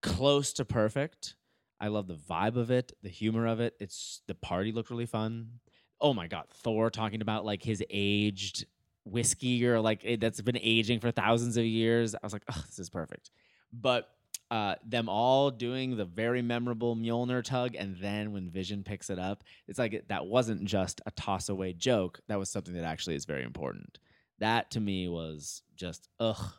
close 0.03 0.53
to 0.55 0.65
perfect. 0.65 1.37
I 1.81 1.89
love 1.89 2.07
the 2.07 2.15
vibe 2.15 2.57
of 2.57 2.71
it, 2.71 2.93
the 3.03 3.09
humor 3.09 3.47
of 3.47 3.61
it. 3.61 3.75
It's 3.81 4.23
the 4.27 4.35
party 4.35 4.73
looked 4.73 4.91
really 4.91 5.07
fun. 5.07 5.61
Oh 6.01 6.13
my 6.15 6.27
god, 6.27 6.47
Thor 6.51 6.91
talking 6.91 7.23
about 7.23 7.45
like 7.45 7.63
his 7.63 7.83
aged 7.91 8.67
whiskey 9.05 9.67
or 9.67 9.81
like 9.81 10.01
it, 10.05 10.21
that's 10.21 10.41
been 10.41 10.59
aging 10.59 11.01
for 11.01 11.11
thousands 11.11 11.57
of 11.57 11.65
years. 11.65 12.15
I 12.15 12.19
was 12.23 12.33
like, 12.33 12.45
oh, 12.51 12.63
this 12.67 12.79
is 12.79 12.91
perfect. 12.91 13.31
But 13.73 14.11
uh, 14.51 14.77
them 14.87 15.09
all 15.09 15.51
doing 15.51 15.97
the 15.97 16.05
very 16.05 16.43
memorable 16.43 16.95
Mjolnir 16.95 17.43
tug, 17.43 17.75
and 17.75 17.97
then 17.97 18.33
when 18.33 18.51
Vision 18.51 18.83
picks 18.85 19.11
it 19.11 19.19
up, 19.19 19.43
it's 19.67 19.79
like 19.79 20.05
that 20.09 20.27
wasn't 20.27 20.65
just 20.65 21.01
a 21.07 21.11
toss 21.13 21.49
away 21.49 21.73
joke. 21.73 22.21
That 22.29 22.39
was 22.39 22.51
something 22.51 22.75
that 22.75 22.85
actually 22.85 23.17
is 23.17 23.25
very 23.25 23.43
important. 23.43 23.99
That 24.39 24.71
to 24.73 24.81
me 24.81 25.09
was 25.09 25.63
just 25.77 26.09
ugh. 26.21 26.53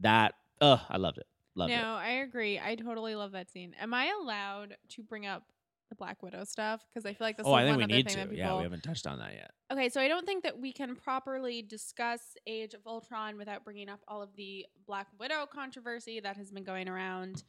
That 0.00 0.34
ugh, 0.60 0.80
I 0.88 0.96
loved 0.98 1.18
it. 1.18 1.26
Loved 1.54 1.72
it. 1.72 1.76
no, 1.82 1.94
I 1.94 2.10
agree. 2.22 2.60
I 2.60 2.76
totally 2.76 3.14
love 3.16 3.32
that 3.32 3.50
scene. 3.50 3.74
Am 3.80 3.92
I 3.92 4.12
allowed 4.20 4.76
to 4.90 5.02
bring 5.02 5.26
up 5.26 5.44
the 5.88 5.94
Black 5.94 6.22
Widow 6.22 6.44
stuff? 6.44 6.82
Because 6.92 7.04
I 7.06 7.14
feel 7.14 7.26
like 7.26 7.36
that's 7.36 7.46
Oh, 7.48 7.52
the 7.52 7.56
I 7.58 7.62
think 7.64 7.72
one 7.72 7.78
we 7.78 7.84
other 7.84 7.94
need 7.94 8.06
thing 8.06 8.14
to. 8.14 8.20
that 8.20 8.30
people. 8.30 8.36
Yeah, 8.38 8.56
we 8.56 8.62
haven't 8.62 8.82
touched 8.82 9.06
on 9.06 9.18
that 9.18 9.32
yet. 9.34 9.50
Okay, 9.72 9.88
so 9.88 10.00
I 10.00 10.08
don't 10.08 10.26
think 10.26 10.44
that 10.44 10.58
we 10.58 10.72
can 10.72 10.94
properly 10.96 11.62
discuss 11.62 12.20
Age 12.46 12.74
of 12.74 12.80
Ultron 12.86 13.36
without 13.36 13.64
bringing 13.64 13.88
up 13.88 14.00
all 14.08 14.22
of 14.22 14.30
the 14.36 14.66
Black 14.86 15.06
Widow 15.18 15.46
controversy 15.52 16.20
that 16.20 16.36
has 16.36 16.50
been 16.50 16.64
going 16.64 16.88
around. 16.88 17.42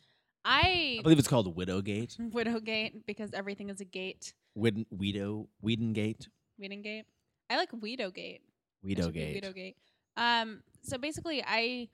I, 0.46 0.98
I 1.00 1.04
believe 1.04 1.20
it's 1.20 1.28
called 1.28 1.56
Widowgate. 1.56 2.18
Widowgate 2.34 3.06
because 3.06 3.32
everything 3.34 3.70
is 3.70 3.82
a 3.82 3.86
gate. 3.86 4.34
Whedon, 4.56 4.86
Weedo, 4.96 5.48
Whedongate. 5.62 6.28
Whedongate. 6.58 7.06
I 7.50 7.58
like 7.58 7.72
Widowgate. 7.72 8.40
It 8.84 8.98
should 8.98 9.14
be 9.14 9.20
Widowgate. 9.22 9.44
Widowgate. 9.44 9.76
Um. 10.18 10.62
So 10.82 10.98
basically, 10.98 11.44
I 11.46 11.90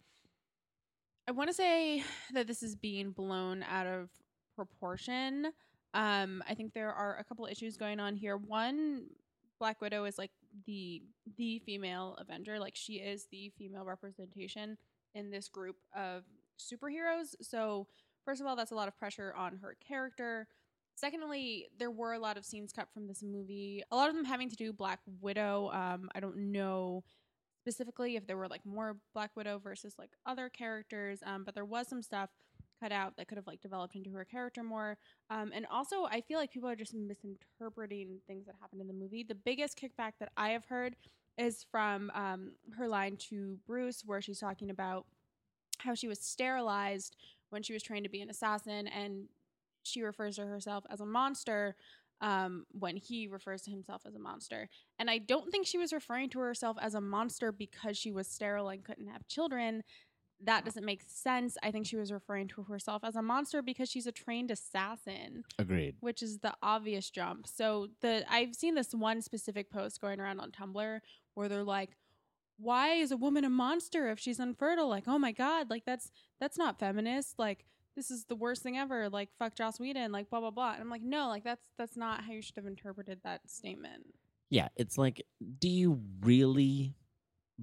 I 1.27 1.31
want 1.31 1.49
to 1.49 1.53
say 1.55 2.03
that 2.34 2.45
this 2.47 2.62
is 2.62 2.75
being 2.75 3.12
blown 3.12 3.63
out 3.63 3.88
of 3.88 4.10
proportion. 4.55 5.47
Um. 5.95 6.43
I 6.47 6.53
think 6.53 6.73
there 6.73 6.93
are 6.93 7.17
a 7.17 7.23
couple 7.23 7.45
issues 7.45 7.77
going 7.77 7.99
on 7.99 8.15
here. 8.15 8.38
One, 8.38 9.08
Black 9.60 9.81
Widow 9.81 10.05
is 10.05 10.17
like 10.17 10.31
the 10.65 11.01
the 11.38 11.60
female 11.60 12.17
Avenger. 12.19 12.60
Like 12.60 12.75
she 12.75 12.95
is 12.95 13.27
the 13.31 13.51
female 13.58 13.86
representation 13.86 14.77
in 15.13 15.31
this 15.31 15.47
group 15.47 15.77
of 15.95 16.23
superheroes. 16.60 17.36
So 17.41 17.88
first 18.25 18.41
of 18.41 18.47
all, 18.47 18.55
that's 18.55 18.71
a 18.71 18.75
lot 18.75 18.88
of 18.88 18.97
pressure 18.97 19.34
on 19.36 19.58
her 19.58 19.77
character. 19.86 20.47
Secondly, 20.95 21.67
there 21.77 21.91
were 21.91 22.13
a 22.13 22.19
lot 22.19 22.38
of 22.38 22.45
scenes 22.45 22.71
cut 22.71 22.88
from 22.93 23.08
this 23.08 23.21
movie. 23.21 23.84
A 23.91 23.95
lot 23.95 24.10
of 24.10 24.15
them 24.15 24.23
having 24.25 24.49
to 24.49 24.55
do 24.55 24.71
Black 24.71 24.99
Widow. 25.21 25.69
Um, 25.73 26.10
I 26.15 26.19
don't 26.19 26.51
know 26.51 27.03
specifically 27.62 28.15
if 28.15 28.27
there 28.27 28.38
were 28.38 28.47
like 28.47 28.65
more 28.65 28.97
Black 29.13 29.31
Widow 29.36 29.60
versus 29.60 29.95
like 29.97 30.12
other 30.25 30.49
characters, 30.49 31.19
um, 31.25 31.43
but 31.43 31.55
there 31.55 31.65
was 31.65 31.88
some 31.88 32.01
stuff 32.01 32.29
cut 32.86 32.91
out 32.91 33.17
that 33.17 33.28
could 33.28 33.38
have 33.38 33.48
like 33.48 33.62
developed 33.62 33.95
into 33.95 34.12
her 34.12 34.26
character 34.26 34.63
more. 34.63 34.98
Um, 35.30 35.52
and 35.56 35.65
also, 35.71 36.06
I 36.06 36.21
feel 36.21 36.38
like 36.38 36.52
people 36.52 36.69
are 36.69 36.76
just 36.76 36.93
misinterpreting 36.93 38.19
things 38.28 38.45
that 38.45 38.56
happened 38.62 38.82
in 38.82 38.88
the 38.88 38.93
movie. 38.93 39.24
The 39.24 39.36
biggest 39.36 39.80
kickback 39.80 40.13
that 40.19 40.30
I 40.38 40.50
have 40.50 40.65
heard 40.65 40.95
is 41.38 41.65
from 41.71 42.12
um, 42.13 42.52
her 42.78 42.88
line 42.88 43.17
to 43.30 43.58
Bruce, 43.65 44.04
where 44.06 44.21
she's 44.21 44.39
talking 44.39 44.69
about 44.69 45.06
how 45.80 45.95
she 45.95 46.08
was 46.08 46.19
sterilized 46.19 47.17
when 47.50 47.63
she 47.63 47.74
was 47.74 47.84
trained 47.84 48.06
to 48.06 48.10
be 48.10 48.21
an 48.21 48.30
assassin, 48.30 48.88
and 48.88 49.26
she 49.84 50.02
refers 50.02 50.36
to 50.36 50.45
herself 50.45 50.84
as 50.89 51.02
a 51.02 51.06
monster 51.06 51.76
um, 52.21 52.65
when 52.71 52.95
he 52.95 53.28
refers 53.28 53.63
to 53.63 53.71
himself 53.71 54.04
as 54.08 54.15
a 54.15 54.19
monster. 54.19 54.69
And 55.00 55.10
I 55.10 55.17
don't 55.17 55.52
think 55.52 55.67
she 55.67 55.78
was 55.78 55.91
referring 55.91 56.30
to 56.30 56.39
herself 56.39 56.78
as 56.80 56.95
a 56.95 57.02
monster 57.02 57.52
because 57.52 57.98
she 57.98 58.12
was 58.12 58.28
sterile 58.28 58.69
and 58.69 58.84
couldn't 58.84 59.08
have 59.08 59.28
children. 59.28 59.84
That 60.43 60.65
doesn't 60.65 60.86
make 60.86 61.04
sense. 61.08 61.58
I 61.63 61.71
think 61.71 61.86
she 61.86 61.95
was 61.95 62.12
referring 62.12 62.48
to 62.50 62.63
herself 62.63 63.04
as 63.04 63.15
a 63.15 63.21
monster 63.21 63.62
because 63.62 63.89
she's 63.89 64.06
a 64.06 64.12
trained 64.12 64.52
assassin 64.52 65.43
Agreed. 65.58 65.95
which 66.02 66.21
is 66.21 66.39
the 66.39 66.54
obvious 66.62 67.10
jump. 67.10 67.48
So 67.48 67.88
the 68.02 68.26
I've 68.30 68.54
seen 68.54 68.76
this 68.76 68.93
one 68.93 69.21
specific 69.21 69.71
post 69.71 70.02
going 70.02 70.19
around 70.19 70.39
on 70.39 70.52
Tumblr 70.52 71.00
where 71.36 71.50
they're 71.50 71.63
like, 71.63 71.98
"Why 72.58 72.93
is 72.95 73.12
a 73.12 73.17
woman 73.17 73.45
a 73.45 73.50
monster 73.50 74.10
if 74.10 74.19
she's 74.19 74.39
infertile?" 74.39 74.89
Like, 74.89 75.06
"Oh 75.08 75.17
my 75.17 75.32
god, 75.32 75.69
like 75.69 75.86
that's 75.86 76.12
that's 76.39 76.58
not 76.58 76.80
feminist. 76.80 77.39
Like 77.39 77.65
this 77.95 78.12
is 78.12 78.26
the 78.26 78.36
worst 78.36 78.62
thing 78.62 78.78
ever. 78.78 79.10
Like 79.10 79.30
fuck 79.39 79.56
Joss 79.56 79.80
Whedon. 79.80 80.12
Like 80.12 80.30
blah 80.30 80.41
blah 80.41 80.52
blah." 80.52 80.74
And 80.74 80.82
I'm 80.82 80.89
like, 80.89 81.02
"No, 81.02 81.30
like 81.30 81.45
that's 81.45 81.63
that's 81.78 81.95
not 81.95 82.26
how 82.26 82.34
you 82.34 82.41
should 82.41 82.58
have 82.58 82.67
interpreted 82.67 83.21
that 83.24 83.50
statement." 83.50 84.04
Yeah, 84.50 84.67
it's 84.76 84.98
like, 84.98 85.26
do 85.60 85.67
you 85.69 86.02
really 86.21 86.93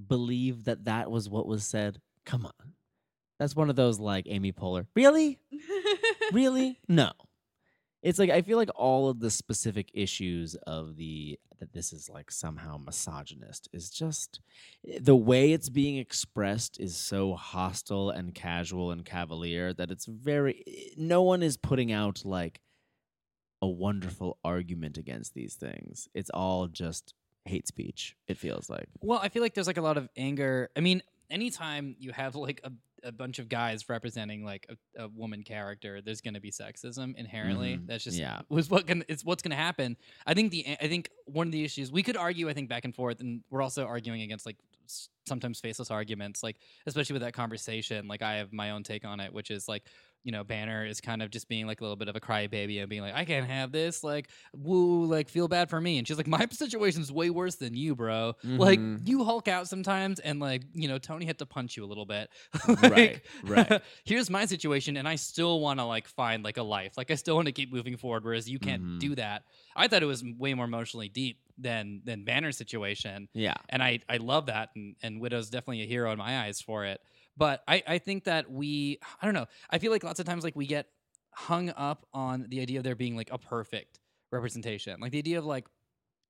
believe 0.09 0.65
that 0.65 0.87
that 0.87 1.11
was 1.11 1.29
what 1.29 1.47
was 1.47 1.65
said? 1.65 2.01
Come 2.25 2.47
on. 2.47 2.73
That's 3.39 3.57
one 3.57 3.71
of 3.71 3.77
those 3.77 3.99
like 3.99 4.27
Amy 4.29 4.53
Poehler. 4.53 4.87
Really? 4.95 5.39
Really? 6.33 6.79
No. 6.89 7.13
It's 8.03 8.19
like 8.19 8.31
I 8.31 8.43
feel 8.43 8.59
like 8.59 8.71
all 8.75 9.09
of 9.09 9.21
the 9.21 9.31
specific 9.31 9.91
issues 9.95 10.57
of 10.67 10.97
the 10.97 11.39
that 11.61 11.73
this 11.73 11.93
is 11.93 12.09
like 12.09 12.33
somehow 12.33 12.77
misogynist 12.77 13.69
is 13.73 13.91
just 13.91 14.41
the 15.01 15.15
way 15.15 15.53
it's 15.53 15.69
being 15.69 15.99
expressed 15.99 16.81
is 16.81 16.97
so 16.97 17.35
hostile 17.35 18.11
and 18.11 18.35
casual 18.35 18.91
and 18.91 19.05
cavalier 19.05 19.73
that 19.73 19.93
it's 19.93 20.07
very 20.07 20.65
no 20.97 21.23
one 21.23 21.45
is 21.45 21.57
putting 21.57 21.93
out 21.93 22.25
like 22.25 22.61
a 23.63 23.69
wonderful 23.69 24.39
argument 24.45 24.99
against 24.99 25.35
these 25.35 25.55
things. 25.55 26.09
It's 26.13 26.31
all 26.31 26.67
just 26.67 27.15
hate 27.45 27.69
speech. 27.69 28.17
It 28.27 28.37
feels 28.37 28.69
like. 28.69 28.89
Well, 29.01 29.21
I 29.23 29.29
feel 29.29 29.43
like 29.43 29.55
there's 29.55 29.69
like 29.69 29.77
a 29.77 29.83
lot 29.83 29.97
of 29.97 30.09
anger. 30.17 30.71
I 30.77 30.81
mean, 30.81 31.03
anytime 31.33 31.97
you 31.99 32.13
have 32.13 32.35
like 32.37 32.61
a, 32.63 32.71
a 33.05 33.11
bunch 33.13 33.39
of 33.41 33.49
guys 33.49 33.89
representing 33.89 34.45
like 34.45 34.67
a, 34.69 35.05
a 35.05 35.09
woman 35.09 35.43
character, 35.43 36.01
there's 36.01 36.21
going 36.21 36.35
to 36.35 36.41
be 36.41 36.51
sexism 36.53 37.17
inherently. 37.17 37.79
Mhm. 37.79 37.87
That's 37.89 38.05
just 38.05 38.19
Yeah. 38.19 38.43
was 38.49 38.71
what 38.71 38.87
can 38.87 39.05
it's 39.09 39.25
what's 39.25 39.43
going 39.43 39.51
to 39.51 39.57
happen. 39.57 39.97
I 40.27 40.35
think 40.35 40.53
the 40.53 40.65
I 40.81 40.87
think 40.89 41.11
one 41.27 41.49
of 41.49 41.53
the 41.53 41.65
issues 41.65 41.91
we 41.91 42.03
could 42.03 42.17
argue 42.17 42.49
I 42.49 42.53
think 42.53 42.69
back 42.69 42.85
and 42.85 42.95
forth, 42.95 43.21
and 43.21 43.43
we're 43.51 43.63
also 43.63 43.85
arguing 43.87 44.23
against 44.23 44.47
like 44.47 44.57
sometimes 45.27 45.61
faceless 45.61 45.91
arguments, 45.91 46.43
like 46.43 46.57
especially 46.87 47.15
with 47.15 47.23
that 47.23 47.33
conversation. 47.33 48.07
Like 48.09 48.23
I 48.23 48.35
have 48.37 48.53
my 48.53 48.71
own 48.71 48.83
take 48.83 49.05
on 49.05 49.19
it, 49.21 49.33
which 49.33 49.51
is 49.51 49.67
like 49.69 49.85
you 50.25 50.33
know 50.33 50.45
Banner 50.45 50.85
is 50.87 51.01
kind 51.01 51.23
of 51.23 51.31
just 51.31 51.49
being 51.49 51.67
like 51.67 51.81
a 51.81 51.85
little 51.85 51.97
bit 51.97 52.09
of 52.09 52.17
a 52.17 52.21
crybaby 52.21 52.81
and 52.81 52.89
being 52.89 53.03
like 53.03 53.15
I 53.15 53.25
can't 53.25 53.47
have 53.47 53.73
this, 53.73 54.05
like 54.05 54.29
woo, 54.55 55.05
like 55.07 55.29
feel 55.29 55.49
bad 55.49 55.69
for 55.71 55.81
me, 55.81 55.99
and 55.99 56.07
she's 56.07 56.17
like 56.17 56.27
my 56.27 56.47
situation's 56.51 57.11
way 57.13 57.31
worse 57.31 57.57
than 57.57 57.75
you, 57.75 57.95
bro. 57.97 58.35
Like 58.45 58.79
Mhm. 58.81 59.07
you 59.07 59.25
hulk 59.25 59.49
out 59.49 59.69
sometimes, 59.69 60.21
and 60.21 60.41
like 60.41 60.63
you 60.73 60.89
know 60.89 60.99
Tony 60.99 61.27
had 61.27 61.39
to 61.39 61.47
punch 61.47 61.77
you 61.77 61.85
a 61.85 61.87
little 61.87 62.07
bit. 62.07 62.29
Right, 62.83 62.91
Like, 62.91 63.25
right. 63.45 63.83
here's 64.05 64.31
my 64.31 64.45
situation, 64.47 64.97
and 64.97 65.07
I 65.09 65.17
still 65.17 65.61
want 65.61 65.81
to 65.81 65.85
like 65.85 66.09
find 66.09 66.45
like 66.45 66.57
a 66.57 66.63
life. 66.63 66.97
Like 66.97 67.11
I 67.11 67.15
still 67.17 67.35
want 67.37 67.47
to 67.47 67.53
keep 67.53 67.73
moving 67.73 67.97
forward, 67.97 68.25
whereas 68.25 68.49
you 68.49 68.59
can't 68.59 68.83
Mhm. 68.83 68.99
do 69.01 69.15
that. 69.17 69.45
I 69.77 69.89
thought 69.89 70.03
it 70.03 70.07
was 70.07 70.23
way 70.39 70.55
more 70.55 70.67
emotionally 70.67 71.09
deep 71.09 71.39
than 71.59 72.01
than 72.05 72.25
Banner's 72.25 72.57
situation, 72.57 73.29
Yeah. 73.35 73.55
and 73.69 73.83
I 73.83 74.01
I 74.09 74.17
love 74.19 74.47
that, 74.47 74.71
and 74.77 74.97
and 75.03 75.21
Widow's 75.21 75.51
definitely 75.51 75.83
a 75.83 75.87
hero 75.87 76.13
in 76.13 76.19
my 76.19 76.45
eyes 76.45 76.61
for 76.61 76.85
it. 76.85 77.01
But 77.37 77.63
I 77.67 77.83
I 77.87 77.99
think 77.99 78.25
that 78.25 78.51
we 78.51 78.99
I 79.21 79.25
don't 79.27 79.35
know. 79.35 79.47
I 79.71 79.79
feel 79.79 79.93
like 79.93 80.05
lots 80.05 80.21
of 80.21 80.27
times 80.27 80.45
like 80.45 80.57
we 80.57 80.67
get 80.67 80.87
hung 81.35 81.71
up 81.71 82.07
on 82.13 82.47
the 82.49 82.61
idea 82.61 82.79
of 82.79 82.85
there 82.85 82.95
being 82.95 83.17
like 83.17 83.31
a 83.33 83.39
perfect 83.39 84.01
representation, 84.31 85.01
like 85.01 85.13
the 85.13 85.19
idea 85.19 85.39
of 85.39 85.45
like 85.47 85.67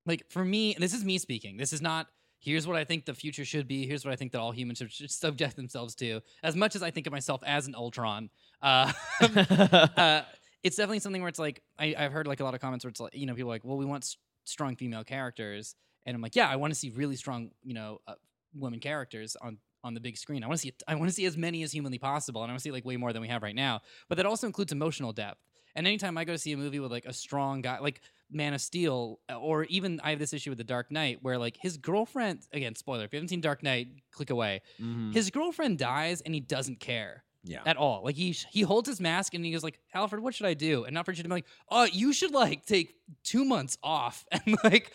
like 0.06 0.24
for 0.28 0.44
me, 0.44 0.74
this 0.78 0.94
is 0.94 1.04
me 1.04 1.18
speaking. 1.18 1.56
This 1.56 1.72
is 1.72 1.82
not. 1.82 2.08
Here's 2.38 2.66
what 2.66 2.76
I 2.76 2.82
think 2.82 3.04
the 3.04 3.14
future 3.14 3.44
should 3.44 3.68
be. 3.68 3.86
Here's 3.86 4.04
what 4.04 4.12
I 4.12 4.16
think 4.16 4.32
that 4.32 4.40
all 4.40 4.50
humans 4.50 4.78
should, 4.78 4.90
should 4.90 5.12
subject 5.12 5.54
themselves 5.54 5.94
to. 5.96 6.20
As 6.42 6.56
much 6.56 6.74
as 6.74 6.82
I 6.82 6.90
think 6.90 7.06
of 7.06 7.12
myself 7.12 7.40
as 7.46 7.68
an 7.68 7.76
Ultron, 7.76 8.30
uh, 8.60 8.92
uh, 9.20 10.22
it's 10.64 10.76
definitely 10.76 10.98
something 10.98 11.22
where 11.22 11.28
it's 11.28 11.38
like 11.38 11.62
I, 11.78 11.94
I've 11.96 12.12
heard 12.12 12.26
like 12.26 12.40
a 12.40 12.44
lot 12.44 12.54
of 12.54 12.60
comments 12.60 12.84
where 12.84 12.90
it's 12.90 13.00
like 13.00 13.14
you 13.14 13.26
know 13.26 13.34
people 13.34 13.50
are 13.50 13.54
like, 13.54 13.64
well, 13.64 13.76
we 13.76 13.84
want 13.84 14.04
s- 14.04 14.16
strong 14.44 14.74
female 14.74 15.04
characters, 15.04 15.76
and 16.04 16.14
I'm 16.16 16.22
like, 16.22 16.34
yeah, 16.34 16.48
I 16.48 16.56
want 16.56 16.72
to 16.72 16.78
see 16.78 16.90
really 16.90 17.16
strong 17.16 17.50
you 17.62 17.74
know 17.74 17.98
uh, 18.08 18.14
women 18.54 18.80
characters 18.80 19.36
on 19.40 19.58
on 19.84 19.94
the 19.94 20.00
big 20.00 20.16
screen. 20.16 20.44
I 20.44 20.46
want 20.46 20.60
to 20.60 20.62
see 20.62 20.74
I 20.86 20.94
want 20.94 21.08
to 21.08 21.14
see 21.14 21.26
as 21.26 21.36
many 21.36 21.62
as 21.62 21.72
humanly 21.72 21.98
possible, 21.98 22.42
and 22.42 22.50
I 22.50 22.52
want 22.52 22.60
to 22.60 22.64
see 22.64 22.70
like 22.70 22.84
way 22.84 22.96
more 22.96 23.12
than 23.12 23.22
we 23.22 23.28
have 23.28 23.42
right 23.42 23.54
now. 23.54 23.80
But 24.08 24.16
that 24.16 24.26
also 24.26 24.46
includes 24.46 24.72
emotional 24.72 25.12
depth. 25.12 25.40
And 25.74 25.86
anytime 25.86 26.18
I 26.18 26.24
go 26.24 26.32
to 26.32 26.38
see 26.38 26.52
a 26.52 26.56
movie 26.56 26.80
with 26.80 26.90
like 26.90 27.06
a 27.06 27.12
strong 27.12 27.62
guy, 27.62 27.78
like 27.78 28.02
Man 28.30 28.54
of 28.54 28.60
Steel, 28.60 29.20
uh, 29.30 29.36
or 29.36 29.64
even 29.64 30.00
I 30.02 30.10
have 30.10 30.18
this 30.18 30.32
issue 30.32 30.50
with 30.50 30.58
The 30.58 30.64
Dark 30.64 30.90
Knight, 30.90 31.18
where 31.22 31.38
like 31.38 31.56
his 31.56 31.76
girlfriend, 31.78 32.40
again, 32.52 32.74
spoiler, 32.74 33.04
if 33.04 33.12
you 33.12 33.16
haven't 33.16 33.28
seen 33.28 33.40
Dark 33.40 33.62
Knight, 33.62 33.88
click 34.10 34.30
away. 34.30 34.60
Mhm. 34.80 35.14
His 35.14 35.30
girlfriend 35.30 35.78
dies 35.78 36.20
and 36.20 36.34
he 36.34 36.40
doesn't 36.40 36.80
care 36.80 37.24
yeah. 37.44 37.62
at 37.66 37.76
all. 37.76 38.02
Like 38.04 38.16
he 38.16 38.32
he 38.32 38.62
holds 38.62 38.88
his 38.88 39.00
mask 39.00 39.34
and 39.34 39.44
he 39.44 39.52
goes 39.52 39.64
like, 39.64 39.78
Alfred, 39.94 40.22
what 40.22 40.34
should 40.34 40.46
I 40.46 40.54
do? 40.54 40.84
And 40.84 40.96
Alfred 40.96 41.16
should 41.16 41.26
be 41.26 41.32
like, 41.32 41.46
oh, 41.70 41.84
you 41.84 42.12
should 42.12 42.32
like 42.32 42.66
take 42.66 42.94
two 43.24 43.44
months 43.44 43.78
off 43.82 44.24
and 44.32 44.56
like 44.64 44.92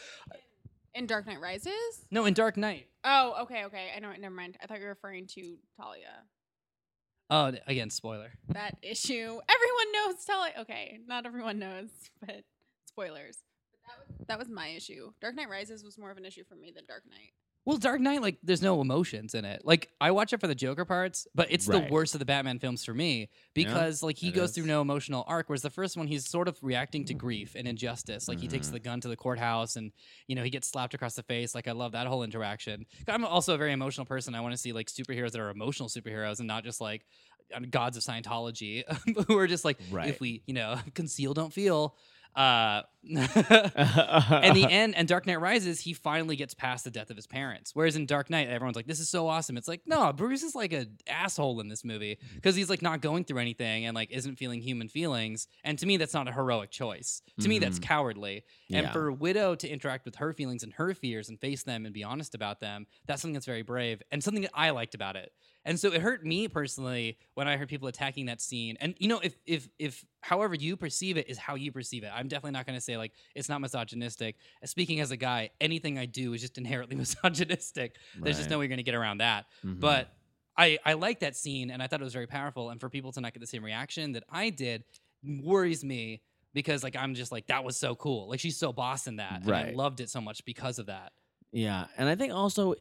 In 0.98 1.06
Dark 1.06 1.28
Knight 1.28 1.40
Rises? 1.40 2.06
no, 2.10 2.26
in 2.26 2.34
Dark 2.34 2.58
Knight. 2.58 2.88
Oh, 3.04 3.44
okay, 3.44 3.66
okay. 3.66 3.92
I 3.96 4.00
know. 4.00 4.12
Never 4.20 4.34
mind. 4.34 4.58
I 4.64 4.66
thought 4.66 4.80
you 4.80 4.86
were 4.86 4.90
referring 4.90 5.28
to 5.36 5.58
Talia. 5.80 6.24
Oh, 7.30 7.52
again, 7.68 7.92
spoiler. 7.92 8.32
That 8.50 8.78
issue. 8.82 9.14
Everyone 9.48 9.92
knows 9.94 10.26
Talia. 10.26 10.54
Okay, 10.62 10.98
not 11.06 11.28
everyone 11.28 11.60
knows, 11.60 11.90
but 12.20 12.44
spoilers. 12.88 13.38
But 13.72 13.80
that 13.86 14.00
was 14.00 14.28
that 14.28 14.40
was 14.40 14.50
my 14.50 14.70
issue. 14.70 15.12
Dark 15.22 15.36
Knight 15.36 15.50
Rises 15.50 15.84
was 15.84 16.00
more 16.00 16.10
of 16.10 16.18
an 16.18 16.26
issue 16.26 16.44
for 16.50 16.56
me 16.56 16.72
than 16.76 16.86
Dark 16.88 17.04
Knight. 17.08 17.34
Well, 17.67 17.75
Dark 17.75 17.99
Knight, 17.99 18.21
like, 18.21 18.38
there's 18.41 18.62
no 18.62 18.80
emotions 18.80 19.36
in 19.36 19.43
it. 19.43 19.63
Like, 19.65 19.89
I 19.99 20.12
watch 20.12 20.32
it 20.32 20.39
for 20.39 20.47
the 20.47 20.56
Joker 20.56 20.86
parts, 20.86 21.27
but 21.36 21.47
it's 21.51 21.67
Right. 21.67 21.86
the 21.86 21.93
worst 21.93 22.15
of 22.15 22.19
the 22.19 22.25
Batman 22.25 22.60
films 22.60 22.86
for 22.86 22.93
me 22.93 23.27
because, 23.53 24.01
like, 24.01 24.17
he 24.17 24.32
goes 24.32 24.51
is. 24.51 24.56
through 24.56 24.67
no 24.67 24.80
emotional 24.80 25.25
arc. 25.27 25.49
Whereas 25.49 25.63
the 25.63 25.69
first 25.69 25.97
one, 25.97 26.08
he's 26.08 26.25
sort 26.30 26.47
of 26.47 26.58
reacting 26.62 27.03
to 27.03 27.13
grief 27.13 27.56
and 27.56 27.67
injustice. 27.67 28.30
Like, 28.30 28.39
he 28.39 28.47
takes 28.47 28.69
Mhm. 28.69 28.71
the 28.71 28.80
gun 28.80 29.01
to 29.01 29.10
the 29.10 29.17
courthouse 29.17 29.75
and, 29.75 29.91
you 30.27 30.36
know, 30.36 30.43
he 30.45 30.49
gets 30.49 30.69
slapped 30.69 30.93
across 30.93 31.15
the 31.15 31.23
face. 31.23 31.53
Like, 31.53 31.67
I 31.67 31.73
love 31.73 31.91
that 31.91 32.08
whole 32.08 32.23
interaction. 32.23 32.86
I'm 33.06 33.25
also 33.25 33.53
a 33.53 33.58
very 33.58 33.73
emotional 33.73 34.06
person. 34.06 34.34
I 34.34 34.39
want 34.39 34.53
to 34.53 34.58
see, 34.58 34.71
like, 34.71 34.88
superheroes 34.88 35.32
that 35.32 35.41
are 35.41 35.49
emotional 35.49 35.89
superheroes 35.89 36.39
and 36.39 36.47
not 36.47 36.63
just, 36.63 36.80
like, 36.80 37.06
gods 37.69 37.97
of 37.97 38.03
Scientology 38.03 38.84
who 39.27 39.38
are 39.38 39.47
just 39.47 39.65
like, 39.65 39.77
Right. 39.91 40.08
if 40.08 40.21
we, 40.21 40.41
you 40.47 40.53
know, 40.53 40.80
conceal, 40.93 41.34
don't 41.34 41.51
feel. 41.51 41.97
Uh, 42.38 42.84
and 43.10 44.56
the 44.56 44.67
end 44.69 44.93
and 44.95 45.08
Dark 45.08 45.26
Knight 45.26 45.39
Rises, 45.41 45.80
he 45.80 45.93
finally 45.93 46.36
gets 46.36 46.54
past 46.54 46.84
the 46.84 46.91
death 46.91 47.10
of 47.10 47.15
his 47.15 47.26
parents. 47.26 47.71
Whereas 47.73 47.95
in 47.95 48.06
Dark 48.06 48.30
Knight, 48.30 48.47
everyone's 48.47 48.76
like, 48.76 48.86
"This 48.86 49.00
is 49.00 49.10
so 49.10 49.28
awesome." 49.28 49.58
It's 49.58 49.67
like, 49.67 49.82
no, 49.88 50.12
Bruce 50.13 50.43
is 50.43 50.54
like 50.54 50.71
an 50.73 50.97
asshole 51.08 51.60
in 51.62 51.67
this 51.67 51.84
movie 51.84 52.17
because 52.36 52.56
he's 52.56 52.69
like 52.69 52.82
not 52.82 53.02
going 53.02 53.23
through 53.23 53.39
anything 53.39 53.86
and 53.86 53.95
like 53.95 54.12
isn't 54.12 54.36
feeling 54.38 54.62
human 54.62 54.88
feelings. 54.88 55.47
And 55.63 55.80
to 55.80 55.86
me, 55.88 55.97
that's 55.97 56.13
not 56.13 56.28
a 56.28 56.32
heroic 56.32 56.69
choice. 56.69 57.21
To 57.41 57.47
me, 57.50 57.60
that's 57.60 57.80
Mhm. 57.80 57.84
cowardly. 57.84 58.43
And 58.71 58.86
Yeah. 58.86 58.91
for 58.91 59.12
Widow 59.12 59.56
to 59.56 59.67
interact 59.67 60.06
with 60.06 60.15
her 60.17 60.34
feelings 60.34 60.63
and 60.63 60.73
her 60.73 60.93
fears 60.93 61.30
and 61.30 61.39
face 61.39 61.63
them 61.63 61.86
and 61.86 61.93
be 61.93 62.04
honest 62.04 62.36
about 62.36 62.60
them, 62.60 62.86
that's 63.08 63.21
something 63.21 63.34
that's 63.34 63.45
very 63.45 63.62
brave 63.63 64.02
and 64.12 64.23
something 64.23 64.43
that 64.43 64.52
I 64.54 64.69
liked 64.71 64.93
about 64.95 65.15
it. 65.15 65.32
And 65.67 65.80
so 65.80 65.91
it 65.91 66.01
hurt 66.01 66.25
me 66.25 66.47
personally 66.47 67.17
when 67.36 67.47
I 67.47 67.58
heard 67.58 67.67
people 67.69 67.88
attacking 67.88 68.25
that 68.27 68.41
scene. 68.41 68.77
And 68.80 68.95
you 68.97 69.08
know, 69.08 69.19
if 69.19 69.36
if 69.45 69.67
if 69.77 70.03
however 70.21 70.56
you 70.56 70.77
perceive 70.77 71.17
it 71.17 71.30
is 71.30 71.38
how 71.38 71.56
you 71.56 71.71
perceive 71.71 72.03
it, 72.03 72.12
I'm 72.15 72.27
definitely 72.27 72.51
not 72.51 72.65
going 72.65 72.77
to 72.77 72.82
say 72.82 72.97
like 72.97 73.12
it's 73.36 73.49
not 73.49 73.60
misogynistic. 73.62 74.38
Speaking 74.65 75.01
as 75.01 75.12
a 75.12 75.17
guy, 75.17 75.49
anything 75.62 75.99
I 75.99 76.06
do 76.08 76.34
is 76.34 76.41
just 76.41 76.58
inherently 76.58 76.95
misogynistic. 77.03 77.97
There's 78.19 78.38
just 78.38 78.49
no 78.49 78.58
way 78.58 78.63
you're 78.63 78.69
going 78.69 78.77
to 78.77 78.84
get 78.84 78.95
around 78.95 79.19
that. 79.19 79.45
Mhm. 79.63 79.80
But 79.82 80.10
I 80.58 80.80
I 80.86 80.93
like 80.93 81.19
that 81.19 81.36
scene 81.36 81.69
and 81.69 81.84
I 81.84 81.88
thought 81.88 82.01
it 82.01 82.06
was 82.06 82.13
very 82.13 82.27
powerful. 82.27 82.69
And 82.69 82.80
for 82.80 82.89
people 82.89 83.12
to 83.12 83.21
not 83.21 83.34
get 83.34 83.41
the 83.41 83.47
same 83.47 83.63
reaction 83.63 84.13
that 84.13 84.23
I 84.30 84.49
did 84.49 84.86
worries 85.23 85.84
me 85.84 86.21
because 86.53 86.82
like 86.84 86.95
I'm 86.95 87.13
just 87.13 87.32
like 87.32 87.47
that 87.47 87.63
was 87.63 87.75
so 87.77 87.93
cool. 87.93 88.30
Like 88.30 88.39
she's 88.39 88.58
so 88.58 88.71
boss 88.71 89.06
in 89.08 89.17
that. 89.17 89.41
And 89.41 89.49
I 89.49 89.63
Right. 89.65 89.75
loved 89.75 89.99
it 89.99 90.10
so 90.10 90.21
much 90.21 90.45
because 90.45 90.80
of 90.80 90.86
that. 90.86 91.12
Yeah, 91.51 91.88
and 91.97 92.08
I 92.10 92.15
think 92.15 92.34
also 92.34 92.75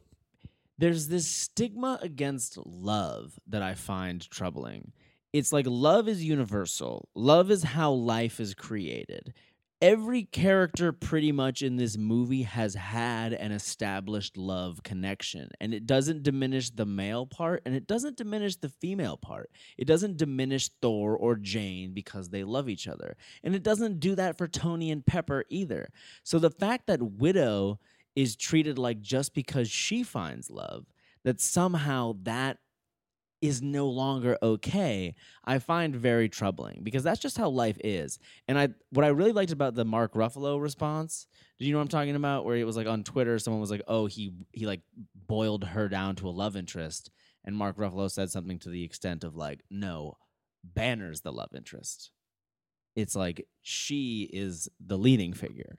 there's 0.77 1.07
this 1.07 1.27
stigma 1.27 1.99
against 2.01 2.57
love 2.65 3.39
that 3.47 3.61
I 3.61 3.73
find 3.73 4.29
troubling. 4.29 4.91
It's 5.33 5.51
like 5.51 5.65
love 5.67 6.07
is 6.07 6.23
universal. 6.23 7.09
Love 7.15 7.51
is 7.51 7.63
how 7.63 7.91
life 7.91 8.39
is 8.39 8.53
created. 8.53 9.33
Every 9.79 10.23
character 10.23 10.91
pretty 10.91 11.31
much 11.31 11.61
in 11.61 11.75
this 11.75 11.97
movie 11.97 12.41
has 12.41 12.73
had 12.73 13.33
an 13.33 13.51
established 13.51 14.35
love 14.35 14.81
connection, 14.81 15.49
and 15.61 15.71
it 15.71 15.85
doesn't 15.85 16.23
diminish 16.23 16.71
the 16.71 16.87
male 16.87 17.27
part 17.27 17.61
and 17.63 17.75
it 17.75 17.85
doesn't 17.85 18.17
diminish 18.17 18.55
the 18.55 18.69
female 18.69 19.17
part. 19.17 19.51
It 19.77 19.85
doesn't 19.85 20.17
diminish 20.17 20.69
Thor 20.81 21.15
or 21.15 21.35
Jane 21.35 21.93
because 21.93 22.29
they 22.29 22.43
love 22.43 22.69
each 22.69 22.87
other. 22.87 23.17
And 23.43 23.53
it 23.53 23.61
doesn't 23.61 23.99
do 23.99 24.15
that 24.15 24.35
for 24.35 24.47
Tony 24.47 24.89
and 24.89 25.05
Pepper 25.05 25.45
either. 25.49 25.89
So 26.23 26.39
the 26.39 26.49
fact 26.49 26.87
that 26.87 27.01
Widow 27.01 27.79
is 28.17 28.35
treated 28.35 28.79
like 28.79 28.99
just 28.99 29.35
because 29.35 29.69
she 29.69 30.01
finds 30.01 30.49
love, 30.49 30.87
that 31.23 31.39
somehow 31.39 32.15
that 32.23 32.57
is 33.43 33.61
no 33.61 33.85
longer 33.87 34.35
okay, 34.41 35.13
I 35.45 35.59
find 35.59 35.95
very 35.95 36.27
troubling 36.27 36.79
because 36.81 37.03
that's 37.03 37.19
just 37.19 37.37
how 37.37 37.49
life 37.49 37.77
is. 37.83 38.17
And 38.47 38.57
I 38.57 38.69
what 38.89 39.05
I 39.05 39.09
really 39.09 39.33
liked 39.33 39.51
about 39.51 39.75
the 39.75 39.85
Mark 39.85 40.15
Ruffalo 40.15 40.59
response, 40.59 41.27
do 41.59 41.65
you 41.65 41.71
know 41.71 41.77
what 41.77 41.83
I'm 41.83 41.89
talking 41.89 42.15
about? 42.15 42.43
Where 42.43 42.57
it 42.57 42.65
was 42.65 42.75
like 42.75 42.87
on 42.87 43.03
Twitter, 43.03 43.37
someone 43.37 43.61
was 43.61 43.69
like, 43.69 43.83
Oh, 43.87 44.07
he 44.07 44.33
he 44.51 44.65
like 44.65 44.81
boiled 45.27 45.63
her 45.65 45.87
down 45.87 46.15
to 46.15 46.27
a 46.27 46.31
love 46.31 46.57
interest. 46.57 47.11
And 47.45 47.55
Mark 47.55 47.77
Ruffalo 47.77 48.09
said 48.09 48.31
something 48.31 48.57
to 48.59 48.69
the 48.69 48.83
extent 48.83 49.23
of 49.23 49.35
like, 49.35 49.61
no, 49.69 50.17
Banner's 50.63 51.21
the 51.21 51.31
love 51.31 51.51
interest. 51.55 52.09
It's 52.95 53.15
like 53.15 53.45
she 53.61 54.27
is 54.33 54.67
the 54.83 54.97
leading 54.97 55.33
figure. 55.33 55.77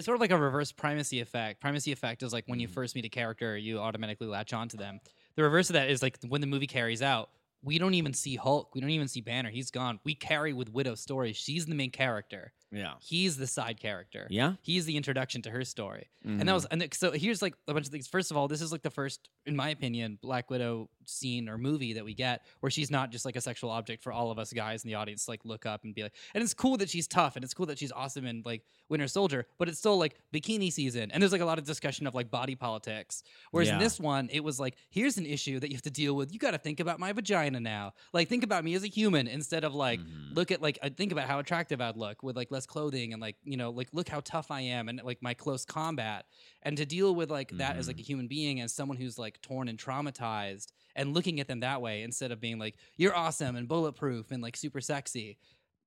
It's 0.00 0.06
sort 0.06 0.16
of 0.16 0.20
like 0.22 0.30
a 0.30 0.38
reverse 0.38 0.72
primacy 0.72 1.20
effect. 1.20 1.60
Primacy 1.60 1.92
effect 1.92 2.22
is 2.22 2.32
like 2.32 2.46
when 2.46 2.58
you 2.58 2.66
Mhm. 2.68 2.72
first 2.72 2.94
meet 2.94 3.04
a 3.04 3.10
character, 3.10 3.56
you 3.56 3.78
automatically 3.78 4.26
latch 4.26 4.54
onto 4.54 4.78
them. 4.78 4.98
The 5.36 5.42
reverse 5.42 5.68
of 5.68 5.74
that 5.74 5.90
is 5.90 6.00
like 6.00 6.18
when 6.26 6.40
the 6.40 6.46
movie 6.46 6.66
carries 6.66 7.02
out, 7.02 7.30
we 7.62 7.76
don't 7.76 7.92
even 7.92 8.14
see 8.14 8.36
Hulk. 8.36 8.74
We 8.74 8.80
don't 8.80 8.88
even 8.88 9.08
see 9.08 9.20
Banner. 9.20 9.50
He's 9.50 9.70
gone. 9.70 10.00
We 10.02 10.14
carry 10.14 10.54
with 10.54 10.70
Widow's 10.70 11.00
story. 11.02 11.34
She's 11.34 11.66
the 11.66 11.74
main 11.74 11.90
character. 11.90 12.54
Yeah. 12.72 12.94
He's 13.00 13.36
the 13.36 13.46
side 13.46 13.80
character. 13.80 14.26
Yeah. 14.30 14.54
He's 14.62 14.84
the 14.86 14.96
introduction 14.96 15.42
to 15.42 15.50
her 15.50 15.64
story. 15.64 16.08
Mm-hmm. 16.24 16.40
And 16.40 16.48
that 16.48 16.52
was 16.52 16.66
and 16.66 16.86
so 16.94 17.10
here's 17.12 17.42
like 17.42 17.54
a 17.66 17.74
bunch 17.74 17.86
of 17.86 17.92
things. 17.92 18.06
First 18.06 18.30
of 18.30 18.36
all, 18.36 18.46
this 18.48 18.60
is 18.60 18.70
like 18.72 18.82
the 18.82 18.90
first, 18.90 19.28
in 19.46 19.56
my 19.56 19.70
opinion, 19.70 20.18
Black 20.22 20.50
Widow 20.50 20.88
scene 21.06 21.48
or 21.48 21.58
movie 21.58 21.94
that 21.94 22.04
we 22.04 22.14
get 22.14 22.42
where 22.60 22.70
she's 22.70 22.90
not 22.90 23.10
just 23.10 23.24
like 23.24 23.34
a 23.34 23.40
sexual 23.40 23.70
object 23.70 24.02
for 24.04 24.12
all 24.12 24.30
of 24.30 24.38
us 24.38 24.52
guys 24.52 24.84
in 24.84 24.88
the 24.88 24.94
audience 24.94 25.24
to 25.24 25.30
like 25.32 25.44
look 25.44 25.66
up 25.66 25.82
and 25.84 25.94
be 25.94 26.02
like. 26.04 26.12
And 26.34 26.42
it's 26.44 26.54
cool 26.54 26.76
that 26.76 26.88
she's 26.88 27.08
tough 27.08 27.34
and 27.36 27.44
it's 27.44 27.54
cool 27.54 27.66
that 27.66 27.78
she's 27.78 27.90
awesome 27.90 28.26
and 28.26 28.44
like 28.46 28.62
Winter 28.88 29.08
Soldier, 29.08 29.46
but 29.58 29.68
it's 29.68 29.78
still 29.78 29.98
like 29.98 30.14
bikini 30.32 30.72
season. 30.72 31.10
And 31.10 31.20
there's 31.22 31.32
like 31.32 31.40
a 31.40 31.44
lot 31.46 31.58
of 31.58 31.64
discussion 31.64 32.06
of 32.06 32.14
like 32.14 32.30
body 32.30 32.54
politics. 32.54 33.22
Whereas 33.50 33.68
in 33.70 33.78
this 33.78 33.98
one, 33.98 34.28
it 34.32 34.40
was 34.44 34.60
like, 34.60 34.76
here's 34.90 35.18
an 35.18 35.26
issue 35.26 35.58
that 35.58 35.70
you 35.70 35.74
have 35.74 35.82
to 35.82 35.90
deal 35.90 36.14
with. 36.14 36.32
You 36.32 36.38
got 36.38 36.52
to 36.52 36.58
think 36.58 36.78
about 36.80 37.00
my 37.00 37.12
vagina 37.12 37.58
now. 37.58 37.94
Like 38.12 38.28
think 38.28 38.44
about 38.44 38.62
me 38.64 38.74
as 38.74 38.84
a 38.84 38.88
human 38.88 39.26
instead 39.26 39.64
of 39.64 39.74
like 39.74 39.98
Mhm. 40.00 40.36
look 40.36 40.50
at 40.52 40.62
like 40.62 40.78
uh, 40.82 40.90
think 40.96 41.10
about 41.12 41.26
how 41.26 41.38
attractive 41.40 41.80
I'd 41.80 41.96
look 41.96 42.22
with 42.22 42.36
like 42.36 42.50
less 42.50 42.59
less 42.60 42.66
clothing 42.66 43.14
and 43.14 43.22
like 43.22 43.36
you 43.42 43.56
know 43.56 43.70
like 43.70 43.88
look 43.92 44.08
how 44.08 44.20
tough 44.20 44.50
I 44.50 44.60
am 44.60 44.90
and 44.90 45.00
like 45.02 45.22
my 45.22 45.32
close 45.32 45.64
combat 45.64 46.26
and 46.62 46.76
to 46.76 46.84
deal 46.84 47.14
with 47.14 47.30
like 47.30 47.50
that 47.52 47.76
as 47.76 47.88
like 47.88 47.96
a 47.96 48.00
mm-hmm. 48.00 48.06
human 48.06 48.28
being 48.28 48.60
as 48.60 48.74
someone 48.74 48.98
who's 48.98 49.18
like 49.18 49.40
torn 49.40 49.68
and 49.68 49.78
traumatized 49.78 50.72
and 50.94 51.14
looking 51.14 51.40
at 51.40 51.48
them 51.48 51.60
that 51.60 51.80
way 51.80 52.02
instead 52.02 52.32
of 52.32 52.40
being 52.40 52.58
like 52.58 52.76
you're 52.98 53.16
awesome 53.16 53.56
and 53.56 53.66
bulletproof 53.66 54.30
and 54.30 54.42
like 54.42 54.58
super 54.58 54.82
sexy 54.82 55.38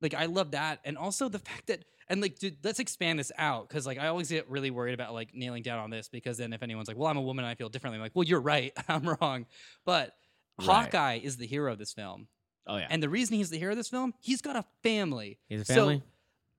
like 0.01 0.15
I 0.15 0.25
love 0.25 0.51
that 0.51 0.79
and 0.83 0.97
also 0.97 1.29
the 1.29 1.39
fact 1.39 1.67
that 1.67 1.85
and 2.09 2.21
like 2.21 2.39
dude, 2.39 2.57
let's 2.63 2.79
expand 2.79 3.19
this 3.19 3.31
out 3.37 3.69
because 3.69 3.85
like 3.85 3.99
I 3.99 4.07
always 4.07 4.29
get 4.29 4.49
really 4.49 4.71
worried 4.71 4.95
about 4.95 5.13
like 5.13 5.29
nailing 5.35 5.61
down 5.61 5.77
on 5.77 5.91
this 5.91 6.09
because 6.09 6.39
then 6.39 6.53
if 6.53 6.63
anyone's 6.63 6.87
like 6.87 6.97
well 6.97 7.07
I'm 7.07 7.17
a 7.17 7.21
woman 7.21 7.45
and 7.45 7.51
I 7.51 7.55
feel 7.55 7.69
differently 7.69 7.97
I'm 7.97 8.01
like 8.01 8.15
well 8.15 8.25
you're 8.25 8.41
right 8.41 8.73
I'm 8.87 9.15
wrong 9.21 9.45
but 9.85 10.13
Right. 10.59 10.67
Hawkeye 10.67 11.19
is 11.23 11.37
the 11.37 11.47
hero 11.47 11.71
of 11.71 11.79
this 11.79 11.93
film 11.93 12.27
Oh 12.67 12.77
yeah. 12.77 12.87
and 12.89 13.03
the 13.03 13.09
reason 13.09 13.35
he's 13.35 13.49
the 13.49 13.57
hero 13.57 13.71
of 13.71 13.77
this 13.77 13.89
film, 13.89 14.13
he's 14.19 14.41
got 14.41 14.55
a 14.55 14.63
family. 14.83 15.39
He's 15.47 15.61
a 15.61 15.65
So, 15.65 15.73
family. 15.73 16.03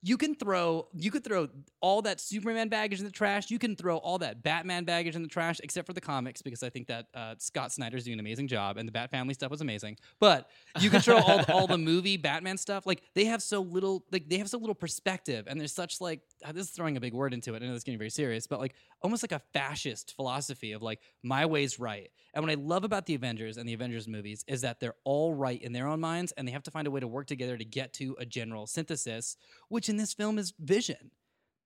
You 0.07 0.19
can 0.19 0.35
throw 0.35 0.87
you 0.95 1.11
could 1.11 1.25
throw 1.25 1.49
all 1.81 2.03
that 2.03 2.21
Superman 2.21 2.69
baggage 2.69 2.99
in 2.99 3.07
the 3.07 3.11
trash. 3.11 3.51
You 3.51 3.59
can 3.59 3.75
throw 3.75 3.97
all 3.97 4.19
that 4.19 4.43
Batman 4.43 4.85
baggage 4.85 5.17
in 5.17 5.23
the 5.23 5.29
trash, 5.29 5.61
except 5.63 5.87
for 5.87 5.95
the 5.95 6.01
comics, 6.01 6.43
because 6.43 6.63
I 6.63 6.69
think 6.69 6.89
that 6.89 7.07
uh, 7.15 7.37
Scott 7.39 7.73
Snyder's 7.73 8.05
doing 8.05 8.15
an 8.15 8.21
amazing 8.21 8.47
job, 8.47 8.77
and 8.77 8.87
the 8.87 8.93
Bat 8.93 9.11
Family 9.11 9.33
stuff 9.33 9.51
was 9.51 9.63
amazing. 9.63 9.97
But 10.21 10.51
you 10.79 10.91
can 10.91 11.01
throw 11.01 11.17
all, 11.17 11.43
all 11.49 11.67
the 11.67 11.79
movie 11.79 12.19
Batman 12.19 12.59
stuff. 12.59 12.87
Like 12.87 13.03
they 13.15 13.25
have 13.25 13.43
so 13.43 13.63
little, 13.63 14.05
like 14.13 14.29
they 14.29 14.37
have 14.37 14.51
so 14.51 14.59
little 14.59 14.75
perspective, 14.75 15.47
and 15.49 15.59
there's 15.59 15.73
such 15.73 16.03
like 16.03 16.21
uh, 16.45 16.53
this 16.53 16.67
is 16.67 16.71
throwing 16.73 16.99
a 16.99 17.01
big 17.01 17.15
word 17.15 17.33
into 17.33 17.55
it. 17.55 17.63
I 17.63 17.67
know 17.67 17.75
it's 17.75 17.83
getting 17.83 17.99
very 17.99 18.11
serious, 18.11 18.47
but 18.47 18.61
like 18.61 18.75
almost 19.01 19.23
like 19.23 19.33
a 19.33 19.41
fascist 19.55 20.15
philosophy 20.15 20.73
of 20.73 20.83
like 20.83 21.01
my 21.23 21.47
way's 21.47 21.81
right. 21.81 22.11
And 22.35 22.45
what 22.45 22.51
I 22.51 22.57
love 22.57 22.85
about 22.85 23.07
the 23.07 23.15
Avengers 23.15 23.57
and 23.57 23.67
the 23.67 23.73
Avengers 23.73 24.07
movies 24.07 24.45
is 24.49 24.61
that 24.63 24.81
they're 24.81 24.97
all 25.05 25.35
right 25.35 25.63
in 25.63 25.73
their 25.73 25.87
own 25.87 26.01
minds, 26.01 26.33
and 26.33 26.47
they 26.47 26.53
have 26.53 26.65
to 26.65 26.71
find 26.71 26.87
a 26.87 26.91
way 26.91 27.01
to 27.01 27.09
work 27.09 27.27
together 27.27 27.57
to 27.57 27.65
get 27.65 27.95
to 27.95 28.17
a 28.19 28.27
general 28.27 28.67
synthesis, 28.67 29.39
which 29.69 29.89
in 29.95 29.99
this 29.99 30.13
film 30.13 30.39
is 30.39 30.53
vision. 30.59 31.11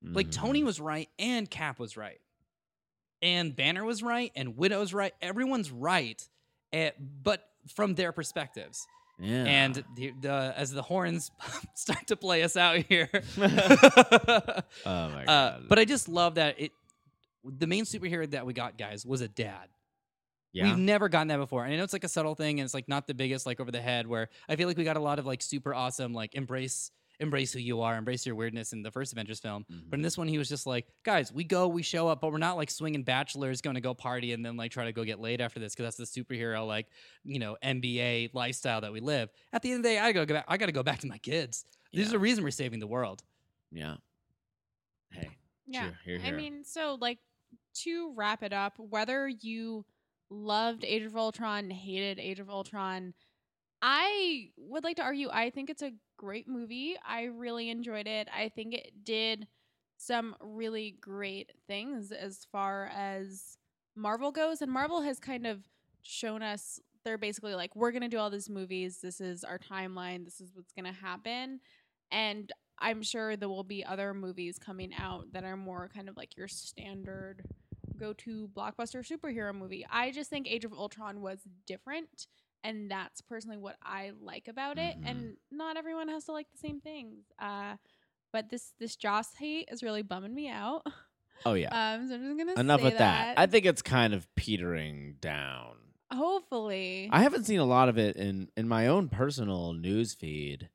Like 0.03 0.31
Tony 0.31 0.63
Mhm. 0.63 0.67
was 0.67 0.81
right 0.81 1.09
and 1.19 1.51
Cap 1.51 1.79
was 1.81 1.97
right. 1.97 2.21
And 3.21 3.57
Banner 3.57 3.85
was 3.85 4.03
right 4.03 4.31
and 4.37 4.57
Widow's 4.57 4.93
right. 4.95 5.13
Everyone's 5.21 5.71
right. 5.73 6.23
eh, 6.73 6.91
but 7.23 7.45
from 7.75 7.95
their 7.95 8.13
perspectives. 8.13 8.87
Yeah. 9.19 9.45
And 9.45 9.85
the, 9.97 10.13
the 10.21 10.55
as 10.57 10.71
the 10.73 10.83
horns 10.83 11.31
start 11.75 12.07
to 12.09 12.17
play 12.17 12.45
us 12.45 12.57
out 12.57 12.77
here. 12.89 13.11
oh 13.39 14.63
my 14.87 15.25
uh, 15.25 15.25
god. 15.25 15.65
but 15.69 15.79
I 15.79 15.85
just 15.85 16.09
love 16.09 16.37
that 16.37 16.61
it 16.61 16.73
the 17.45 17.67
main 17.67 17.85
superhero 17.85 18.29
that 18.31 18.45
we 18.47 18.53
got, 18.53 18.77
guys, 18.77 19.07
was 19.07 19.21
a 19.21 19.29
dad. 19.29 19.69
yeah. 20.53 20.65
We've 20.65 20.77
never 20.79 21.09
gotten 21.09 21.29
that 21.29 21.39
before. 21.39 21.65
And 21.65 21.73
I 21.73 21.77
know 21.77 21.85
it's 21.85 21.93
like 21.93 22.05
a 22.05 22.09
subtle 22.09 22.35
thing 22.35 22.61
and 22.61 22.65
it's 22.67 22.75
like 22.75 22.89
not 22.89 23.07
the 23.07 23.15
biggest 23.15 23.47
like 23.47 23.59
over 23.61 23.71
the 23.71 23.81
head 23.81 24.07
where 24.07 24.29
I 24.49 24.57
feel 24.57 24.69
like 24.69 24.77
we 24.77 24.85
got 24.85 24.97
a 24.97 25.01
lot 25.01 25.19
of 25.19 25.27
like 25.27 25.41
super 25.43 25.73
awesome 25.75 26.13
like 26.13 26.35
embrace 26.35 26.91
embrace 27.21 27.53
who 27.53 27.59
you 27.59 27.81
are, 27.81 27.97
embrace 27.97 28.25
your 28.25 28.35
weirdness 28.35 28.73
in 28.73 28.83
the 28.83 28.91
first 28.91 29.13
Avengers 29.13 29.41
film. 29.41 29.65
But 29.69 29.75
in 29.75 29.83
mm-hmm. 29.83 30.03
this 30.03 30.17
one 30.19 30.29
he 30.29 30.39
was 30.39 30.49
just 30.49 30.67
like, 30.67 30.87
guys, 31.05 31.33
we 31.33 31.45
go, 31.45 31.69
we 31.69 31.83
show 31.83 32.09
up, 32.09 32.21
but 32.21 32.33
we're 32.33 32.39
not 32.39 32.57
like 32.57 32.71
swinging 32.71 33.03
bachelors 33.03 33.61
going 33.61 33.75
to 33.75 33.81
go 33.81 33.95
party 33.95 34.33
and 34.33 34.45
then 34.45 34.57
like 34.57 34.71
try 34.71 34.85
to 34.85 34.93
go 34.93 35.05
get 35.05 35.21
laid 35.21 35.41
after 35.41 35.59
this 35.59 35.75
because 35.75 35.97
that's 35.97 36.13
the 36.13 36.23
superhero 36.23 36.67
like, 36.67 36.87
you 37.25 37.39
know, 37.39 37.57
NBA 37.63 38.35
lifestyle 38.35 38.81
that 38.81 38.93
we 38.93 39.01
live. 39.01 39.31
At 39.53 39.63
the 39.63 39.71
end 39.71 39.79
of 39.79 39.83
the 39.85 39.89
day, 39.91 39.99
I 39.99 40.13
go 40.13 40.27
back 40.27 40.45
I 40.49 40.57
got 40.57 40.67
to 40.67 40.73
go 40.73 40.83
back 40.83 41.01
to 41.01 41.07
my 41.07 41.19
kids. 41.19 41.65
There's 41.93 42.11
Yeah. 42.11 42.17
a 42.17 42.19
reason 42.19 42.45
we're 42.45 42.51
saving 42.51 42.81
the 42.81 42.87
world. 42.87 43.23
yeah. 43.71 43.97
Hey. 45.11 45.31
Yeah. 45.67 45.91
Cheer, 46.05 46.19
hear, 46.19 46.27
I 46.27 46.31
mean, 46.33 46.65
so 46.65 46.97
like 47.01 47.19
to 47.83 48.13
wrap 48.15 48.43
it 48.43 48.53
up, 48.53 48.75
whether 48.79 49.29
you 49.29 49.85
loved 50.31 50.85
Age 50.85 51.03
of 51.03 51.17
Ultron, 51.17 51.71
hated 51.71 52.19
Age 52.19 52.41
of 52.41 52.51
Ultron, 52.51 53.15
I 53.81 54.51
would 54.57 54.85
like 54.85 54.97
to 54.97 55.03
argue 55.03 55.29
I 55.31 55.51
think 55.51 55.71
it's 55.71 55.83
a 55.83 55.93
great 56.19 56.47
movie. 56.47 56.97
I 57.07 57.25
really 57.25 57.71
enjoyed 57.71 58.07
it. 58.07 58.29
I 58.37 58.51
think 58.51 58.75
it 58.75 58.93
did 59.05 59.47
some 59.97 60.37
really 60.41 60.97
great 61.01 61.53
things 61.67 62.13
as 62.13 62.47
far 62.53 62.91
as 62.95 63.57
Marvel 63.97 64.31
goes. 64.31 64.61
And 64.61 64.71
Marvel 64.71 65.01
has 65.01 65.19
kind 65.19 65.47
of 65.47 65.61
shown 66.03 66.43
us 66.43 66.81
they're 67.05 67.17
basically 67.17 67.55
like, 67.55 67.75
we're 67.75 67.93
going 67.93 68.03
to 68.03 68.09
do 68.09 68.19
all 68.19 68.29
these 68.29 68.51
movies. 68.51 68.99
This 69.01 69.21
is 69.21 69.45
our 69.45 69.59
timeline. 69.59 70.25
This 70.25 70.41
is 70.41 70.51
what's 70.55 70.73
going 70.73 70.93
to 70.93 71.01
happen. 71.01 71.61
And 72.11 72.53
I'm 72.79 73.03
sure 73.03 73.37
there 73.37 73.49
will 73.49 73.65
be 73.65 73.85
other 73.85 74.13
movies 74.13 74.59
coming 74.59 74.93
out 74.99 75.33
that 75.33 75.45
are 75.45 75.57
more 75.57 75.91
kind 75.95 76.09
of 76.09 76.17
like 76.17 76.37
your 76.37 76.49
standard 76.49 77.43
go 77.99 78.13
to 78.13 78.49
blockbuster 78.57 79.07
superhero 79.07 79.55
movie. 79.55 79.87
I 79.91 80.11
just 80.11 80.31
think 80.31 80.47
Age 80.49 80.65
of 80.65 80.73
Ultron 80.73 81.21
was 81.21 81.41
different. 81.67 82.27
And 82.65 82.91
that's 82.91 83.21
personally 83.21 83.57
what 83.57 83.77
I 83.83 84.13
like 84.21 84.49
about 84.49 84.79
it. 84.79 85.01
Mhm. 85.01 85.09
And 85.11 85.37
not 85.51 85.77
everyone 85.77 86.09
has 86.09 86.25
to 86.25 86.33
like 86.33 86.51
the 86.51 86.59
same 86.59 86.81
things. 86.81 87.25
Uh, 87.39 87.77
but 88.33 88.51
this 88.51 88.73
this 88.79 88.97
Joss 88.97 89.35
hate 89.37 89.69
is 89.71 89.83
really 89.83 90.03
bumming 90.03 90.35
me 90.35 90.49
out. 90.49 90.83
Oh 91.47 91.55
yeah. 91.55 91.69
Um, 91.69 92.09
so 92.09 92.15
I'm 92.15 92.25
just 92.25 92.37
gonna 92.39 92.61
Enough 92.61 92.83
with 92.83 92.99
that. 92.99 93.39
I 93.39 93.47
think 93.47 93.65
it's 93.65 93.81
kind 93.83 94.13
of 94.13 94.27
petering 94.35 95.17
down. 95.21 95.77
hopefully. 96.13 97.09
I 97.13 97.23
haven't 97.23 97.45
seen 97.45 97.61
a 97.61 97.65
lot 97.65 97.89
of 97.89 97.97
it 97.99 98.17
in 98.17 98.49
in 98.57 98.67
my 98.69 98.87
own 98.89 99.09
personal 99.09 99.73
news 99.73 100.15
feed. 100.15 100.69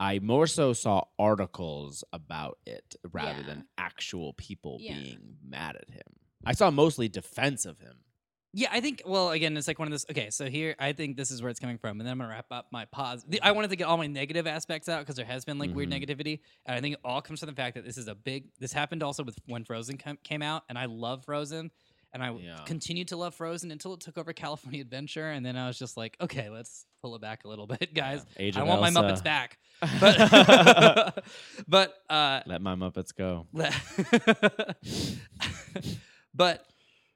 I 0.00 0.18
more 0.18 0.46
so 0.46 0.72
saw 0.72 1.04
articles 1.18 2.02
about 2.12 2.58
it 2.66 2.96
rather 3.12 3.40
Yeah. 3.40 3.46
than 3.46 3.68
actual 3.78 4.32
people 4.32 4.78
Yeah. 4.80 4.94
being 4.98 5.36
mad 5.44 5.76
at 5.76 5.90
him. 5.90 6.18
I 6.44 6.54
saw 6.54 6.70
mostly 6.70 7.08
defense 7.08 7.64
of 7.66 7.78
him. 7.78 7.98
Yeah, 8.54 8.68
I 8.70 8.80
think. 8.80 9.02
Well, 9.06 9.30
again, 9.30 9.56
it's 9.56 9.66
like 9.66 9.78
one 9.78 9.88
of 9.88 9.92
those. 9.92 10.04
Okay, 10.10 10.28
so 10.30 10.44
here, 10.46 10.74
I 10.78 10.92
think 10.92 11.16
this 11.16 11.30
is 11.30 11.40
where 11.40 11.50
it's 11.50 11.58
coming 11.60 11.78
from, 11.78 12.00
and 12.00 12.06
then 12.06 12.12
I'm 12.12 12.18
gonna 12.18 12.28
wrap 12.30 12.46
up 12.50 12.66
my 12.70 12.84
pause. 12.84 13.24
The- 13.26 13.40
I 13.40 13.52
wanted 13.52 13.70
to 13.70 13.76
get 13.76 13.84
all 13.84 13.96
my 13.96 14.06
negative 14.08 14.46
aspects 14.46 14.90
out 14.90 15.00
because 15.00 15.16
there 15.16 15.24
has 15.24 15.44
been 15.46 15.58
like 15.58 15.74
weird 15.74 15.88
Mhm. 15.90 16.02
negativity, 16.06 16.40
and 16.66 16.76
I 16.76 16.80
think 16.82 16.94
it 16.94 17.00
all 17.02 17.22
comes 17.22 17.40
from 17.40 17.48
the 17.48 17.54
fact 17.54 17.76
that 17.76 17.84
this 17.86 17.96
is 17.96 18.08
a 18.08 18.14
big. 18.14 18.48
This 18.58 18.72
happened 18.74 19.02
also 19.02 19.22
with 19.24 19.38
when 19.46 19.64
Frozen 19.64 19.96
com- 19.98 20.18
came 20.22 20.42
out, 20.42 20.64
and 20.68 20.76
I 20.78 20.84
love 20.84 21.24
Frozen, 21.24 21.70
and 22.12 22.22
I 22.22 22.30
Yeah. 22.32 22.58
continued 22.66 23.08
to 23.08 23.16
love 23.16 23.34
Frozen 23.34 23.70
until 23.70 23.94
it 23.94 24.00
took 24.00 24.18
over 24.18 24.34
California 24.34 24.82
Adventure, 24.82 25.30
and 25.30 25.46
then 25.46 25.56
I 25.56 25.66
was 25.66 25.78
just 25.78 25.96
like, 25.96 26.18
okay, 26.20 26.50
let's 26.50 26.84
pull 27.00 27.14
it 27.16 27.22
back 27.22 27.44
a 27.44 27.48
little 27.48 27.66
bit, 27.66 27.94
guys. 27.94 28.22
Yeah. 28.38 28.60
I 28.60 28.64
want 28.64 28.82
my 28.82 28.90
Muppets 28.90 29.24
back, 29.24 29.56
but 29.98 30.14
but 31.66 31.94
uh, 32.10 32.42
Let 32.44 32.60
my 32.60 32.74
Muppets 32.74 33.14
go. 33.16 33.46
but 36.34 36.66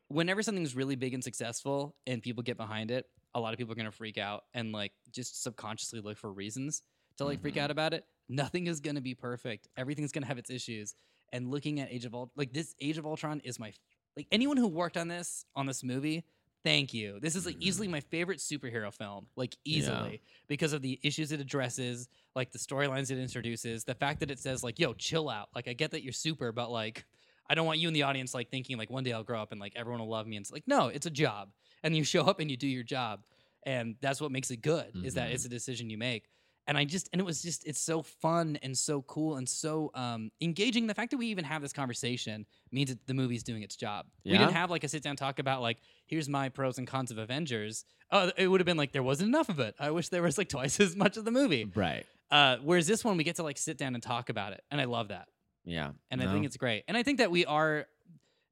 whenever 0.09 0.43
something's 0.43 0.75
really 0.77 0.97
big 0.97 1.15
and 1.15 1.23
successful 1.25 1.95
and 2.07 2.23
people 2.23 2.43
get 2.43 2.57
behind 2.57 2.91
it, 2.91 3.07
a 3.35 3.41
lot 3.41 3.53
of 3.53 3.59
people 3.59 3.73
are 3.73 3.77
going 3.77 3.87
to 3.87 3.93
freak 3.93 4.19
out 4.19 4.45
and 4.55 4.73
like 4.73 4.93
just 5.13 5.43
subconsciously 5.43 6.01
look 6.01 6.17
for 6.17 6.33
reasons 6.33 6.83
to 7.19 7.25
like 7.25 7.41
freak 7.41 7.55
Mhm. 7.57 7.63
out 7.63 7.71
about 7.71 7.93
it. 7.95 8.07
Nothing 8.29 8.67
is 8.67 8.81
going 8.81 8.97
to 8.97 9.01
be 9.03 9.15
perfect. 9.15 9.69
Everything's 9.77 10.13
going 10.13 10.23
to 10.23 10.29
have 10.29 10.39
its 10.39 10.51
issues. 10.51 10.95
And 11.33 11.51
looking 11.51 11.81
at 11.81 11.93
Age 11.93 12.05
of 12.05 12.15
Ultron, 12.15 12.31
like 12.37 12.53
this 12.53 12.75
Age 12.81 12.99
of 12.99 13.07
Ultron 13.07 13.41
is 13.45 13.59
my 13.59 13.73
like 14.17 14.27
anyone 14.33 14.57
who 14.57 14.69
worked 14.69 14.97
on 14.97 15.09
this 15.09 15.45
on 15.55 15.67
this 15.67 15.83
movie. 15.85 16.25
Thank 16.65 16.93
you. 16.95 17.21
This 17.21 17.37
is 17.37 17.47
like 17.47 17.57
easily 17.61 17.87
my 17.87 18.01
favorite 18.01 18.39
superhero 18.41 18.93
film, 18.93 19.27
like 19.37 19.57
easily 19.65 20.21
because 20.49 20.73
of 20.73 20.83
the 20.83 20.99
issues 21.03 21.31
it 21.31 21.41
addresses, 21.41 22.09
like 22.35 22.51
the 22.51 22.59
storylines 22.59 23.11
it 23.11 23.19
introduces, 23.19 23.85
the 23.85 23.95
fact 23.95 24.21
that 24.21 24.31
it 24.31 24.39
says 24.41 24.65
like, 24.65 24.79
"Yo, 24.79 24.93
chill 24.95 25.29
out." 25.29 25.49
Like 25.55 25.69
I 25.69 25.75
get 25.75 25.91
that 25.93 26.03
you're 26.03 26.13
super, 26.13 26.51
but 26.53 26.71
like 26.71 27.05
I 27.49 27.55
don't 27.55 27.67
want 27.67 27.79
you 27.79 27.89
in 27.89 27.95
the 27.95 28.03
audience 28.03 28.35
like 28.35 28.51
thinking 28.51 28.77
like 28.77 28.91
one 28.91 29.05
day 29.05 29.13
I'll 29.13 29.23
grow 29.25 29.41
up 29.41 29.53
and 29.53 29.61
like 29.61 29.73
everyone 29.77 30.01
will 30.01 30.11
love 30.11 30.27
me. 30.27 30.37
And 30.37 30.43
it's 30.43 30.53
like, 30.53 30.65
no, 30.67 30.89
it's 30.89 31.07
a 31.07 31.11
job. 31.11 31.51
And 31.83 31.97
you 31.97 32.05
show 32.05 32.23
up 32.23 32.41
and 32.41 32.51
you 32.51 32.57
do 32.57 32.67
your 32.67 32.83
job. 32.83 33.21
And 33.65 33.97
that's 34.01 34.21
what 34.21 34.31
makes 34.31 34.51
it 34.51 34.63
good, 34.63 34.93
is 35.03 35.15
that 35.15 35.31
it's 35.33 35.45
a 35.45 35.49
decision 35.49 35.91
you 35.91 35.99
make. 35.99 36.29
And 36.69 36.77
I 36.77 36.85
just 36.85 37.09
and 37.13 37.21
it 37.21 37.25
was 37.25 37.43
just 37.43 37.65
it's 37.65 37.81
so 37.81 38.03
fun 38.03 38.59
and 38.63 38.77
so 38.77 39.03
cool 39.03 39.37
and 39.37 39.49
so 39.49 39.91
um 39.95 40.31
engaging. 40.41 40.87
The 40.87 40.95
fact 40.95 41.13
that 41.13 41.17
we 41.17 41.29
even 41.29 41.45
have 41.45 41.63
this 41.63 41.73
conversation 41.73 42.47
means 42.73 42.91
that 42.91 43.07
the 43.07 43.15
movie's 43.15 43.43
doing 43.43 43.63
its 43.63 43.77
job. 43.77 44.07
Yeah. 44.25 44.33
We 44.33 44.39
didn't 44.39 44.55
have 44.55 44.71
like 44.71 44.83
a 44.83 44.89
sit 44.89 45.03
down 45.03 45.17
talk 45.17 45.39
about 45.39 45.63
like 45.63 45.79
here's 46.07 46.29
my 46.29 46.49
pros 46.49 46.79
and 46.79 46.87
cons 46.87 47.11
of 47.11 47.19
Avengers. 47.19 47.85
Oh, 48.11 48.31
it 48.37 48.49
would 48.49 48.61
have 48.61 48.67
been 48.67 48.77
like 48.77 48.93
there 48.93 49.03
wasn't 49.03 49.29
enough 49.29 49.49
of 49.49 49.61
it. 49.61 49.77
I 49.79 49.91
wish 49.91 50.09
there 50.09 50.23
was 50.23 50.39
like 50.39 50.49
twice 50.49 50.81
as 50.81 50.97
much 50.97 51.17
of 51.17 51.25
the 51.25 51.31
movie. 51.31 51.71
Right. 51.73 52.05
Uh, 52.31 52.57
whereas 52.63 52.89
this 52.89 53.05
one 53.05 53.17
we 53.17 53.23
get 53.25 53.37
to 53.37 53.45
like 53.45 53.59
sit 53.59 53.79
down 53.79 53.95
and 53.95 54.03
talk 54.03 54.29
about 54.29 54.53
it, 54.53 54.63
and 54.71 54.81
I 54.81 54.85
love 54.85 55.09
that 55.09 55.29
Yeah. 55.67 55.91
and 56.11 56.23
I 56.23 56.33
think 56.33 56.47
it's 56.47 56.57
great. 56.57 56.85
And 56.89 56.97
I 56.97 57.03
think 57.03 57.19
that 57.19 57.31
we 57.31 57.45
are 57.45 57.87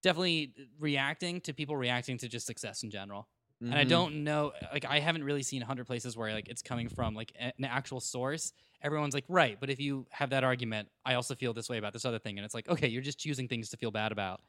definitely 0.03 0.53
reacting 0.79 1.41
to 1.43 1.55
people 1.55 1.77
reacting 1.77 2.19
to 2.19 2.29
just 2.29 2.47
success 2.47 2.83
in 2.83 2.91
general. 2.91 3.29
And 3.61 3.73
I 3.75 3.85
Mhm. 3.85 3.89
don't 3.89 4.25
know, 4.25 4.53
like 4.73 4.85
I 4.85 4.99
haven't 5.01 5.25
really 5.25 5.43
seen 5.43 5.62
100 5.62 5.87
places 5.87 6.17
where 6.17 6.35
like 6.35 6.49
it's 6.49 6.61
coming 6.61 6.89
from 6.89 7.15
like 7.15 7.33
a- 7.39 7.53
an 7.57 7.65
actual 7.65 8.01
source. 8.01 8.53
Everyone's 8.83 9.15
like, 9.15 9.25
right, 9.29 9.59
but 9.59 9.71
if 9.71 9.81
you 9.81 10.07
have 10.11 10.31
that 10.31 10.45
argument, 10.45 10.91
I 11.07 11.15
also 11.15 11.35
feel 11.35 11.55
this 11.55 11.71
way 11.71 11.79
about 11.79 11.95
this 11.95 12.05
other 12.05 12.19
thing, 12.19 12.37
and 12.37 12.45
it's 12.45 12.53
like, 12.55 12.69
okay, 12.69 12.89
you're 12.89 13.01
just 13.01 13.19
choosing 13.19 13.49
things 13.49 13.71
to 13.71 13.79
feel 13.79 13.91
bad 13.91 14.12
about. 14.12 14.43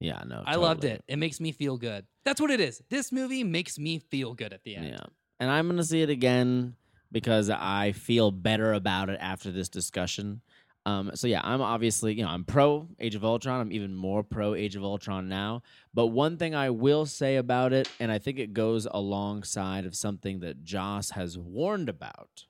Yeah, 0.00 0.22
no. 0.26 0.42
I 0.46 0.54
loved 0.56 0.84
it. 0.84 1.04
It 1.08 1.16
makes 1.16 1.40
me 1.40 1.52
feel 1.52 1.76
good. 1.76 2.06
That's 2.24 2.40
what 2.40 2.50
it 2.50 2.60
is. 2.60 2.80
This 2.88 3.12
movie 3.12 3.44
makes 3.44 3.78
me 3.78 3.98
feel 3.98 4.32
good 4.32 4.52
at 4.54 4.62
the 4.64 4.76
end. 4.76 4.88
Yeah. 4.88 5.04
And 5.40 5.50
I'm 5.50 5.66
going 5.66 5.76
to 5.76 5.84
see 5.84 6.00
it 6.00 6.10
again 6.10 6.76
because 7.12 7.50
I 7.50 7.92
feel 7.92 8.30
better 8.30 8.72
about 8.72 9.10
it 9.10 9.18
after 9.20 9.50
this 9.50 9.68
discussion. 9.68 10.40
Um, 10.86 11.12
so 11.14 11.26
yeah, 11.26 11.40
I'm 11.42 11.62
obviously, 11.62 12.14
you 12.14 12.22
know, 12.22 12.28
I'm 12.28 12.44
pro 12.44 12.88
Age 13.00 13.14
of 13.14 13.24
Ultron. 13.24 13.60
I'm 13.60 13.72
even 13.72 13.94
more 13.94 14.22
pro 14.22 14.54
Age 14.54 14.76
of 14.76 14.84
Ultron 14.84 15.28
now. 15.28 15.62
But 15.94 16.08
one 16.08 16.36
thing 16.36 16.54
I 16.54 16.70
will 16.70 17.06
say 17.06 17.36
about 17.36 17.72
it, 17.72 17.88
and 17.98 18.12
I 18.12 18.18
think 18.18 18.38
it 18.38 18.52
goes 18.52 18.86
alongside 18.90 19.86
of 19.86 19.96
something 19.96 20.40
that 20.40 20.62
Joss 20.62 21.10
has 21.10 21.38
warned 21.38 21.88
about, 21.88 22.44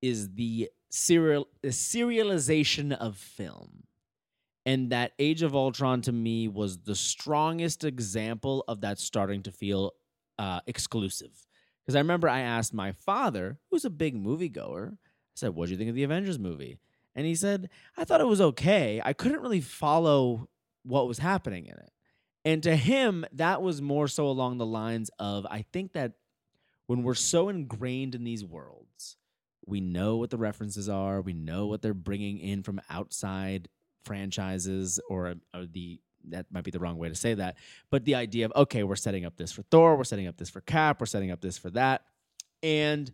is 0.00 0.30
the 0.34 0.70
serial 0.88 1.48
the 1.62 1.68
serialization 1.68 2.96
of 2.96 3.16
film. 3.16 3.84
And 4.64 4.90
that 4.90 5.12
Age 5.18 5.42
of 5.42 5.54
Ultron 5.54 6.02
to 6.02 6.12
me 6.12 6.48
was 6.48 6.78
the 6.78 6.94
strongest 6.94 7.84
example 7.84 8.64
of 8.68 8.82
that 8.82 8.98
starting 8.98 9.42
to 9.44 9.50
feel 9.50 9.92
uh, 10.38 10.60
exclusive. 10.66 11.46
Because 11.82 11.96
I 11.96 12.00
remember 12.00 12.28
I 12.28 12.40
asked 12.40 12.72
my 12.72 12.92
father, 12.92 13.58
who's 13.70 13.84
a 13.84 13.90
big 13.90 14.14
moviegoer, 14.14 14.92
I 14.92 14.96
said, 15.34 15.54
What 15.54 15.66
do 15.66 15.72
you 15.72 15.78
think 15.78 15.90
of 15.90 15.96
the 15.96 16.04
Avengers 16.04 16.38
movie? 16.38 16.78
And 17.14 17.26
he 17.26 17.34
said, 17.34 17.70
I 17.96 18.04
thought 18.04 18.20
it 18.20 18.26
was 18.26 18.40
okay. 18.40 19.00
I 19.04 19.12
couldn't 19.12 19.40
really 19.40 19.60
follow 19.60 20.48
what 20.84 21.08
was 21.08 21.18
happening 21.18 21.66
in 21.66 21.74
it. 21.74 21.90
And 22.44 22.62
to 22.62 22.76
him, 22.76 23.26
that 23.32 23.62
was 23.62 23.82
more 23.82 24.08
so 24.08 24.26
along 24.26 24.58
the 24.58 24.66
lines 24.66 25.10
of 25.18 25.46
I 25.50 25.64
think 25.72 25.92
that 25.92 26.12
when 26.86 27.02
we're 27.02 27.14
so 27.14 27.48
ingrained 27.48 28.14
in 28.14 28.24
these 28.24 28.44
worlds, 28.44 29.16
we 29.66 29.80
know 29.80 30.16
what 30.16 30.30
the 30.30 30.38
references 30.38 30.88
are, 30.88 31.20
we 31.20 31.32
know 31.32 31.66
what 31.66 31.82
they're 31.82 31.94
bringing 31.94 32.38
in 32.38 32.62
from 32.62 32.80
outside 32.88 33.68
franchises 34.04 34.98
or, 35.08 35.28
um, 35.28 35.40
or 35.54 35.66
the 35.66 36.00
that 36.28 36.44
might 36.50 36.64
be 36.64 36.70
the 36.70 36.78
wrong 36.78 36.98
way 36.98 37.08
to 37.08 37.14
say 37.14 37.32
that, 37.32 37.56
but 37.90 38.04
the 38.04 38.14
idea 38.14 38.44
of 38.44 38.52
okay, 38.54 38.82
we're 38.82 38.96
setting 38.96 39.24
up 39.24 39.36
this 39.36 39.52
for 39.52 39.62
Thor, 39.62 39.96
we're 39.96 40.04
setting 40.04 40.26
up 40.26 40.36
this 40.36 40.50
for 40.50 40.60
Cap, 40.60 41.00
we're 41.00 41.06
setting 41.06 41.30
up 41.30 41.40
this 41.40 41.56
for 41.56 41.70
that. 41.70 42.02
And 42.62 43.10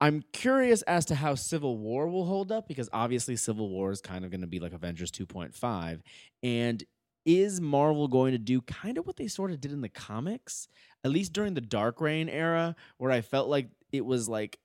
I'm 0.00 0.22
curious 0.32 0.82
as 0.82 1.06
to 1.06 1.14
how 1.14 1.34
Civil 1.34 1.78
War 1.78 2.08
will 2.08 2.26
hold 2.26 2.52
up 2.52 2.68
because 2.68 2.88
obviously 2.92 3.36
Civil 3.36 3.70
War 3.70 3.90
is 3.90 4.00
kind 4.00 4.24
of 4.24 4.30
going 4.30 4.42
to 4.42 4.46
be 4.46 4.60
like 4.60 4.72
Avengers 4.72 5.10
2.5 5.10 6.00
and 6.42 6.84
is 7.24 7.60
Marvel 7.60 8.06
going 8.06 8.32
to 8.32 8.38
do 8.38 8.60
kind 8.62 8.98
of 8.98 9.06
what 9.06 9.16
they 9.16 9.26
sort 9.26 9.50
of 9.50 9.60
did 9.60 9.72
in 9.72 9.80
the 9.80 9.88
comics, 9.88 10.68
at 11.02 11.10
least 11.10 11.32
during 11.32 11.54
the 11.54 11.60
Dark 11.60 12.00
Reign 12.00 12.28
era, 12.28 12.76
where 12.98 13.10
I 13.10 13.20
felt 13.20 13.48
like 13.48 13.68
it 13.90 14.04
was 14.04 14.28
like 14.28 14.58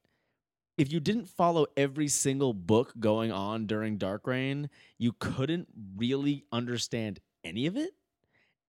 if 0.77 0.91
you 0.91 0.99
didn't 0.99 1.27
follow 1.27 1.67
every 1.77 2.07
single 2.07 2.53
book 2.53 2.93
going 2.99 3.31
on 3.31 3.67
during 3.67 3.97
Dark 3.97 4.25
Reign, 4.25 4.69
you 4.97 5.13
couldn't 5.13 5.67
really 5.95 6.45
understand 6.51 7.19
any 7.43 7.67
of 7.67 7.77
it. 7.77 7.91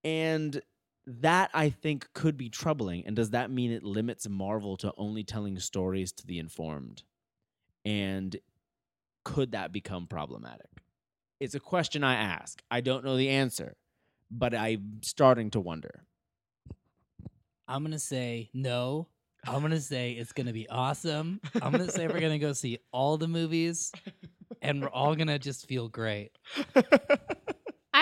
And 0.04 0.60
that 1.06 1.50
I 1.52 1.70
think 1.70 2.08
could 2.14 2.36
be 2.36 2.48
troubling. 2.48 3.04
And 3.06 3.16
does 3.16 3.30
that 3.30 3.50
mean 3.50 3.72
it 3.72 3.82
limits 3.82 4.28
Marvel 4.28 4.76
to 4.78 4.92
only 4.96 5.24
telling 5.24 5.58
stories 5.58 6.12
to 6.12 6.26
the 6.26 6.38
informed? 6.38 7.02
And 7.84 8.36
could 9.24 9.52
that 9.52 9.72
become 9.72 10.06
problematic? 10.06 10.68
It's 11.40 11.54
a 11.54 11.60
question 11.60 12.04
I 12.04 12.14
ask. 12.14 12.62
I 12.70 12.80
don't 12.80 13.04
know 13.04 13.16
the 13.16 13.30
answer, 13.30 13.76
but 14.30 14.54
I'm 14.54 15.00
starting 15.02 15.50
to 15.50 15.60
wonder. 15.60 16.04
I'm 17.66 17.82
gonna 17.82 17.98
say 17.98 18.50
no. 18.54 19.08
I'm 19.46 19.60
gonna 19.62 19.80
say 19.80 20.12
it's 20.12 20.32
gonna 20.32 20.52
be 20.52 20.68
awesome. 20.68 21.40
I'm 21.60 21.72
gonna 21.72 21.90
say 21.90 22.06
we're 22.06 22.20
gonna 22.20 22.38
go 22.38 22.52
see 22.52 22.78
all 22.92 23.16
the 23.16 23.26
movies, 23.28 23.90
and 24.60 24.82
we're 24.82 24.88
all 24.88 25.16
gonna 25.16 25.38
just 25.38 25.66
feel 25.66 25.88
great. 25.88 26.30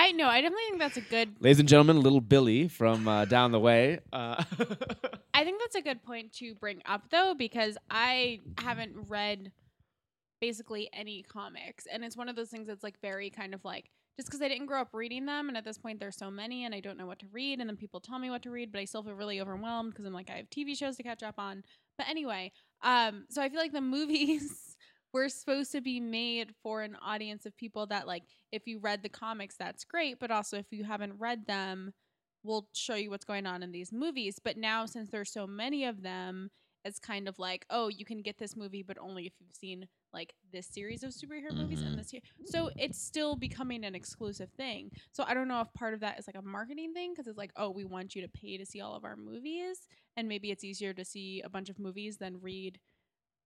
I 0.01 0.13
know. 0.13 0.27
I 0.27 0.41
definitely 0.41 0.63
think 0.69 0.79
that's 0.79 0.97
a 0.97 1.01
good. 1.01 1.35
Ladies 1.41 1.59
and 1.59 1.69
gentlemen, 1.69 2.01
little 2.01 2.21
Billy 2.21 2.67
from 2.67 3.07
uh, 3.07 3.25
down 3.25 3.51
the 3.51 3.59
way. 3.59 3.99
Uh, 4.11 4.43
I 5.35 5.43
think 5.43 5.61
that's 5.61 5.75
a 5.75 5.81
good 5.81 6.01
point 6.01 6.33
to 6.37 6.55
bring 6.55 6.81
up 6.87 7.03
though, 7.11 7.35
because 7.37 7.77
I 7.91 8.39
haven't 8.57 8.95
read 9.09 9.51
basically 10.39 10.89
any 10.91 11.21
comics, 11.21 11.85
and 11.85 12.03
it's 12.03 12.17
one 12.17 12.29
of 12.29 12.35
those 12.35 12.49
things 12.49 12.65
that's 12.65 12.81
like 12.83 12.99
very 12.99 13.29
kind 13.29 13.53
of 13.53 13.63
like 13.63 13.91
just 14.17 14.27
because 14.27 14.41
I 14.41 14.47
didn't 14.47 14.65
grow 14.65 14.81
up 14.81 14.89
reading 14.91 15.27
them, 15.27 15.49
and 15.49 15.55
at 15.55 15.65
this 15.65 15.77
point 15.77 15.99
there's 15.99 16.17
so 16.17 16.31
many, 16.31 16.65
and 16.65 16.73
I 16.73 16.79
don't 16.79 16.97
know 16.97 17.05
what 17.05 17.19
to 17.19 17.27
read, 17.31 17.59
and 17.59 17.69
then 17.69 17.77
people 17.77 17.99
tell 17.99 18.17
me 18.17 18.31
what 18.31 18.41
to 18.41 18.49
read, 18.49 18.71
but 18.71 18.81
I 18.81 18.85
still 18.85 19.03
feel 19.03 19.13
really 19.13 19.39
overwhelmed 19.39 19.91
because 19.91 20.05
I'm 20.05 20.13
like 20.13 20.31
I 20.31 20.37
have 20.37 20.49
TV 20.49 20.75
shows 20.75 20.97
to 20.97 21.03
catch 21.03 21.21
up 21.21 21.35
on. 21.37 21.63
But 21.99 22.07
anyway, 22.09 22.53
um, 22.81 23.25
so 23.29 23.39
I 23.39 23.49
feel 23.49 23.59
like 23.59 23.71
the 23.71 23.81
movies 23.81 24.70
were 25.13 25.29
supposed 25.29 25.71
to 25.73 25.81
be 25.81 25.99
made 25.99 26.53
for 26.63 26.81
an 26.81 26.95
audience 27.01 27.45
of 27.45 27.55
people 27.57 27.85
that 27.87 28.07
like 28.07 28.23
if 28.51 28.67
you 28.67 28.79
read 28.79 29.03
the 29.03 29.09
comics, 29.09 29.55
that's 29.57 29.83
great, 29.83 30.19
but 30.19 30.31
also 30.31 30.57
if 30.57 30.67
you 30.71 30.83
haven't 30.83 31.19
read 31.19 31.45
them, 31.47 31.93
we'll 32.43 32.67
show 32.73 32.95
you 32.95 33.09
what's 33.09 33.25
going 33.25 33.45
on 33.45 33.61
in 33.63 33.71
these 33.71 33.91
movies. 33.91 34.39
But 34.43 34.57
now 34.57 34.85
since 34.85 35.09
there's 35.09 35.31
so 35.31 35.45
many 35.45 35.85
of 35.85 36.01
them, 36.01 36.49
it's 36.83 36.97
kind 36.99 37.27
of 37.27 37.37
like, 37.37 37.65
oh, 37.69 37.89
you 37.89 38.05
can 38.05 38.21
get 38.23 38.39
this 38.39 38.55
movie, 38.55 38.81
but 38.81 38.97
only 38.97 39.27
if 39.27 39.33
you've 39.39 39.53
seen 39.55 39.87
like 40.13 40.33
this 40.51 40.65
series 40.67 41.03
of 41.03 41.11
superhero 41.11 41.55
movies 41.55 41.81
Mhm. 41.81 41.87
and 41.87 41.99
this 41.99 42.11
year 42.11 42.21
So 42.45 42.71
it's 42.75 42.99
still 43.01 43.35
becoming 43.35 43.85
an 43.85 43.93
exclusive 43.95 44.49
thing. 44.57 44.91
So 45.11 45.23
I 45.25 45.33
don't 45.35 45.47
know 45.47 45.61
if 45.61 45.71
part 45.73 45.93
of 45.93 45.99
that 45.99 46.17
is 46.19 46.27
like 46.27 46.35
a 46.35 46.41
marketing 46.41 46.93
thing 46.93 47.11
because 47.13 47.27
it's 47.27 47.37
like, 47.37 47.51
oh, 47.55 47.69
we 47.69 47.85
want 47.85 48.15
you 48.15 48.21
to 48.23 48.27
pay 48.27 48.57
to 48.57 48.65
see 48.65 48.81
all 48.81 48.95
of 48.95 49.05
our 49.05 49.15
movies, 49.15 49.87
and 50.17 50.27
maybe 50.27 50.49
it's 50.51 50.63
easier 50.63 50.93
to 50.93 51.05
see 51.05 51.41
a 51.41 51.49
bunch 51.49 51.69
of 51.69 51.77
movies 51.79 52.17
than 52.17 52.41
read 52.41 52.79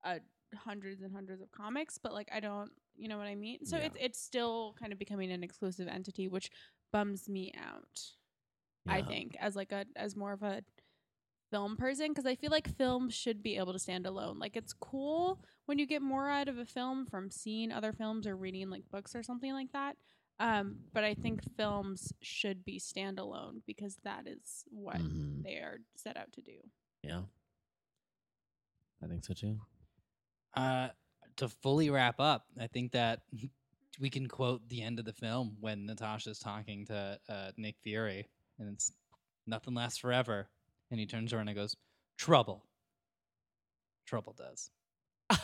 uh, 0.04 0.20
hundreds 0.56 1.02
and 1.02 1.14
hundreds 1.14 1.42
of 1.42 1.52
comics. 1.52 1.98
But 1.98 2.14
like, 2.14 2.30
I 2.34 2.40
don't, 2.40 2.72
you 2.96 3.08
know 3.08 3.18
what 3.18 3.28
I 3.28 3.36
mean? 3.36 3.66
So 3.66 3.78
Yeah. 3.78 3.86
it's 3.86 3.98
it's 4.00 4.20
still 4.22 4.76
kind 4.80 4.92
of 4.94 5.00
becoming 5.00 5.32
an 5.32 5.44
exclusive 5.44 5.88
entity, 5.88 6.28
which 6.28 6.50
bums 6.92 7.28
me 7.30 7.54
out. 7.58 8.00
I 8.88 9.00
Yeah. 9.00 9.08
think 9.08 9.36
as 9.40 9.56
like 9.56 9.72
a 9.72 9.86
as 9.96 10.16
more 10.16 10.34
of 10.34 10.44
a 10.44 10.64
film 11.52 11.78
person 11.78 12.10
because 12.10 12.26
I 12.26 12.36
feel 12.36 12.50
like 12.52 12.68
film 12.78 13.10
should 13.10 13.44
be 13.44 13.58
able 13.58 13.74
to 13.74 13.80
stand 13.80 14.06
alone. 14.06 14.40
Like 14.40 14.56
it's 14.56 14.74
cool 14.74 15.44
when 15.66 15.78
you 15.78 15.86
get 15.86 16.02
more 16.02 16.30
out 16.30 16.48
of 16.48 16.58
a 16.58 16.66
film 16.66 17.06
from 17.06 17.30
seeing 17.30 17.72
other 17.72 17.94
films 17.94 18.26
or 18.28 18.36
reading 18.36 18.70
like 18.70 18.90
books 18.92 19.16
or 19.16 19.24
something 19.24 19.54
like 19.54 19.72
that. 19.74 19.98
Um, 20.40 20.80
but 20.92 21.04
I 21.06 21.14
think 21.14 21.42
films 21.56 22.12
should 22.22 22.66
be 22.66 22.78
standalone 22.80 23.62
because 23.66 23.98
that 24.04 24.28
is 24.28 24.66
what 24.70 24.98
Mhm. 24.98 25.44
they 25.44 25.56
are 25.58 25.80
set 25.96 26.18
out 26.18 26.32
to 26.34 26.42
do. 26.42 26.58
Yeah. 27.04 27.24
I 29.02 29.08
think 29.08 29.24
so 29.24 29.34
too. 29.34 29.62
Uh, 30.56 30.90
to 31.38 31.50
fully 31.50 31.90
wrap 31.90 32.20
up, 32.20 32.46
I 32.60 32.68
think 32.68 32.92
that 32.94 33.22
we 34.00 34.10
can 34.10 34.28
quote 34.28 34.68
the 34.70 34.82
end 34.82 35.00
of 35.00 35.06
the 35.06 35.14
film 35.14 35.58
when 35.60 35.86
Natasha's 35.86 36.40
talking 36.40 36.86
to 36.88 37.20
uh, 37.30 37.52
Nick 37.58 37.76
Fury, 37.84 38.28
and 38.60 38.74
it's 38.74 38.92
nothing 39.48 39.74
lasts 39.74 40.00
forever, 40.00 40.50
and 40.92 41.00
he 41.00 41.06
turns 41.06 41.34
around 41.34 41.48
and 41.48 41.58
goes, 41.58 41.76
"Trouble." 42.18 42.66
Trouble 44.06 44.36
does. 44.38 44.70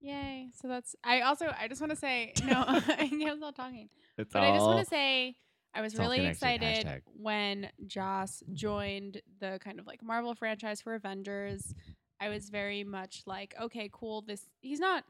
Yay! 0.00 0.48
So 0.60 0.68
that's. 0.68 0.96
I 1.04 1.20
also. 1.20 1.46
I 1.58 1.68
just 1.68 1.80
want 1.80 1.90
to 1.90 1.96
say 1.96 2.32
no. 2.44 2.64
I 2.66 3.08
can't 3.08 3.54
talking. 3.54 3.88
It's 4.18 4.32
But 4.32 4.42
I 4.42 4.52
just 4.52 4.64
want 4.64 4.80
to 4.80 4.86
say 4.86 5.36
I 5.74 5.80
was 5.80 5.96
really 5.96 6.26
excited 6.26 6.84
Hashtag. 6.84 7.00
when 7.16 7.68
Joss 7.86 8.42
joined 8.52 9.22
the 9.40 9.58
kind 9.62 9.78
of 9.78 9.86
like 9.86 10.02
Marvel 10.02 10.34
franchise 10.34 10.80
for 10.80 10.94
Avengers. 10.94 11.74
I 12.22 12.28
was 12.28 12.50
very 12.50 12.84
much 12.84 13.22
like, 13.26 13.54
okay, 13.60 13.90
cool. 13.92 14.22
This 14.22 14.46
he's 14.60 14.78
not 14.78 15.04